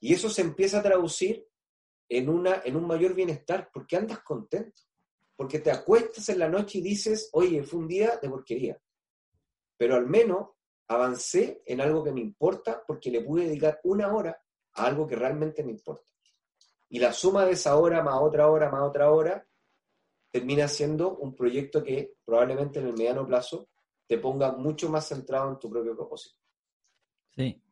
Y 0.00 0.14
eso 0.14 0.30
se 0.30 0.42
empieza 0.42 0.80
a 0.80 0.82
traducir 0.82 1.46
en, 2.08 2.28
una, 2.28 2.62
en 2.64 2.76
un 2.76 2.86
mayor 2.86 3.14
bienestar, 3.14 3.70
porque 3.72 3.96
andas 3.96 4.20
contento, 4.20 4.82
porque 5.36 5.58
te 5.58 5.70
acuestas 5.70 6.28
en 6.30 6.38
la 6.38 6.48
noche 6.48 6.78
y 6.78 6.82
dices, 6.82 7.28
oye, 7.32 7.62
fue 7.62 7.80
un 7.80 7.88
día 7.88 8.18
de 8.20 8.28
porquería, 8.28 8.80
pero 9.76 9.94
al 9.94 10.06
menos 10.06 10.48
avancé 10.90 11.62
en 11.66 11.80
algo 11.80 12.02
que 12.02 12.10
me 12.10 12.20
importa 12.20 12.82
porque 12.84 13.12
le 13.12 13.20
pude 13.20 13.44
dedicar 13.44 13.80
una 13.84 14.12
hora 14.12 14.42
a 14.74 14.86
algo 14.86 15.06
que 15.06 15.14
realmente 15.14 15.62
me 15.62 15.70
importa. 15.70 16.10
Y 16.88 16.98
la 16.98 17.12
suma 17.12 17.44
de 17.44 17.52
esa 17.52 17.76
hora 17.76 18.02
más 18.02 18.16
otra 18.20 18.50
hora 18.50 18.68
más 18.70 18.82
otra 18.82 19.12
hora 19.12 19.46
termina 20.32 20.66
siendo 20.66 21.16
un 21.16 21.36
proyecto 21.36 21.84
que 21.84 22.14
probablemente 22.24 22.80
en 22.80 22.88
el 22.88 22.94
mediano 22.94 23.24
plazo 23.24 23.68
te 24.08 24.18
ponga 24.18 24.52
mucho 24.52 24.90
más 24.90 25.06
centrado 25.06 25.50
en 25.50 25.60
tu 25.60 25.70
propio 25.70 25.94
propósito. 25.94 26.36
Sí. 27.36 27.62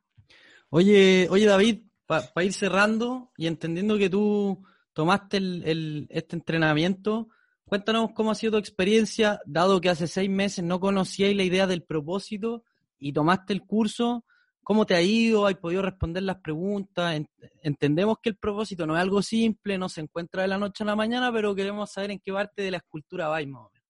Oye, 0.70 1.26
oye 1.28 1.46
David, 1.46 1.86
para 2.06 2.44
ir 2.44 2.52
cerrando 2.52 3.32
y 3.36 3.48
entendiendo 3.48 3.98
que 3.98 4.10
tú 4.10 4.62
tomaste 4.92 5.38
el, 5.38 6.06
este 6.10 6.36
entrenamiento, 6.36 7.30
cuéntanos 7.64 8.12
cómo 8.14 8.30
ha 8.30 8.36
sido 8.36 8.52
tu 8.52 8.58
experiencia, 8.58 9.40
dado 9.44 9.80
que 9.80 9.88
hace 9.88 10.06
seis 10.06 10.30
meses 10.30 10.64
no 10.64 10.78
conocíais 10.78 11.36
la 11.36 11.42
idea 11.42 11.66
del 11.66 11.82
propósito 11.82 12.62
y 12.99 13.12
tomaste 13.12 13.53
el 13.53 13.62
curso, 13.62 14.24
¿cómo 14.62 14.86
te 14.86 14.94
ha 14.94 15.03
ido? 15.03 15.46
¿Has 15.46 15.55
podido 15.57 15.82
responder 15.82 16.22
las 16.22 16.40
preguntas? 16.40 17.20
Entendemos 17.62 18.18
que 18.22 18.30
el 18.30 18.36
propósito 18.36 18.86
no 18.86 18.96
es 18.96 19.03
algo 19.03 19.22
simple, 19.22 19.78
no 19.78 19.88
se 19.88 20.01
encuentra 20.01 20.42
de 20.42 20.49
la 20.49 20.59
noche 20.59 20.84
a 20.84 20.86
la 20.86 20.96
mañana, 20.96 21.32
pero 21.32 21.55
queremos 21.55 21.92
saber 21.92 22.11
en 22.11 22.20
qué 22.20 22.32
parte 22.32 22.62
de 22.62 22.70
la 22.70 22.78
escultura 22.78 23.28
vais 23.28 23.49
más 23.49 23.66
o 23.66 23.70
menos. 23.72 23.88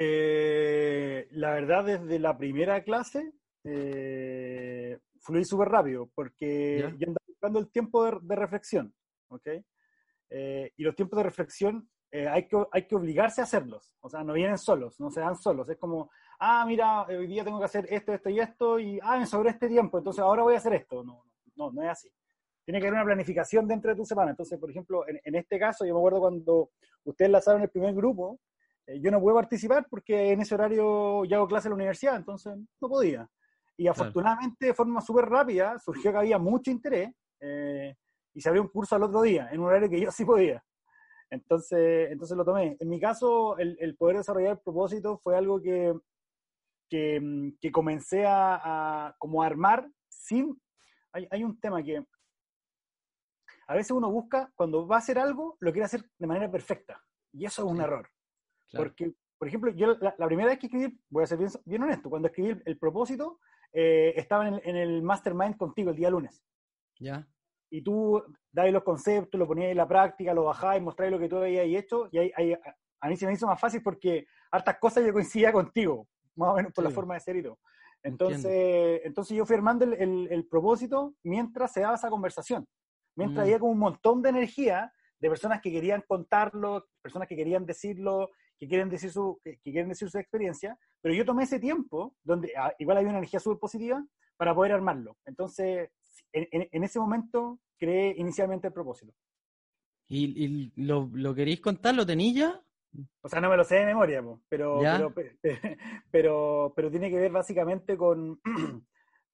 Eh, 0.00 1.26
la 1.32 1.50
verdad, 1.50 1.84
desde 1.84 2.18
la 2.18 2.38
primera 2.38 2.82
clase, 2.84 3.32
eh, 3.64 4.98
fluí 5.20 5.44
súper 5.44 5.68
rápido, 5.68 6.10
porque 6.14 6.78
yo 6.98 7.08
andaba 7.08 7.26
buscando 7.26 7.58
el 7.58 7.70
tiempo 7.70 8.04
de, 8.04 8.36
reflexión, 8.36 8.94
¿ok? 9.28 9.48
Eh, 10.30 10.72
y 10.76 10.82
los 10.82 10.94
tiempos 10.94 11.18
de 11.18 11.22
reflexión 11.24 11.88
eh, 12.10 12.26
hay, 12.26 12.48
que, 12.48 12.56
hay 12.72 12.86
que 12.86 12.96
obligarse 12.96 13.40
a 13.40 13.44
hacerlos, 13.44 13.94
o 14.00 14.08
sea, 14.08 14.22
no 14.24 14.32
vienen 14.32 14.56
solos, 14.56 14.98
no 14.98 15.10
se 15.10 15.20
dan 15.20 15.36
solos, 15.36 15.68
es 15.68 15.76
como, 15.76 16.10
ah, 16.38 16.64
mira, 16.66 17.02
hoy 17.02 17.26
día 17.26 17.44
tengo 17.44 17.58
que 17.58 17.64
hacer 17.64 17.86
esto, 17.90 18.12
esto 18.12 18.30
y 18.30 18.40
esto, 18.40 18.78
y, 18.78 18.98
ah, 19.02 19.24
sobre 19.26 19.50
este 19.50 19.68
tiempo, 19.68 19.98
entonces 19.98 20.22
ahora 20.22 20.42
voy 20.42 20.54
a 20.54 20.58
hacer 20.58 20.74
esto, 20.74 21.02
no, 21.02 21.24
no, 21.56 21.72
no 21.72 21.82
es 21.82 21.90
así. 21.90 22.10
Tiene 22.64 22.80
que 22.80 22.86
haber 22.86 22.98
una 22.98 23.06
planificación 23.06 23.66
dentro 23.66 23.90
de 23.90 23.96
tu 23.96 24.04
semana. 24.04 24.32
Entonces, 24.32 24.58
por 24.58 24.70
ejemplo, 24.70 25.02
en, 25.08 25.34
este 25.34 25.58
caso, 25.58 25.86
yo 25.86 25.94
me 25.94 26.00
acuerdo 26.00 26.20
cuando 26.20 26.70
ustedes 27.04 27.30
lanzaron 27.30 27.62
el 27.62 27.70
primer 27.70 27.94
grupo, 27.94 28.40
eh, 28.86 29.00
yo 29.00 29.10
no 29.10 29.20
pude 29.20 29.32
participar 29.32 29.86
porque 29.88 30.32
en 30.32 30.42
ese 30.42 30.54
horario 30.54 31.24
ya 31.24 31.38
hago 31.38 31.48
clase 31.48 31.68
en 31.68 31.70
la 31.70 31.76
universidad, 31.76 32.16
entonces 32.16 32.54
no 32.78 32.88
podía. 32.88 33.26
Y 33.74 33.86
afortunadamente, 33.86 34.66
de 34.66 34.74
forma 34.74 35.00
súper 35.00 35.24
rápida, 35.26 35.78
surgió 35.78 36.12
que 36.12 36.18
había 36.18 36.38
mucho 36.38 36.70
interés 36.70 37.10
eh, 37.40 37.94
y 38.34 38.40
se 38.42 38.50
abrió 38.50 38.62
un 38.62 38.68
curso 38.68 38.96
al 38.96 39.04
otro 39.04 39.22
día, 39.22 39.48
en 39.50 39.60
un 39.60 39.66
horario 39.66 39.88
que 39.88 40.00
yo 40.00 40.10
sí 40.10 40.26
podía. 40.26 40.62
Entonces, 41.30 42.10
entonces 42.10 42.36
lo 42.36 42.44
tomé. 42.44 42.76
En 42.78 42.88
mi 42.88 43.00
caso, 43.00 43.56
el, 43.58 43.96
poder 43.96 44.18
desarrollar 44.18 44.52
el 44.52 44.58
propósito 44.58 45.18
fue 45.18 45.36
algo 45.36 45.60
que, 45.60 45.94
que, 46.88 47.52
que 47.60 47.72
comencé 47.72 48.24
a, 48.26 49.14
como 49.18 49.42
armar 49.42 49.88
sin... 50.08 50.60
Hay, 51.12 51.26
hay, 51.30 51.44
un 51.44 51.58
tema 51.58 51.82
que 51.82 52.04
a 53.66 53.74
veces 53.74 53.90
uno 53.90 54.10
busca, 54.10 54.50
cuando 54.54 54.86
va 54.86 54.96
a 54.96 54.98
hacer 54.98 55.18
algo, 55.18 55.56
lo 55.60 55.72
quiere 55.72 55.86
hacer 55.86 56.04
de 56.18 56.26
manera 56.26 56.50
perfecta. 56.50 57.02
Y 57.32 57.44
eso 57.44 57.64
es 57.64 57.70
un 57.70 57.80
error. 57.80 58.08
Porque, 58.74 59.12
por 59.38 59.48
ejemplo, 59.48 59.70
yo 59.72 59.96
la, 60.00 60.26
primera 60.26 60.48
vez 60.48 60.58
que 60.58 60.66
escribí, 60.66 60.98
voy 61.08 61.24
a 61.24 61.26
ser 61.26 61.38
bien, 61.38 61.50
bien 61.64 61.82
honesto, 61.82 62.10
cuando 62.10 62.28
escribí 62.28 62.60
el 62.64 62.78
propósito, 62.78 63.40
eh, 63.72 64.14
estaba 64.16 64.48
en 64.48 64.76
el, 64.76 65.02
mastermind 65.02 65.56
contigo 65.56 65.90
el 65.90 65.96
día 65.96 66.10
lunes. 66.10 66.42
Ya. 66.98 67.26
Y 67.70 67.82
tú 67.82 68.22
dabas 68.50 68.72
los 68.72 68.82
conceptos, 68.82 69.38
lo 69.38 69.46
ponías 69.46 69.70
en 69.70 69.76
la 69.76 69.88
práctica, 69.88 70.34
lo 70.34 70.44
bajáis, 70.44 70.82
mostráis 70.82 71.12
lo 71.12 71.18
que 71.18 71.28
tú 71.28 71.36
habías 71.36 71.66
hecho, 71.66 72.08
y 72.10 72.18
ahí, 72.18 72.54
a 73.00 73.08
mí 73.08 73.16
se 73.16 73.26
me 73.26 73.34
hizo 73.34 73.46
más 73.46 73.60
fácil 73.60 73.82
porque 73.82 74.26
hartas 74.50 74.78
cosas 74.78 75.04
yo 75.04 75.12
coincidía 75.12 75.52
contigo, 75.52 76.08
más 76.38 76.50
o 76.50 76.54
menos 76.56 76.72
por 76.72 76.84
la 76.84 76.90
forma 76.90 77.14
de 77.14 77.20
ser 77.20 77.36
y 77.36 77.42
todo. 77.42 77.58
Entonces, 78.02 79.00
entonces 79.04 79.36
yo 79.36 79.44
fui 79.44 79.56
armando 79.56 79.84
el, 79.84 80.28
el, 80.30 80.46
propósito 80.46 81.14
mientras 81.24 81.72
se 81.72 81.80
daba 81.80 81.96
esa 81.96 82.10
conversación. 82.10 82.66
Mientras 83.16 83.44
mm. 83.44 83.46
había 83.46 83.58
como 83.58 83.72
un 83.72 83.78
montón 83.78 84.22
de 84.22 84.28
energía 84.28 84.92
de 85.20 85.28
personas 85.28 85.60
que 85.60 85.72
querían 85.72 86.04
contarlo, 86.06 86.86
personas 87.02 87.26
que 87.26 87.36
querían 87.36 87.66
decirlo, 87.66 88.30
que 88.58 88.68
quieren 88.68 88.88
decir 88.88 89.10
su, 89.10 89.40
que, 89.42 89.58
quieren 89.62 89.88
decir 89.88 90.08
su 90.10 90.18
experiencia, 90.18 90.78
pero 91.00 91.14
yo 91.14 91.24
tomé 91.24 91.44
ese 91.44 91.58
tiempo, 91.58 92.14
donde 92.22 92.52
ah, 92.56 92.72
igual 92.78 92.98
había 92.98 93.10
una 93.10 93.18
energía 93.18 93.40
súper 93.40 93.58
positiva, 93.58 94.04
para 94.36 94.54
poder 94.54 94.72
armarlo. 94.72 95.16
Entonces, 95.26 95.90
en, 96.32 96.84
ese 96.84 97.00
momento 97.00 97.58
creé 97.76 98.14
inicialmente 98.16 98.68
el 98.68 98.72
propósito. 98.72 99.12
¿Y, 100.08 100.72
lo, 100.76 101.10
lo, 101.12 101.34
queréis 101.34 101.60
contar? 101.60 101.94
¿Lo 101.94 102.06
tenéis 102.06 102.44
O 103.22 103.28
sea, 103.28 103.40
no 103.40 103.50
me 103.50 103.56
lo 103.56 103.64
sé 103.64 103.76
de 103.76 103.86
memoria, 103.86 104.24
pero, 104.48 104.80
pero, 106.10 106.72
pero, 106.74 106.90
tiene 106.90 107.10
que 107.10 107.20
ver 107.20 107.30
básicamente 107.30 107.96
con, 107.96 108.40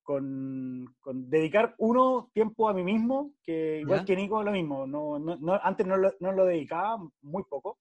con, 0.03 1.31
dedicar 1.31 1.75
uno 1.79 2.31
tiempo 2.33 2.69
a 2.69 2.75
mí 2.75 2.83
mismo, 2.83 3.33
que 3.43 3.81
igual 3.81 4.05
que 4.05 4.17
Nico 4.17 4.43
lo 4.43 4.53
mismo. 4.53 4.87
No, 4.87 5.19
no, 5.19 5.61
antes 5.63 5.87
no 5.87 5.97
lo, 5.97 6.13
no 6.21 6.33
lo 6.33 6.45
dedicaba, 6.47 6.99
muy 7.23 7.45
poco. 7.45 7.79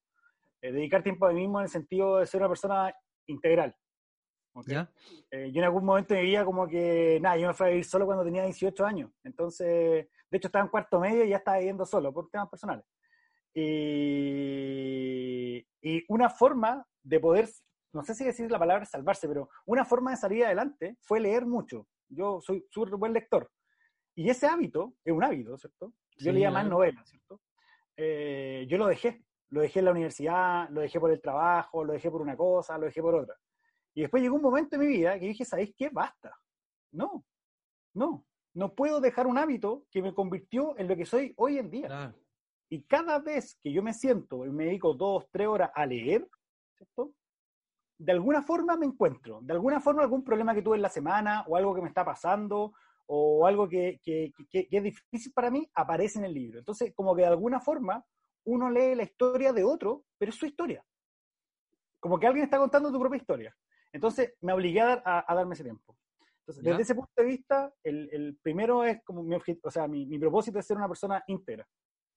Eh, 0.61 0.71
dedicar 0.71 1.03
tiempo 1.03 1.25
a 1.25 1.33
mí 1.33 1.41
mismo 1.41 1.59
en 1.59 1.65
el 1.65 1.69
sentido 1.69 2.17
de 2.17 2.25
ser 2.25 2.41
una 2.41 2.49
persona 2.49 2.95
integral. 3.27 3.75
Eh, 5.31 5.51
yo 5.51 5.59
en 5.59 5.65
algún 5.65 5.83
momento 5.83 6.13
me 6.13 6.21
veía 6.21 6.45
como 6.45 6.67
que, 6.67 7.19
nada, 7.21 7.37
yo 7.37 7.47
me 7.47 7.53
fui 7.53 7.65
a 7.65 7.69
vivir 7.69 7.85
solo 7.85 8.05
cuando 8.05 8.23
tenía 8.23 8.43
18 8.43 8.85
años. 8.85 9.11
Entonces, 9.23 10.07
de 10.29 10.37
hecho 10.37 10.47
estaba 10.47 10.63
en 10.63 10.69
cuarto 10.69 10.99
medio 10.99 11.25
y 11.25 11.29
ya 11.29 11.37
estaba 11.37 11.57
viviendo 11.57 11.85
solo 11.85 12.13
por 12.13 12.29
temas 12.29 12.49
personales. 12.49 12.85
Y, 13.53 15.27
y 15.81 16.03
una 16.07 16.29
forma 16.29 16.85
de 17.03 17.19
poder, 17.19 17.49
no 17.93 18.03
sé 18.03 18.15
si 18.15 18.23
decir 18.23 18.49
la 18.49 18.59
palabra 18.59 18.85
salvarse, 18.85 19.27
pero 19.27 19.49
una 19.65 19.85
forma 19.85 20.11
de 20.11 20.17
salir 20.17 20.45
adelante 20.45 20.97
fue 21.01 21.19
leer 21.19 21.45
mucho. 21.45 21.87
Yo 22.09 22.41
soy 22.41 22.65
súper 22.69 22.95
buen 22.95 23.13
lector. 23.13 23.51
Y 24.15 24.29
ese 24.29 24.47
hábito 24.47 24.93
es 25.03 25.13
un 25.13 25.23
hábito, 25.23 25.57
¿cierto? 25.57 25.93
Yo 26.17 26.31
leía 26.31 26.51
más 26.51 26.67
novelas, 26.67 27.09
¿cierto? 27.09 27.41
Eh, 27.97 28.65
yo 28.69 28.77
lo 28.77 28.87
dejé 28.87 29.23
lo 29.53 29.61
dejé 29.61 29.79
en 29.79 29.85
la 29.85 29.91
universidad, 29.91 30.67
lo 30.69 30.81
dejé 30.81 30.99
por 30.99 31.11
el 31.11 31.21
trabajo, 31.21 31.83
lo 31.83 31.93
dejé 31.93 32.09
por 32.09 32.23
una 32.23 32.35
cosa, 32.35 32.75
lo 32.79 32.85
dejé 32.87 33.03
por 33.03 33.13
otra. 33.13 33.35
Y 33.93 34.01
después 34.01 34.23
llegó 34.23 34.35
un 34.35 34.41
momento 34.41 34.75
en 34.75 34.81
mi 34.81 34.87
vida 34.87 35.19
que 35.19 35.27
dije, 35.27 35.45
¿sabéis 35.45 35.75
qué? 35.77 35.89
Basta. 35.89 36.35
No, 36.91 37.23
no, 37.93 38.25
no 38.55 38.73
puedo 38.73 38.99
dejar 38.99 39.27
un 39.27 39.37
hábito 39.37 39.85
que 39.91 40.01
me 40.01 40.11
convirtió 40.11 40.75
en 40.79 40.87
lo 40.87 40.95
que 40.95 41.05
soy 41.05 41.35
hoy 41.37 41.59
en 41.59 41.69
día. 41.69 42.15
Y 42.73 42.81
cada 42.85 43.19
vez 43.19 43.59
que 43.61 43.71
yo 43.71 43.83
me 43.83 43.93
siento 43.93 44.47
y 44.47 44.49
me 44.49 44.65
dedico 44.65 44.95
dos, 44.95 45.27
tres 45.29 45.47
horas 45.47 45.69
a 45.75 45.85
leer, 45.85 46.27
¿cierto? 46.75 47.13
de 47.99 48.11
alguna 48.11 48.41
forma 48.41 48.75
me 48.75 48.87
encuentro, 48.87 49.41
de 49.43 49.53
alguna 49.53 49.79
forma 49.79 50.01
algún 50.01 50.23
problema 50.23 50.55
que 50.55 50.63
tuve 50.63 50.77
en 50.77 50.81
la 50.81 50.89
semana 50.89 51.45
o 51.47 51.55
algo 51.55 51.75
que 51.75 51.83
me 51.83 51.87
está 51.87 52.03
pasando 52.03 52.73
o 53.05 53.45
algo 53.45 53.69
que, 53.69 53.99
que, 54.01 54.31
que, 54.49 54.67
que 54.67 54.77
es 54.77 54.83
difícil 54.83 55.31
para 55.33 55.51
mí, 55.51 55.69
aparece 55.75 56.17
en 56.17 56.25
el 56.25 56.33
libro. 56.33 56.57
Entonces, 56.57 56.95
como 56.95 57.15
que 57.15 57.21
de 57.21 57.27
alguna 57.27 57.59
forma 57.59 58.03
uno 58.45 58.71
lee 58.71 58.95
la 58.95 59.03
historia 59.03 59.53
de 59.53 59.63
otro, 59.63 60.05
pero 60.17 60.31
es 60.31 60.35
su 60.35 60.47
historia. 60.47 60.83
Como 61.99 62.19
que 62.19 62.25
alguien 62.25 62.45
está 62.45 62.57
contando 62.57 62.91
tu 62.91 62.99
propia 62.99 63.17
historia. 63.17 63.55
Entonces 63.91 64.33
me 64.41 64.51
obligué 64.51 64.81
a, 64.81 65.25
darme 65.29 65.53
ese 65.53 65.63
tiempo. 65.63 65.95
Entonces, 66.39 66.63
desde 66.63 66.81
ese 66.81 66.95
punto 66.95 67.11
de 67.17 67.25
vista, 67.25 67.71
el, 67.83 68.35
primero 68.41 68.83
es 68.83 69.03
como 69.03 69.21
mi 69.21 69.35
o 69.35 69.69
sea, 69.69 69.87
mi, 69.87 70.17
propósito 70.17 70.57
es 70.57 70.65
ser 70.65 70.77
una 70.77 70.87
persona 70.87 71.23
íntegra. 71.27 71.67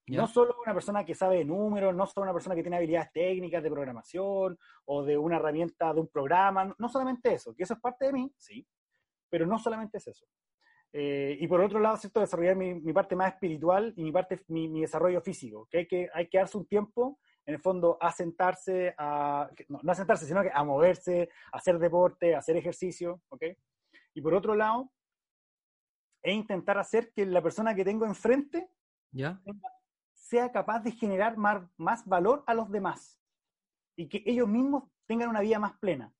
No 0.09 0.27
solo 0.29 0.57
una 0.63 0.73
persona 0.73 1.05
que 1.05 1.15
sabe 1.15 1.39
de 1.39 1.45
números, 1.45 1.95
no 1.95 2.07
solo 2.07 2.25
una 2.25 2.33
persona 2.33 2.55
que 2.55 2.63
tiene 2.63 2.77
habilidades 2.77 3.11
técnicas 3.13 3.63
de 3.63 3.71
programación 3.71 4.57
o 4.85 5.05
de 5.05 5.19
una 5.19 5.37
herramienta 5.37 5.93
de 5.93 6.01
un 6.01 6.09
programa, 6.09 6.75
no 6.79 6.89
solamente 6.89 7.35
eso, 7.35 7.55
que 7.55 7.65
eso 7.65 7.75
es 7.75 7.81
parte 7.81 8.07
de 8.07 8.13
mí, 8.13 8.33
sí, 8.37 8.65
pero 9.29 9.47
no 9.47 9.59
solamente 9.59 9.99
es 9.99 10.07
eso. 10.07 10.27
Eh, 10.93 11.37
y 11.41 11.49
por 11.49 11.61
otro 11.61 11.81
lado, 11.81 11.97
¿cierto? 11.97 12.21
desarrollar 12.21 12.55
mi, 12.55 12.75
mi, 12.75 12.93
parte 12.93 13.17
más 13.17 13.33
espiritual 13.33 13.93
y 13.97 14.05
mi, 14.05 14.13
parte, 14.13 14.45
mi, 14.49 14.69
mi, 14.69 14.81
desarrollo 14.81 15.21
físico, 15.21 15.67
que 15.69 15.79
hay, 15.79 15.87
que 15.89 16.09
hay 16.15 16.29
que 16.29 16.39
darse 16.39 16.57
un 16.57 16.67
tiempo, 16.67 17.19
en 17.45 17.55
el 17.55 17.61
fondo, 17.61 17.99
a 18.01 18.13
sentarse, 18.13 18.95
a, 18.97 19.51
no, 19.69 19.81
no 19.83 19.93
a 19.93 19.95
sentarse, 19.95 20.27
sino 20.27 20.43
que 20.43 20.51
a 20.53 20.65
moverse, 20.65 21.29
a 21.53 21.59
hacer 21.59 21.79
deporte, 21.79 22.35
a 22.35 22.39
hacer 22.39 22.57
ejercicio, 22.57 23.23
¿ok? 23.29 23.43
Y 24.15 24.21
por 24.21 24.35
otro 24.35 24.55
lado, 24.55 24.91
es 26.23 26.35
intentar 26.35 26.79
hacer 26.79 27.13
que 27.13 27.27
la 27.27 27.43
persona 27.43 27.75
que 27.75 27.85
tengo 27.85 28.07
enfrente 28.07 28.71
¿Ya? 29.13 29.41
Sea 30.29 30.51
capaz 30.51 30.81
de 30.81 30.93
generar 30.93 31.37
más, 31.37 31.63
más 31.77 32.05
valor 32.07 32.43
a 32.47 32.55
los 32.55 32.71
demás 32.71 33.21
y 33.97 34.09
que 34.09 34.23
ellos 34.27 34.49
mismos 34.49 34.85
tengan 35.07 35.29
una 35.29 35.41
vida 35.41 35.59
más 35.59 35.79
plena. 35.79 36.13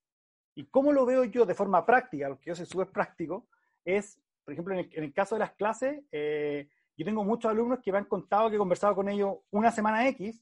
¿Y 0.55 0.65
cómo 0.65 0.91
lo 0.91 1.05
veo 1.05 1.23
yo 1.25 1.45
de 1.45 1.53
forma 1.53 1.85
práctica? 1.85 2.27
Porque 2.29 2.49
yo 2.49 2.55
soy 2.55 2.65
súper 2.65 2.87
práctico, 2.87 3.47
es 3.85 4.19
por 4.47 4.53
ejemplo, 4.53 4.75
en 4.75 5.03
el, 5.03 5.13
caso 5.13 5.35
de 5.35 5.39
las 5.39 5.51
clases, 5.51 6.05
eh, 6.09 6.69
yo 6.95 7.05
tengo 7.05 7.25
muchos 7.25 7.51
alumnos 7.51 7.79
que 7.83 7.91
me 7.91 7.97
han 7.97 8.05
contado 8.05 8.49
que 8.49 8.55
he 8.55 8.57
conversado 8.57 8.95
con 8.95 9.09
ellos 9.09 9.39
una 9.51 9.71
semana 9.71 10.07
X, 10.07 10.41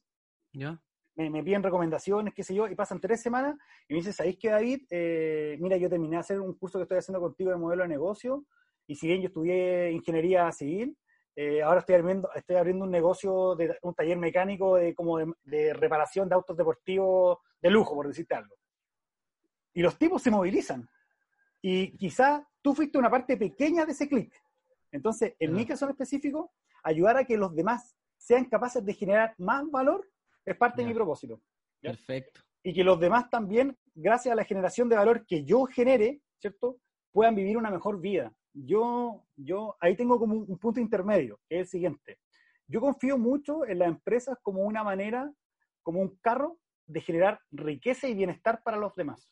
¿Ya? 0.53 0.80
Me, 1.16 1.43
piden 1.43 1.63
recomendaciones, 1.63 2.34
qué 2.36 2.43
sé 2.43 2.53
yo, 2.53 2.68
y 2.68 2.76
pasan 2.76 3.01
tres 3.01 3.22
semanas 3.22 3.55
y 3.88 3.93
me 3.93 3.97
dicen, 3.97 4.13
¿sabéis 4.13 4.38
qué, 4.38 4.49
David? 4.51 4.84
Eh, 4.91 5.57
mira, 5.59 5.76
yo 5.78 5.89
terminé 5.89 6.18
de 6.18 6.20
hacer 6.20 6.39
un 6.39 6.53
curso 6.53 6.78
que 6.78 6.84
estoy 6.84 6.99
haciendo 6.99 7.20
contigo 7.20 7.49
de 7.49 7.57
modelo 7.57 7.82
de 7.82 7.89
negocio, 7.89 8.45
y 8.86 8.95
si 8.95 9.07
bien 9.07 9.22
yo 9.22 9.30
estudié 9.30 9.91
ingeniería 9.91 10.51
civil, 10.51 10.95
eh, 11.36 11.61
ahora 11.61 11.81
estoy 11.81 11.95
abriendo, 11.95 12.29
estoy 12.33 12.55
abriendo 12.55 12.86
un 12.86 12.91
negocio 12.91 13.55
de 13.55 13.77
un 13.81 13.93
taller 13.93 14.17
mecánico 14.17 14.77
de, 14.77 14.95
como 14.95 15.17
de, 15.43 15.73
reparación 15.73 16.29
de 16.29 16.36
autos 16.36 16.55
deportivos 16.55 17.39
de 17.61 17.69
lujo, 17.69 17.93
por 17.93 18.07
decirte 18.07 18.36
algo. 18.36 18.55
Y 19.73 19.81
los 19.81 19.97
tipos 19.97 20.21
se 20.21 20.31
movilizan. 20.31 20.88
Y 21.61 21.97
quizá 21.97 22.47
tú 22.61 22.73
fuiste 22.73 22.97
una 22.97 23.09
parte 23.09 23.36
pequeña 23.36 23.86
de 23.86 23.91
ese 23.91 24.07
clic. 24.07 24.33
Entonces, 24.91 25.36
en 25.39 25.53
mi 25.53 25.65
caso 25.65 25.86
en 25.86 25.91
específico, 25.91 26.53
ayudar 26.83 27.17
a 27.17 27.25
que 27.25 27.36
los 27.36 27.53
demás 27.53 27.97
sean 28.17 28.45
capaces 28.45 28.86
de 28.86 28.93
generar 28.93 29.36
más 29.38 29.69
valor 29.69 30.09
es 30.45 30.55
parte 30.55 30.81
de 30.81 30.88
mi 30.88 30.93
propósito. 30.93 31.41
Perfecto. 31.81 32.41
Y 32.63 32.73
que 32.73 32.83
los 32.83 32.99
demás 32.99 33.29
también, 33.29 33.77
gracias 33.93 34.31
a 34.31 34.36
la 34.36 34.45
generación 34.45 34.88
de 34.88 34.95
valor 34.95 35.25
que 35.25 35.43
yo 35.43 35.65
genere, 35.65 36.21
¿cierto? 36.39 36.77
Puedan 37.11 37.36
vivir 37.36 37.57
una 37.57 37.71
mejor 37.71 37.99
vida. 37.99 38.33
Yo, 38.55 39.25
yo 39.35 39.75
ahí 39.79 39.95
tengo 39.95 40.17
como 40.17 40.35
un, 40.35 40.57
punto 40.57 40.79
intermedio, 40.79 41.39
que 41.47 41.55
es 41.55 41.61
el 41.61 41.67
siguiente. 41.67 42.19
Yo 42.67 42.79
confío 42.79 43.17
mucho 43.17 43.65
en 43.65 43.79
las 43.79 43.89
empresas 43.89 44.37
como 44.41 44.61
una 44.61 44.83
manera, 44.83 45.31
como 45.83 45.99
un 45.99 46.17
carro 46.21 46.57
de 46.87 47.01
generar 47.01 47.39
riqueza 47.51 48.07
y 48.07 48.15
bienestar 48.15 48.63
para 48.63 48.77
los 48.77 48.95
demás. 48.95 49.29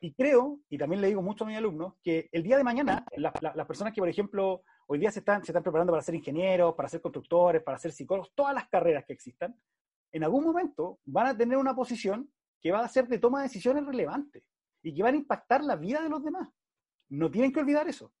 Y 0.00 0.14
creo, 0.14 0.60
y 0.68 0.78
también 0.78 1.00
le 1.00 1.08
digo 1.08 1.22
mucho 1.22 1.42
a 1.42 1.46
mis 1.48 1.56
alumnos, 1.56 1.94
que 2.00 2.28
el 2.30 2.44
día 2.44 2.56
de 2.56 2.62
mañana, 2.62 3.04
las 3.16 3.66
personas 3.66 3.92
que, 3.92 4.00
por 4.00 4.08
ejemplo, 4.08 4.62
hoy 4.86 4.98
día 5.00 5.10
se 5.10 5.18
están, 5.18 5.42
se 5.44 5.50
están 5.50 5.64
preparando 5.64 5.92
para 5.92 6.02
ser 6.02 6.14
ingenieros, 6.14 6.74
para 6.74 6.88
ser 6.88 7.00
constructores, 7.00 7.62
para 7.62 7.78
ser 7.78 7.90
psicólogos, 7.90 8.32
todas 8.34 8.54
las 8.54 8.68
carreras 8.68 9.04
que 9.04 9.12
existan, 9.12 9.58
en 10.12 10.22
algún 10.22 10.44
momento 10.44 11.00
van 11.04 11.26
a 11.26 11.36
tener 11.36 11.58
una 11.58 11.74
posición 11.74 12.30
que 12.60 12.70
va 12.70 12.84
a 12.84 12.88
ser 12.88 13.08
de 13.08 13.18
toma 13.18 13.38
de 13.38 13.48
decisiones 13.48 13.84
relevantes 13.84 14.44
y 14.82 14.94
que 14.94 15.02
van 15.02 15.14
a 15.14 15.18
impactar 15.18 15.64
la 15.64 15.74
vida 15.74 16.00
de 16.00 16.08
los 16.08 16.22
demás. 16.22 16.48
No 17.08 17.30
tienen 17.30 17.52
que 17.52 17.60
olvidar 17.60 17.88
eso. 17.88 18.12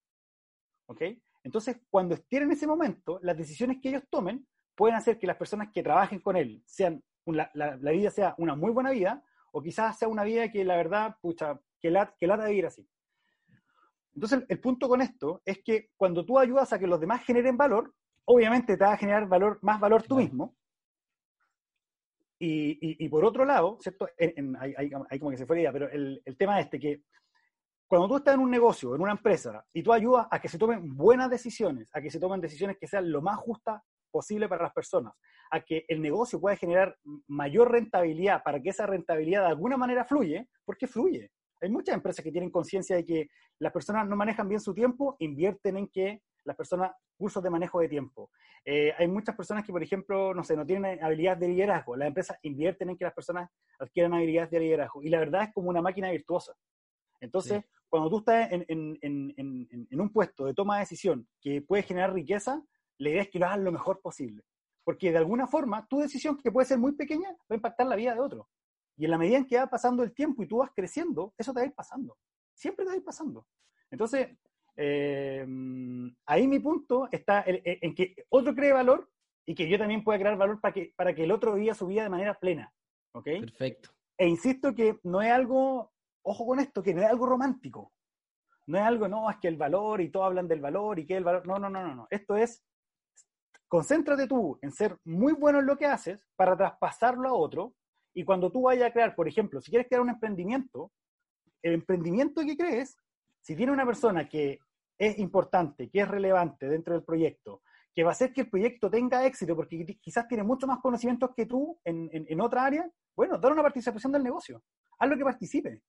¿Ok? 0.86 1.02
Entonces, 1.42 1.80
cuando 1.90 2.14
estén 2.14 2.44
en 2.44 2.52
ese 2.52 2.66
momento, 2.66 3.20
las 3.22 3.36
decisiones 3.36 3.78
que 3.80 3.90
ellos 3.90 4.02
tomen 4.10 4.46
pueden 4.74 4.96
hacer 4.96 5.18
que 5.18 5.26
las 5.26 5.36
personas 5.36 5.68
que 5.72 5.82
trabajen 5.82 6.20
con 6.20 6.36
él 6.36 6.62
sean, 6.66 7.02
la, 7.24 7.50
la, 7.54 7.90
vida 7.92 8.10
sea 8.10 8.34
una 8.38 8.54
muy 8.54 8.72
buena 8.72 8.90
vida 8.90 9.22
o 9.52 9.62
quizás 9.62 9.98
sea 9.98 10.08
una 10.08 10.24
vida 10.24 10.50
que 10.50 10.64
la 10.64 10.76
verdad, 10.76 11.16
pucha, 11.20 11.60
que 11.80 11.90
la, 11.90 12.14
que 12.18 12.26
lata 12.26 12.44
de 12.44 12.50
vivir 12.50 12.66
así. 12.66 12.86
Entonces, 14.14 14.44
el, 14.48 14.60
punto 14.60 14.88
con 14.88 15.02
esto 15.02 15.42
es 15.44 15.62
que 15.62 15.90
cuando 15.96 16.24
tú 16.24 16.38
ayudas 16.38 16.72
a 16.72 16.78
que 16.78 16.86
los 16.86 17.00
demás 17.00 17.24
generen 17.24 17.56
valor, 17.56 17.94
obviamente 18.24 18.76
te 18.76 18.84
va 18.84 18.94
a 18.94 18.96
generar 18.96 19.28
valor, 19.28 19.58
más 19.62 19.78
valor 19.78 20.02
tú 20.02 20.16
mismo. 20.16 20.56
Y, 22.38 23.02
y, 23.02 23.08
por 23.08 23.24
otro 23.24 23.46
lado, 23.46 23.78
¿cierto? 23.80 24.08
hay, 24.18 25.18
como 25.18 25.30
que 25.30 25.38
se 25.38 25.46
fue 25.46 25.56
la 25.56 25.62
idea, 25.62 25.72
pero 25.72 25.90
el, 25.90 26.20
el 26.22 26.36
tema 26.36 26.60
este 26.60 26.78
que 26.78 27.02
cuando 27.86 28.08
tú 28.08 28.16
estás 28.16 28.34
en 28.34 28.40
un 28.40 28.50
negocio, 28.50 28.94
en 28.94 29.00
una 29.00 29.12
empresa, 29.12 29.64
y 29.72 29.82
tú 29.82 29.92
ayudas 29.92 30.26
a 30.30 30.40
que 30.40 30.48
se 30.48 30.58
tomen 30.58 30.96
buenas 30.96 31.30
decisiones, 31.30 31.88
a 31.92 32.00
que 32.00 32.10
se 32.10 32.18
tomen 32.18 32.40
decisiones 32.40 32.76
que 32.78 32.88
sean 32.88 33.10
lo 33.10 33.22
más 33.22 33.36
justas 33.38 33.80
posible 34.10 34.48
para 34.48 34.64
las 34.64 34.72
personas, 34.72 35.12
a 35.50 35.60
que 35.60 35.84
el 35.88 36.00
negocio 36.00 36.40
pueda 36.40 36.56
generar 36.56 36.96
mayor 37.28 37.70
rentabilidad 37.70 38.42
para 38.42 38.60
que 38.60 38.70
esa 38.70 38.86
rentabilidad 38.86 39.42
de 39.42 39.48
alguna 39.48 39.76
manera 39.76 40.04
fluye, 40.04 40.48
porque 40.64 40.86
fluye. 40.86 41.30
Hay 41.60 41.70
muchas 41.70 41.94
empresas 41.94 42.24
que 42.24 42.32
tienen 42.32 42.50
conciencia 42.50 42.96
de 42.96 43.04
que 43.04 43.28
las 43.58 43.72
personas 43.72 44.06
no 44.08 44.16
manejan 44.16 44.48
bien 44.48 44.60
su 44.60 44.74
tiempo, 44.74 45.16
invierten 45.20 45.76
en 45.76 45.88
que 45.88 46.22
las 46.44 46.56
personas, 46.56 46.92
cursos 47.16 47.42
de 47.42 47.50
manejo 47.50 47.80
de 47.80 47.88
tiempo. 47.88 48.30
Eh, 48.64 48.92
hay 48.98 49.08
muchas 49.08 49.34
personas 49.36 49.64
que, 49.64 49.72
por 49.72 49.82
ejemplo, 49.82 50.34
no 50.34 50.44
sé, 50.44 50.56
no 50.56 50.66
tienen 50.66 51.02
habilidades 51.02 51.40
de 51.40 51.48
liderazgo. 51.48 51.96
Las 51.96 52.08
empresas 52.08 52.38
invierten 52.42 52.90
en 52.90 52.96
que 52.96 53.04
las 53.04 53.14
personas 53.14 53.50
adquieran 53.78 54.14
habilidades 54.14 54.50
de 54.50 54.60
liderazgo. 54.60 55.02
Y 55.02 55.08
la 55.08 55.18
verdad 55.18 55.44
es 55.44 55.52
como 55.52 55.70
una 55.70 55.82
máquina 55.82 56.10
virtuosa. 56.10 56.54
Entonces, 57.20 57.64
cuando 57.88 58.10
tú 58.10 58.18
estás 58.18 58.52
en, 58.52 58.64
en, 58.68 58.98
en, 59.02 59.86
en, 59.90 60.00
un 60.00 60.10
puesto 60.10 60.46
de 60.46 60.54
toma 60.54 60.76
de 60.76 60.80
decisión 60.80 61.28
que 61.40 61.62
puede 61.62 61.82
generar 61.82 62.12
riqueza, 62.12 62.62
la 62.98 63.10
idea 63.10 63.22
es 63.22 63.30
que 63.30 63.38
lo 63.38 63.46
hagas 63.46 63.60
lo 63.60 63.72
mejor 63.72 64.00
posible. 64.00 64.42
Porque 64.84 65.10
de 65.10 65.18
alguna 65.18 65.46
forma, 65.46 65.86
tu 65.88 66.00
decisión, 66.00 66.36
que 66.38 66.52
puede 66.52 66.66
ser 66.66 66.78
muy 66.78 66.92
pequeña, 66.92 67.30
va 67.30 67.54
a 67.54 67.54
impactar 67.54 67.86
la 67.86 67.96
vida 67.96 68.14
de 68.14 68.20
otro. 68.20 68.48
Y 68.96 69.04
en 69.04 69.10
la 69.10 69.18
medida 69.18 69.36
en 69.36 69.46
que 69.46 69.56
va 69.56 69.66
pasando 69.66 70.02
el 70.02 70.14
tiempo 70.14 70.42
y 70.42 70.48
tú 70.48 70.58
vas 70.58 70.70
creciendo, 70.74 71.34
eso 71.36 71.52
te 71.52 71.60
va 71.60 71.64
a 71.64 71.68
ir 71.68 71.74
pasando. 71.74 72.16
Siempre 72.54 72.84
te 72.84 72.90
va 72.90 72.94
a 72.94 72.98
ir 72.98 73.04
pasando. 73.04 73.46
Entonces, 73.90 74.28
eh, 74.76 75.46
ahí 76.26 76.46
mi 76.46 76.58
punto 76.58 77.08
está 77.10 77.44
en, 77.46 77.94
que 77.94 78.14
otro 78.28 78.54
cree 78.54 78.72
valor 78.72 79.10
y 79.46 79.54
que 79.54 79.68
yo 79.68 79.78
también 79.78 80.04
pueda 80.04 80.18
crear 80.18 80.36
valor 80.36 80.60
para 80.60 80.74
que, 80.74 80.92
para 80.96 81.14
que 81.14 81.24
el 81.24 81.32
otro 81.32 81.54
viva 81.54 81.74
su 81.74 81.86
vida 81.86 82.02
de 82.02 82.10
manera 82.10 82.38
plena. 82.38 82.72
¿Ok? 83.12 83.24
Perfecto. 83.40 83.90
E 84.18 84.26
insisto 84.26 84.74
que 84.74 84.98
no 85.02 85.20
es 85.20 85.30
algo, 85.30 85.92
ojo 86.26 86.46
con 86.46 86.60
esto, 86.60 86.82
que 86.82 86.94
no 86.94 87.02
es 87.02 87.08
algo 87.08 87.26
romántico. 87.26 87.92
No 88.66 88.78
es 88.78 88.84
algo, 88.84 89.08
no, 89.08 89.30
es 89.30 89.36
que 89.38 89.48
el 89.48 89.56
valor 89.56 90.00
y 90.00 90.10
todos 90.10 90.26
hablan 90.26 90.48
del 90.48 90.60
valor 90.60 90.98
y 90.98 91.06
que 91.06 91.16
el 91.16 91.24
valor. 91.24 91.46
No, 91.46 91.58
no, 91.58 91.70
no, 91.70 91.82
no, 91.86 91.94
no. 91.94 92.06
Esto 92.10 92.36
es, 92.36 92.64
concéntrate 93.68 94.26
tú 94.26 94.58
en 94.60 94.72
ser 94.72 94.98
muy 95.04 95.32
bueno 95.34 95.60
en 95.60 95.66
lo 95.66 95.76
que 95.76 95.86
haces 95.86 96.20
para 96.34 96.56
traspasarlo 96.56 97.28
a 97.28 97.32
otro. 97.32 97.74
Y 98.12 98.24
cuando 98.24 98.50
tú 98.50 98.62
vayas 98.62 98.88
a 98.88 98.92
crear, 98.92 99.14
por 99.14 99.28
ejemplo, 99.28 99.60
si 99.60 99.70
quieres 99.70 99.86
crear 99.86 100.02
un 100.02 100.10
emprendimiento, 100.10 100.90
el 101.62 101.74
emprendimiento 101.74 102.42
que 102.42 102.56
crees, 102.56 102.96
si 103.40 103.54
tiene 103.54 103.72
una 103.72 103.86
persona 103.86 104.28
que 104.28 104.58
es 104.98 105.18
importante, 105.18 105.88
que 105.88 106.00
es 106.00 106.08
relevante 106.08 106.66
dentro 106.68 106.94
del 106.94 107.04
proyecto, 107.04 107.62
que 107.94 108.02
va 108.02 108.10
a 108.10 108.12
hacer 108.12 108.32
que 108.32 108.42
el 108.42 108.50
proyecto 108.50 108.90
tenga 108.90 109.24
éxito, 109.24 109.54
porque 109.54 109.98
quizás 110.00 110.26
tiene 110.26 110.42
mucho 110.42 110.66
más 110.66 110.80
conocimientos 110.80 111.30
que 111.36 111.46
tú 111.46 111.78
en, 111.84 112.10
en, 112.12 112.40
otra 112.40 112.64
área, 112.64 112.90
bueno, 113.14 113.38
dale 113.38 113.54
una 113.54 113.62
participación 113.62 114.12
del 114.12 114.22
negocio. 114.22 114.62
Haz 114.98 115.08
lo 115.08 115.16
que 115.16 115.24
participe. 115.24 115.82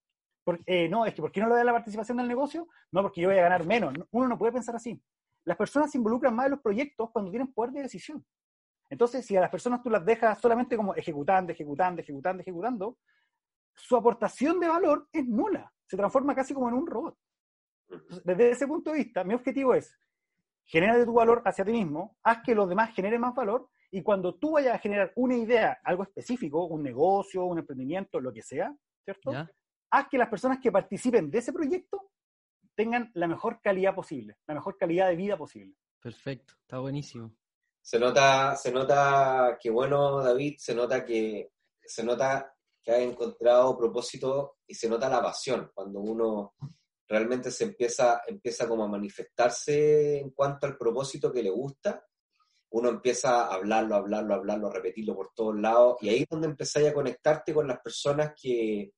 Porque, 0.48 0.64
eh, 0.66 0.88
no, 0.88 1.06
es 1.06 1.14
que 1.14 1.22
¿por 1.22 1.30
qué 1.30 1.42
no 1.42 1.50
le 1.50 1.56
da 1.56 1.64
la 1.66 1.74
participación 1.74 2.20
del 2.20 2.28
negocio? 2.30 2.70
No, 2.94 3.02
porque 3.02 3.20
yo 3.20 3.28
voy 3.28 3.38
a 3.38 3.42
ganar 3.42 3.66
menos. 3.66 3.94
Uno 4.12 4.30
no 4.30 4.38
puede 4.38 4.54
pensar 4.54 4.78
así. 4.78 4.98
Las 5.44 5.58
personas 5.58 5.92
se 5.92 5.98
involucran 5.98 6.34
más 6.34 6.46
en 6.46 6.52
los 6.52 6.62
proyectos 6.62 7.10
cuando 7.12 7.32
tienen 7.32 7.52
poder 7.52 7.74
de 7.74 7.82
decisión. 7.82 8.26
Entonces, 8.90 9.26
si 9.26 9.36
a 9.36 9.42
las 9.42 9.50
personas 9.50 9.84
tú 9.84 9.90
las 9.90 10.06
dejas 10.06 10.40
solamente 10.40 10.78
como 10.78 10.96
ejecutando, 10.96 11.52
ejecutando, 11.52 12.02
ejecutando, 12.02 12.42
ejecutando, 12.44 12.98
su 13.74 13.98
aportación 13.98 14.58
de 14.62 14.70
valor 14.70 15.10
es 15.12 15.28
nula. 15.28 15.70
Se 15.86 15.98
transforma 15.98 16.34
casi 16.34 16.54
como 16.54 16.70
en 16.70 16.76
un 16.76 16.88
robot. 16.88 17.18
desde 18.24 18.52
ese 18.52 18.68
punto 18.68 18.92
de 18.92 19.00
vista, 19.00 19.26
mi 19.26 19.34
objetivo 19.34 19.74
es 19.74 20.00
generar 20.64 21.04
tu 21.04 21.12
valor 21.12 21.42
hacia 21.44 21.66
ti 21.66 21.74
mismo, 21.74 22.16
haz 22.24 22.42
que 22.42 22.56
los 22.56 22.70
demás 22.70 22.96
generen 22.96 23.20
más 23.20 23.36
valor, 23.36 23.68
y 23.92 24.02
cuando 24.02 24.36
tú 24.36 24.52
vayas 24.52 24.76
a 24.76 24.80
generar 24.80 25.12
una 25.18 25.36
idea, 25.36 25.78
algo 25.84 26.04
específico, 26.04 26.68
un 26.68 26.84
negocio, 26.84 27.44
un 27.44 27.60
emprendimiento, 27.60 28.22
lo 28.22 28.32
que 28.32 28.44
sea, 28.44 28.74
¿cierto? 29.04 29.34
Haz 29.92 30.08
que 30.10 30.18
las 30.18 30.30
personas 30.30 30.60
que 30.62 30.72
participen 30.72 31.30
de 31.30 31.40
ese 31.40 31.54
proyecto 31.54 32.12
tengan 32.76 33.12
la 33.16 33.28
mejor 33.28 33.60
calidad 33.62 33.96
posible, 33.96 34.38
la 34.48 34.54
mejor 34.54 34.78
calidad 34.78 35.10
de 35.10 35.16
vida 35.16 35.38
posible. 35.38 35.76
Perfecto, 36.00 36.54
está 36.62 36.80
buenísimo. 36.80 37.36
Se 37.82 38.00
nota, 38.00 38.56
se 38.56 38.72
nota 38.72 39.58
que 39.60 39.70
bueno, 39.70 40.22
David, 40.22 40.56
se 40.60 40.76
nota 40.76 41.04
que 41.04 41.52
se 41.82 42.04
nota 42.04 42.54
que 42.84 42.92
ha 42.92 43.02
encontrado 43.02 43.78
propósito 43.78 44.58
y 44.68 44.76
se 44.76 44.90
nota 44.90 45.10
la 45.10 45.22
pasión 45.22 45.72
cuando 45.74 46.00
uno 46.00 46.54
realmente 47.08 47.52
se 47.52 47.64
empieza, 47.64 48.22
empieza 48.28 48.68
como 48.68 48.84
a 48.84 48.90
manifestarse 48.90 50.20
en 50.20 50.32
cuanto 50.32 50.68
al 50.68 50.78
propósito 50.78 51.32
que 51.32 51.42
le 51.42 51.50
gusta, 51.50 52.06
uno 52.72 52.90
empieza 52.90 53.46
a 53.46 53.54
hablarlo, 53.54 53.96
hablarlo, 53.96 54.36
hablarlo, 54.36 54.68
a 54.68 54.74
repetirlo 54.74 55.16
por 55.16 55.34
todos 55.34 55.58
lados, 55.58 55.98
y 56.02 56.10
ahí 56.10 56.22
es 56.24 56.28
donde 56.30 56.48
empezáis 56.48 56.88
a 56.88 56.94
conectarte 56.94 57.54
con 57.54 57.68
las 57.68 57.80
personas 57.80 58.34
que, 58.40 58.92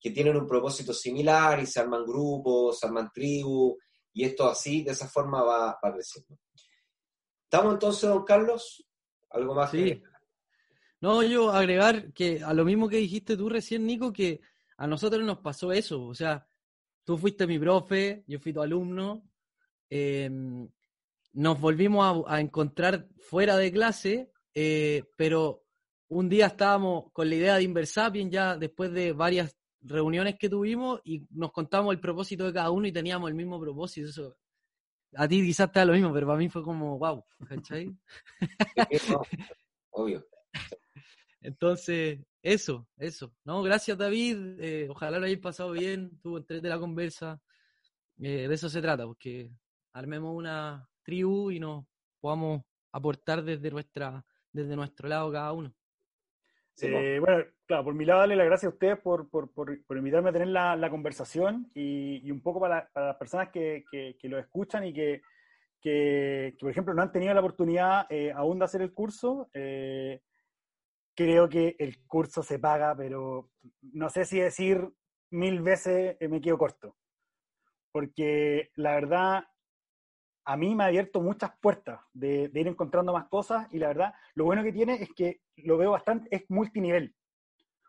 que 0.00 0.10
tienen 0.10 0.36
un 0.36 0.46
propósito 0.46 0.92
similar 0.92 1.60
y 1.60 1.66
se 1.66 1.80
arman 1.80 2.04
grupos, 2.04 2.78
se 2.78 2.86
arman 2.86 3.10
tribus, 3.12 3.74
y 4.12 4.24
esto 4.24 4.48
así, 4.48 4.82
de 4.82 4.92
esa 4.92 5.08
forma 5.08 5.42
va, 5.42 5.78
va 5.84 5.92
creciendo. 5.92 6.38
¿Estamos 7.44 7.74
entonces, 7.74 8.08
don 8.08 8.24
Carlos? 8.24 8.86
¿Algo 9.30 9.54
más? 9.54 9.70
Sí. 9.70 10.02
No, 11.00 11.22
yo 11.22 11.50
agregar 11.50 12.12
que 12.12 12.42
a 12.42 12.54
lo 12.54 12.64
mismo 12.64 12.88
que 12.88 12.96
dijiste 12.96 13.36
tú 13.36 13.48
recién, 13.48 13.86
Nico, 13.86 14.12
que 14.12 14.40
a 14.78 14.86
nosotros 14.86 15.22
nos 15.22 15.38
pasó 15.38 15.72
eso. 15.72 16.02
O 16.02 16.14
sea, 16.14 16.46
tú 17.04 17.18
fuiste 17.18 17.46
mi 17.46 17.58
profe, 17.58 18.24
yo 18.26 18.38
fui 18.40 18.52
tu 18.52 18.62
alumno. 18.62 19.22
Em, 19.88 20.68
nos 21.34 21.60
volvimos 21.60 22.24
a, 22.26 22.40
encontrar 22.40 23.08
fuera 23.18 23.56
de 23.56 23.70
clase, 23.70 24.32
eh, 24.54 25.04
pero 25.16 25.64
un 26.08 26.28
día 26.28 26.46
estábamos 26.46 27.12
con 27.12 27.28
la 27.28 27.34
idea 27.34 27.56
de 27.56 27.62
Inversapien 27.64 28.30
ya 28.30 28.56
después 28.56 28.92
de 28.92 29.12
varias 29.12 29.54
reuniones 29.86 30.36
que 30.38 30.48
tuvimos 30.48 31.00
y 31.04 31.26
nos 31.30 31.52
contamos 31.52 31.94
el 31.94 32.00
propósito 32.00 32.44
de 32.44 32.52
cada 32.52 32.70
uno 32.70 32.86
y 32.86 32.92
teníamos 32.92 33.28
el 33.28 33.34
mismo 33.34 33.60
propósito. 33.60 34.08
Eso, 34.08 34.36
a 35.14 35.28
ti 35.28 35.42
quizás 35.42 35.70
te 35.72 35.78
da 35.78 35.84
lo 35.86 35.92
mismo, 35.92 36.12
pero 36.12 36.26
para 36.26 36.38
mí 36.38 36.48
fue 36.48 36.62
como, 36.62 36.98
wow, 36.98 37.24
¿cachai? 37.48 37.96
Obvio. 39.90 40.26
Entonces, 41.40 42.18
eso, 42.42 42.88
eso. 42.96 43.34
No, 43.44 43.62
gracias 43.62 43.96
David. 43.96 44.60
Eh, 44.60 44.88
ojalá 44.90 45.18
lo 45.18 45.26
hayáis 45.26 45.40
pasado 45.40 45.72
bien. 45.72 46.18
Tuvo 46.20 46.44
tres 46.44 46.60
de 46.62 46.68
la 46.68 46.78
conversa. 46.78 47.40
Eh, 48.18 48.48
de 48.48 48.54
eso 48.54 48.68
se 48.68 48.80
trata, 48.80 49.04
porque 49.04 49.50
armemos 49.92 50.34
una 50.34 50.88
tribu 51.02 51.50
y 51.50 51.60
nos 51.60 51.84
podamos 52.20 52.62
aportar 52.92 53.44
desde 53.44 53.70
nuestra, 53.70 54.24
desde 54.50 54.74
nuestro 54.74 55.08
lado 55.08 55.30
cada 55.30 55.52
uno. 55.52 55.74
Eh, 56.82 57.18
bueno, 57.20 57.44
claro, 57.66 57.84
por 57.84 57.94
mi 57.94 58.04
lado, 58.04 58.20
darle 58.20 58.36
las 58.36 58.46
gracias 58.46 58.70
a 58.70 58.74
ustedes 58.74 58.98
por, 58.98 59.30
por, 59.30 59.52
por, 59.52 59.96
invitarme 59.96 60.30
a 60.30 60.32
tener 60.32 60.48
la, 60.48 60.76
la 60.76 60.90
conversación 60.90 61.70
y, 61.74 62.20
y, 62.26 62.30
un 62.30 62.42
poco 62.42 62.60
para, 62.60 62.88
para 62.92 63.08
las 63.08 63.16
personas 63.16 63.48
que, 63.50 63.84
que, 63.90 64.28
lo 64.28 64.38
escuchan 64.38 64.84
y 64.84 64.92
que, 64.92 65.22
que, 65.80 66.54
por 66.60 66.70
ejemplo, 66.70 66.92
no 66.92 67.02
han 67.02 67.12
tenido 67.12 67.32
la 67.32 67.40
oportunidad 67.40 68.06
eh, 68.10 68.32
aún 68.32 68.58
de 68.58 68.64
hacer 68.66 68.82
el 68.82 68.92
curso. 68.92 69.48
Eh, 69.54 70.20
creo 71.14 71.48
que 71.48 71.76
el 71.78 72.04
curso 72.06 72.42
se 72.42 72.58
paga, 72.58 72.94
pero 72.94 73.50
no 73.92 74.10
sé 74.10 74.26
si 74.26 74.38
decir 74.38 74.86
mil 75.30 75.62
veces 75.62 76.16
me 76.28 76.40
quedo 76.42 76.58
corto. 76.58 76.96
Porque 77.90 78.70
la 78.74 78.94
verdad, 78.96 79.44
a 80.46 80.56
mí 80.56 80.74
me 80.74 80.84
ha 80.84 80.86
abierto 80.86 81.20
muchas 81.20 81.50
puertas 81.60 82.00
de, 82.12 82.50
ir 82.54 82.68
encontrando 82.68 83.12
más 83.12 83.28
cosas 83.28 83.66
y 83.72 83.78
la 83.78 83.88
verdad, 83.88 84.14
lo 84.34 84.44
bueno 84.44 84.62
que 84.62 84.72
tiene 84.72 84.94
es 84.94 85.10
que 85.14 85.40
lo 85.56 85.76
veo 85.76 85.90
bastante, 85.90 86.28
es 86.34 86.44
multinivel. 86.48 87.14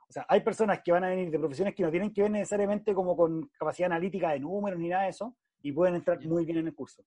O 0.09 0.11
sea, 0.11 0.25
hay 0.27 0.41
personas 0.41 0.81
que 0.83 0.91
van 0.91 1.03
a 1.03 1.09
venir 1.09 1.29
de 1.29 1.37
profesiones 1.37 1.75
que 1.75 1.83
no 1.83 1.91
tienen 1.91 2.11
que 2.11 2.23
ver 2.23 2.31
necesariamente 2.31 2.95
como 2.95 3.15
con 3.15 3.47
capacidad 3.59 3.91
analítica 3.91 4.31
de 4.31 4.39
números 4.39 4.79
ni 4.79 4.89
nada 4.89 5.03
de 5.03 5.09
eso, 5.09 5.35
y 5.61 5.71
pueden 5.71 5.95
entrar 5.95 6.19
muy 6.25 6.45
bien 6.45 6.57
en 6.57 6.67
el 6.67 6.73
curso. 6.73 7.03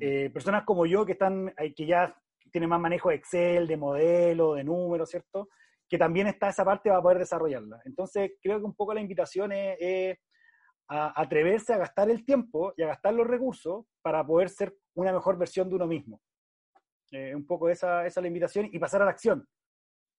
Eh, 0.00 0.30
personas 0.30 0.64
como 0.64 0.86
yo 0.86 1.04
que 1.04 1.12
están, 1.12 1.52
que 1.76 1.86
ya 1.86 2.16
tienen 2.50 2.70
más 2.70 2.80
manejo 2.80 3.10
de 3.10 3.16
Excel, 3.16 3.66
de 3.66 3.76
modelo, 3.76 4.54
de 4.54 4.64
números, 4.64 5.10
¿cierto? 5.10 5.48
Que 5.88 5.98
también 5.98 6.26
está 6.26 6.48
esa 6.48 6.64
parte 6.64 6.88
va 6.88 6.98
a 6.98 7.02
poder 7.02 7.18
desarrollarla. 7.18 7.82
Entonces, 7.84 8.32
creo 8.40 8.58
que 8.60 8.64
un 8.64 8.74
poco 8.74 8.94
la 8.94 9.00
invitación 9.02 9.52
es, 9.52 10.16
a 10.88 11.20
atreverse 11.20 11.72
a 11.72 11.78
gastar 11.78 12.10
el 12.10 12.24
tiempo 12.24 12.74
y 12.76 12.82
a 12.82 12.88
gastar 12.88 13.14
los 13.14 13.26
recursos 13.26 13.86
para 14.02 14.24
poder 14.26 14.48
ser 14.50 14.76
una 14.94 15.12
mejor 15.12 15.38
versión 15.38 15.68
de 15.68 15.76
uno 15.76 15.86
mismo. 15.86 16.20
Eh, 17.10 17.34
un 17.34 17.46
poco 17.46 17.68
esa, 17.68 18.06
esa 18.06 18.20
es 18.20 18.22
la 18.22 18.28
invitación 18.28 18.68
y 18.72 18.78
pasar 18.78 19.02
a 19.02 19.04
la 19.04 19.12
acción, 19.12 19.46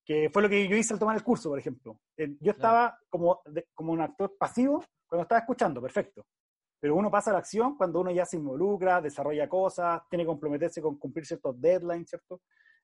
que 0.06 0.30
fue 0.30 0.42
lo 0.42 0.50
que 0.50 0.68
yo 0.68 0.76
hice 0.76 0.94
al 0.94 1.00
tomar 1.00 1.16
el 1.16 1.24
curso, 1.24 1.50
por 1.50 1.60
ejemplo. 1.60 2.00
Eh, 2.18 2.36
yo 2.40 2.52
estaba 2.52 2.98
como, 3.10 3.42
como 3.74 3.92
un 3.92 4.02
actor 4.02 4.36
pasivo 4.38 4.84
cuando 5.08 5.24
estaba 5.24 5.40
escuchando, 5.40 5.82
perfecto. 5.82 6.26
Pero 6.80 6.96
uno 6.96 7.10
pasa 7.10 7.32
a 7.32 7.34
la 7.34 7.40
acción 7.40 7.76
cuando 7.76 8.02
uno 8.02 8.12
ya 8.12 8.26
se 8.26 8.38
involucra, 8.38 9.02
desarrolla 9.02 9.50
cosas, 9.50 10.02
tiene 10.10 10.24
que 10.24 10.28
comprometerse 10.28 10.82
con 10.82 10.98
cumplir 10.98 11.26
ciertos 11.26 11.60
deadlines, 11.60 12.10
¿cierto? 12.10 12.42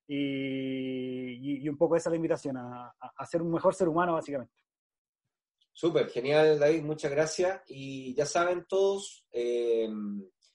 Y, 0.08 1.64
y, 1.64 1.70
un 1.70 1.78
poco 1.78 1.96
esa 1.96 2.10
es 2.10 2.12
la 2.12 2.16
invitación, 2.18 2.58
a, 2.58 2.94
a, 3.00 3.26
ser 3.26 3.42
un 3.42 3.52
mejor 3.52 3.74
ser 3.74 3.88
humano, 3.88 4.14
básicamente. 4.14 4.54
Súper, 5.74 6.10
genial, 6.10 6.60
David, 6.60 6.84
muchas 6.84 7.12
gracias. 7.12 7.62
Y 7.68 8.14
ya 8.16 8.26
saben 8.26 8.66
todos, 8.68 9.26
eh, 9.32 9.90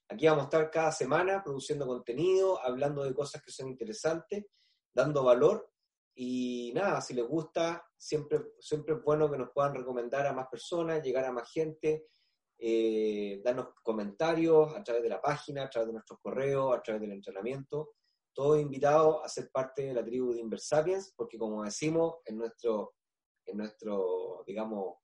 aquí 0.09 0.27
vamos 0.27 0.43
a 0.43 0.45
estar 0.45 0.71
cada 0.71 0.93
semana 0.93 1.43
produciendo 1.43 1.87
contenido, 1.87 2.61
hablando 2.63 3.03
de 3.03 3.15
cosas 3.15 3.43
que 3.43 3.51
son 3.51 3.69
interesantes, 3.69 4.47
dando 4.93 5.25
valor. 5.25 5.71
Y 6.15 6.73
nada, 6.75 7.01
si 7.01 7.15
les 7.15 7.27
gusta, 7.27 7.87
siempre, 7.97 8.41
siempre 8.59 8.95
es 8.95 9.03
bueno 9.03 9.31
que 9.31 9.39
nos 9.39 9.51
puedan 9.53 9.75
recomendar 9.75 10.27
a 10.27 10.33
más 10.33 10.49
personas, 10.49 11.03
llegar 11.03 11.25
a 11.25 11.33
más 11.33 11.51
gente 11.51 12.07
eh, 12.59 13.43
darnos 13.45 13.69
comentarios 13.83 14.75
a 14.75 14.83
través 14.83 15.03
de 15.03 15.11
la 15.11 15.21
página, 15.21 15.65
a 15.65 15.71
través 15.71 15.89
de 15.89 15.93
nuestros 15.93 16.19
correos, 16.21 16.75
a 16.75 16.83
través 16.83 17.03
del 17.03 17.13
entrenamiento. 17.13 17.91
Todos 18.33 18.61
invitados 18.61 19.21
a 19.23 19.29
ser 19.29 19.51
parte 19.51 19.83
de 19.83 19.95
la 19.95 20.05
tribu 20.05 20.33
de 20.33 20.41
Inversapiens, 20.41 21.13
porque 21.15 21.39
como 21.39 21.65
decimos 21.65 22.17
en 22.25 22.39
nuestro, 22.39 22.95
en 23.45 23.59
nuestro 23.59 24.43
digamos, 24.47 24.97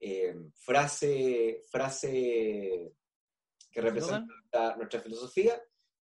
eh, 0.00 0.34
frase, 0.54 1.62
frase 1.70 2.94
que 3.70 3.80
representa 3.80 4.76
nuestra 4.76 5.00
filosofía, 5.00 5.60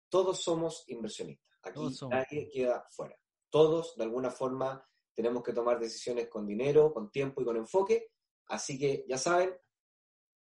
todos 0.09 0.43
somos 0.43 0.85
inversionistas. 0.89 1.59
Aquí 1.63 1.81
nadie 2.11 2.51
queda 2.51 2.87
fuera. 2.91 3.17
Todos, 3.51 3.97
de 3.97 4.05
alguna 4.05 4.31
forma, 4.31 4.87
tenemos 5.15 5.43
que 5.43 5.53
tomar 5.53 5.79
decisiones 5.79 6.29
con 6.29 6.47
dinero, 6.47 6.93
con 6.93 7.11
tiempo 7.11 7.41
y 7.41 7.45
con 7.45 7.57
enfoque. 7.57 8.11
Así 8.47 8.79
que 8.79 9.05
ya 9.09 9.17
saben, 9.17 9.57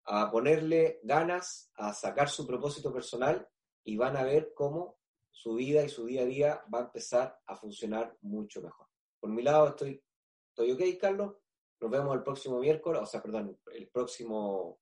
a 0.04 0.30
ponerle 0.30 1.00
ganas, 1.02 1.70
a 1.74 1.92
sacar 1.92 2.28
su 2.28 2.46
propósito 2.46 2.92
personal 2.92 3.46
y 3.84 3.96
van 3.96 4.16
a 4.16 4.24
ver 4.24 4.52
cómo 4.54 4.98
su 5.30 5.54
vida 5.54 5.84
y 5.84 5.88
su 5.88 6.06
día 6.06 6.22
a 6.22 6.26
día 6.26 6.64
va 6.72 6.80
a 6.80 6.84
empezar 6.84 7.38
a 7.46 7.56
funcionar 7.56 8.16
mucho 8.22 8.62
mejor. 8.62 8.86
Por 9.20 9.30
mi 9.30 9.42
lado 9.42 9.68
estoy, 9.68 10.02
estoy 10.48 10.72
ok, 10.72 11.00
Carlos. 11.00 11.34
Nos 11.80 11.90
vemos 11.90 12.16
el 12.16 12.22
próximo 12.22 12.58
miércoles, 12.58 13.02
o 13.02 13.06
sea, 13.06 13.22
perdón, 13.22 13.58
el 13.72 13.88
próximo, 13.88 14.80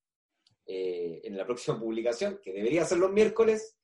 eh, 0.64 1.20
en 1.24 1.36
la 1.36 1.44
próxima 1.44 1.78
publicación, 1.80 2.40
que 2.42 2.52
debería 2.52 2.84
ser 2.84 2.98
los 2.98 3.12
miércoles. 3.12 3.78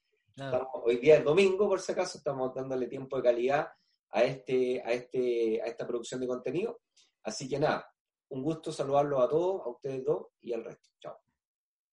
hoy 0.85 0.97
día 0.97 1.19
es 1.19 1.25
domingo, 1.25 1.69
por 1.69 1.81
si 1.81 1.93
acaso, 1.93 2.19
estamos 2.19 2.55
dándole 2.55 2.87
tiempo 2.87 3.17
de 3.17 3.23
calidad 3.23 3.69
a, 4.11 4.25
este, 4.25 4.83
a, 4.83 4.93
este, 4.93 5.61
a 5.63 5.67
esta 5.67 5.87
producción 5.87 6.21
de 6.21 6.27
contenido. 6.27 6.81
Así 7.23 7.49
que 7.49 7.59
nada, 7.59 7.87
un 8.31 8.43
gusto 8.43 8.73
saludarlos 8.73 9.21
a 9.21 9.29
todos, 9.29 9.63
a 9.63 9.69
ustedes 9.69 10.05
dos 10.05 10.29
y 10.41 10.53
al 10.53 10.65
resto. 10.65 10.91
Chao. 11.01 11.19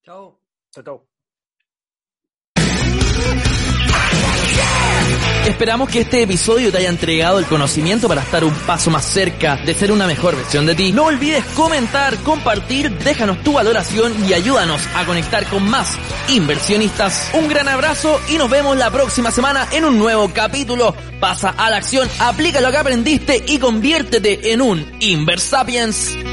Chao. 0.04 0.42
Chao, 0.72 1.10
Esperamos 5.50 5.90
que 5.90 6.02
este 6.02 6.22
episodio 6.22 6.72
te 6.72 6.78
haya 6.78 6.90
entregado 6.90 7.40
el 7.40 7.46
conocimiento 7.46 8.08
para 8.08 8.22
estar 8.22 8.44
un 8.44 8.54
paso 8.54 8.92
más 8.92 9.04
cerca 9.04 9.58
de 9.58 9.74
ser 9.74 9.92
una 9.92 10.06
mejor 10.06 10.36
versión 10.36 10.68
de 10.68 10.76
ti. 10.76 10.92
No 10.94 11.06
olvides 11.06 11.44
comentar, 11.56 12.16
compartir, 12.18 12.92
déjanos 13.00 13.44
tu 13.44 13.54
valoración 13.54 14.14
y 14.30 14.34
ayúdanos 14.34 14.80
a 14.96 15.06
conectar 15.06 15.48
con 15.48 15.68
más 15.68 15.98
inversionistas. 16.30 17.32
Un 17.34 17.50
gran 17.50 17.68
abrazo 17.68 18.22
y 18.30 18.38
nos 18.38 18.48
vemos 18.48 18.78
la 18.78 18.92
próxima 18.92 19.32
semana 19.32 19.68
en 19.72 19.86
un 19.86 19.98
nuevo 19.98 20.32
capítulo. 20.32 20.96
Pasa 21.20 21.50
a 21.50 21.72
la 21.72 21.78
acción, 21.78 22.08
aplica 22.20 22.62
lo 22.62 22.70
que 22.70 22.78
aprendiste 22.78 23.44
y 23.48 23.58
conviértete 23.58 24.54
en 24.54 24.62
un 24.62 24.86
Inversapiens. 25.00 26.29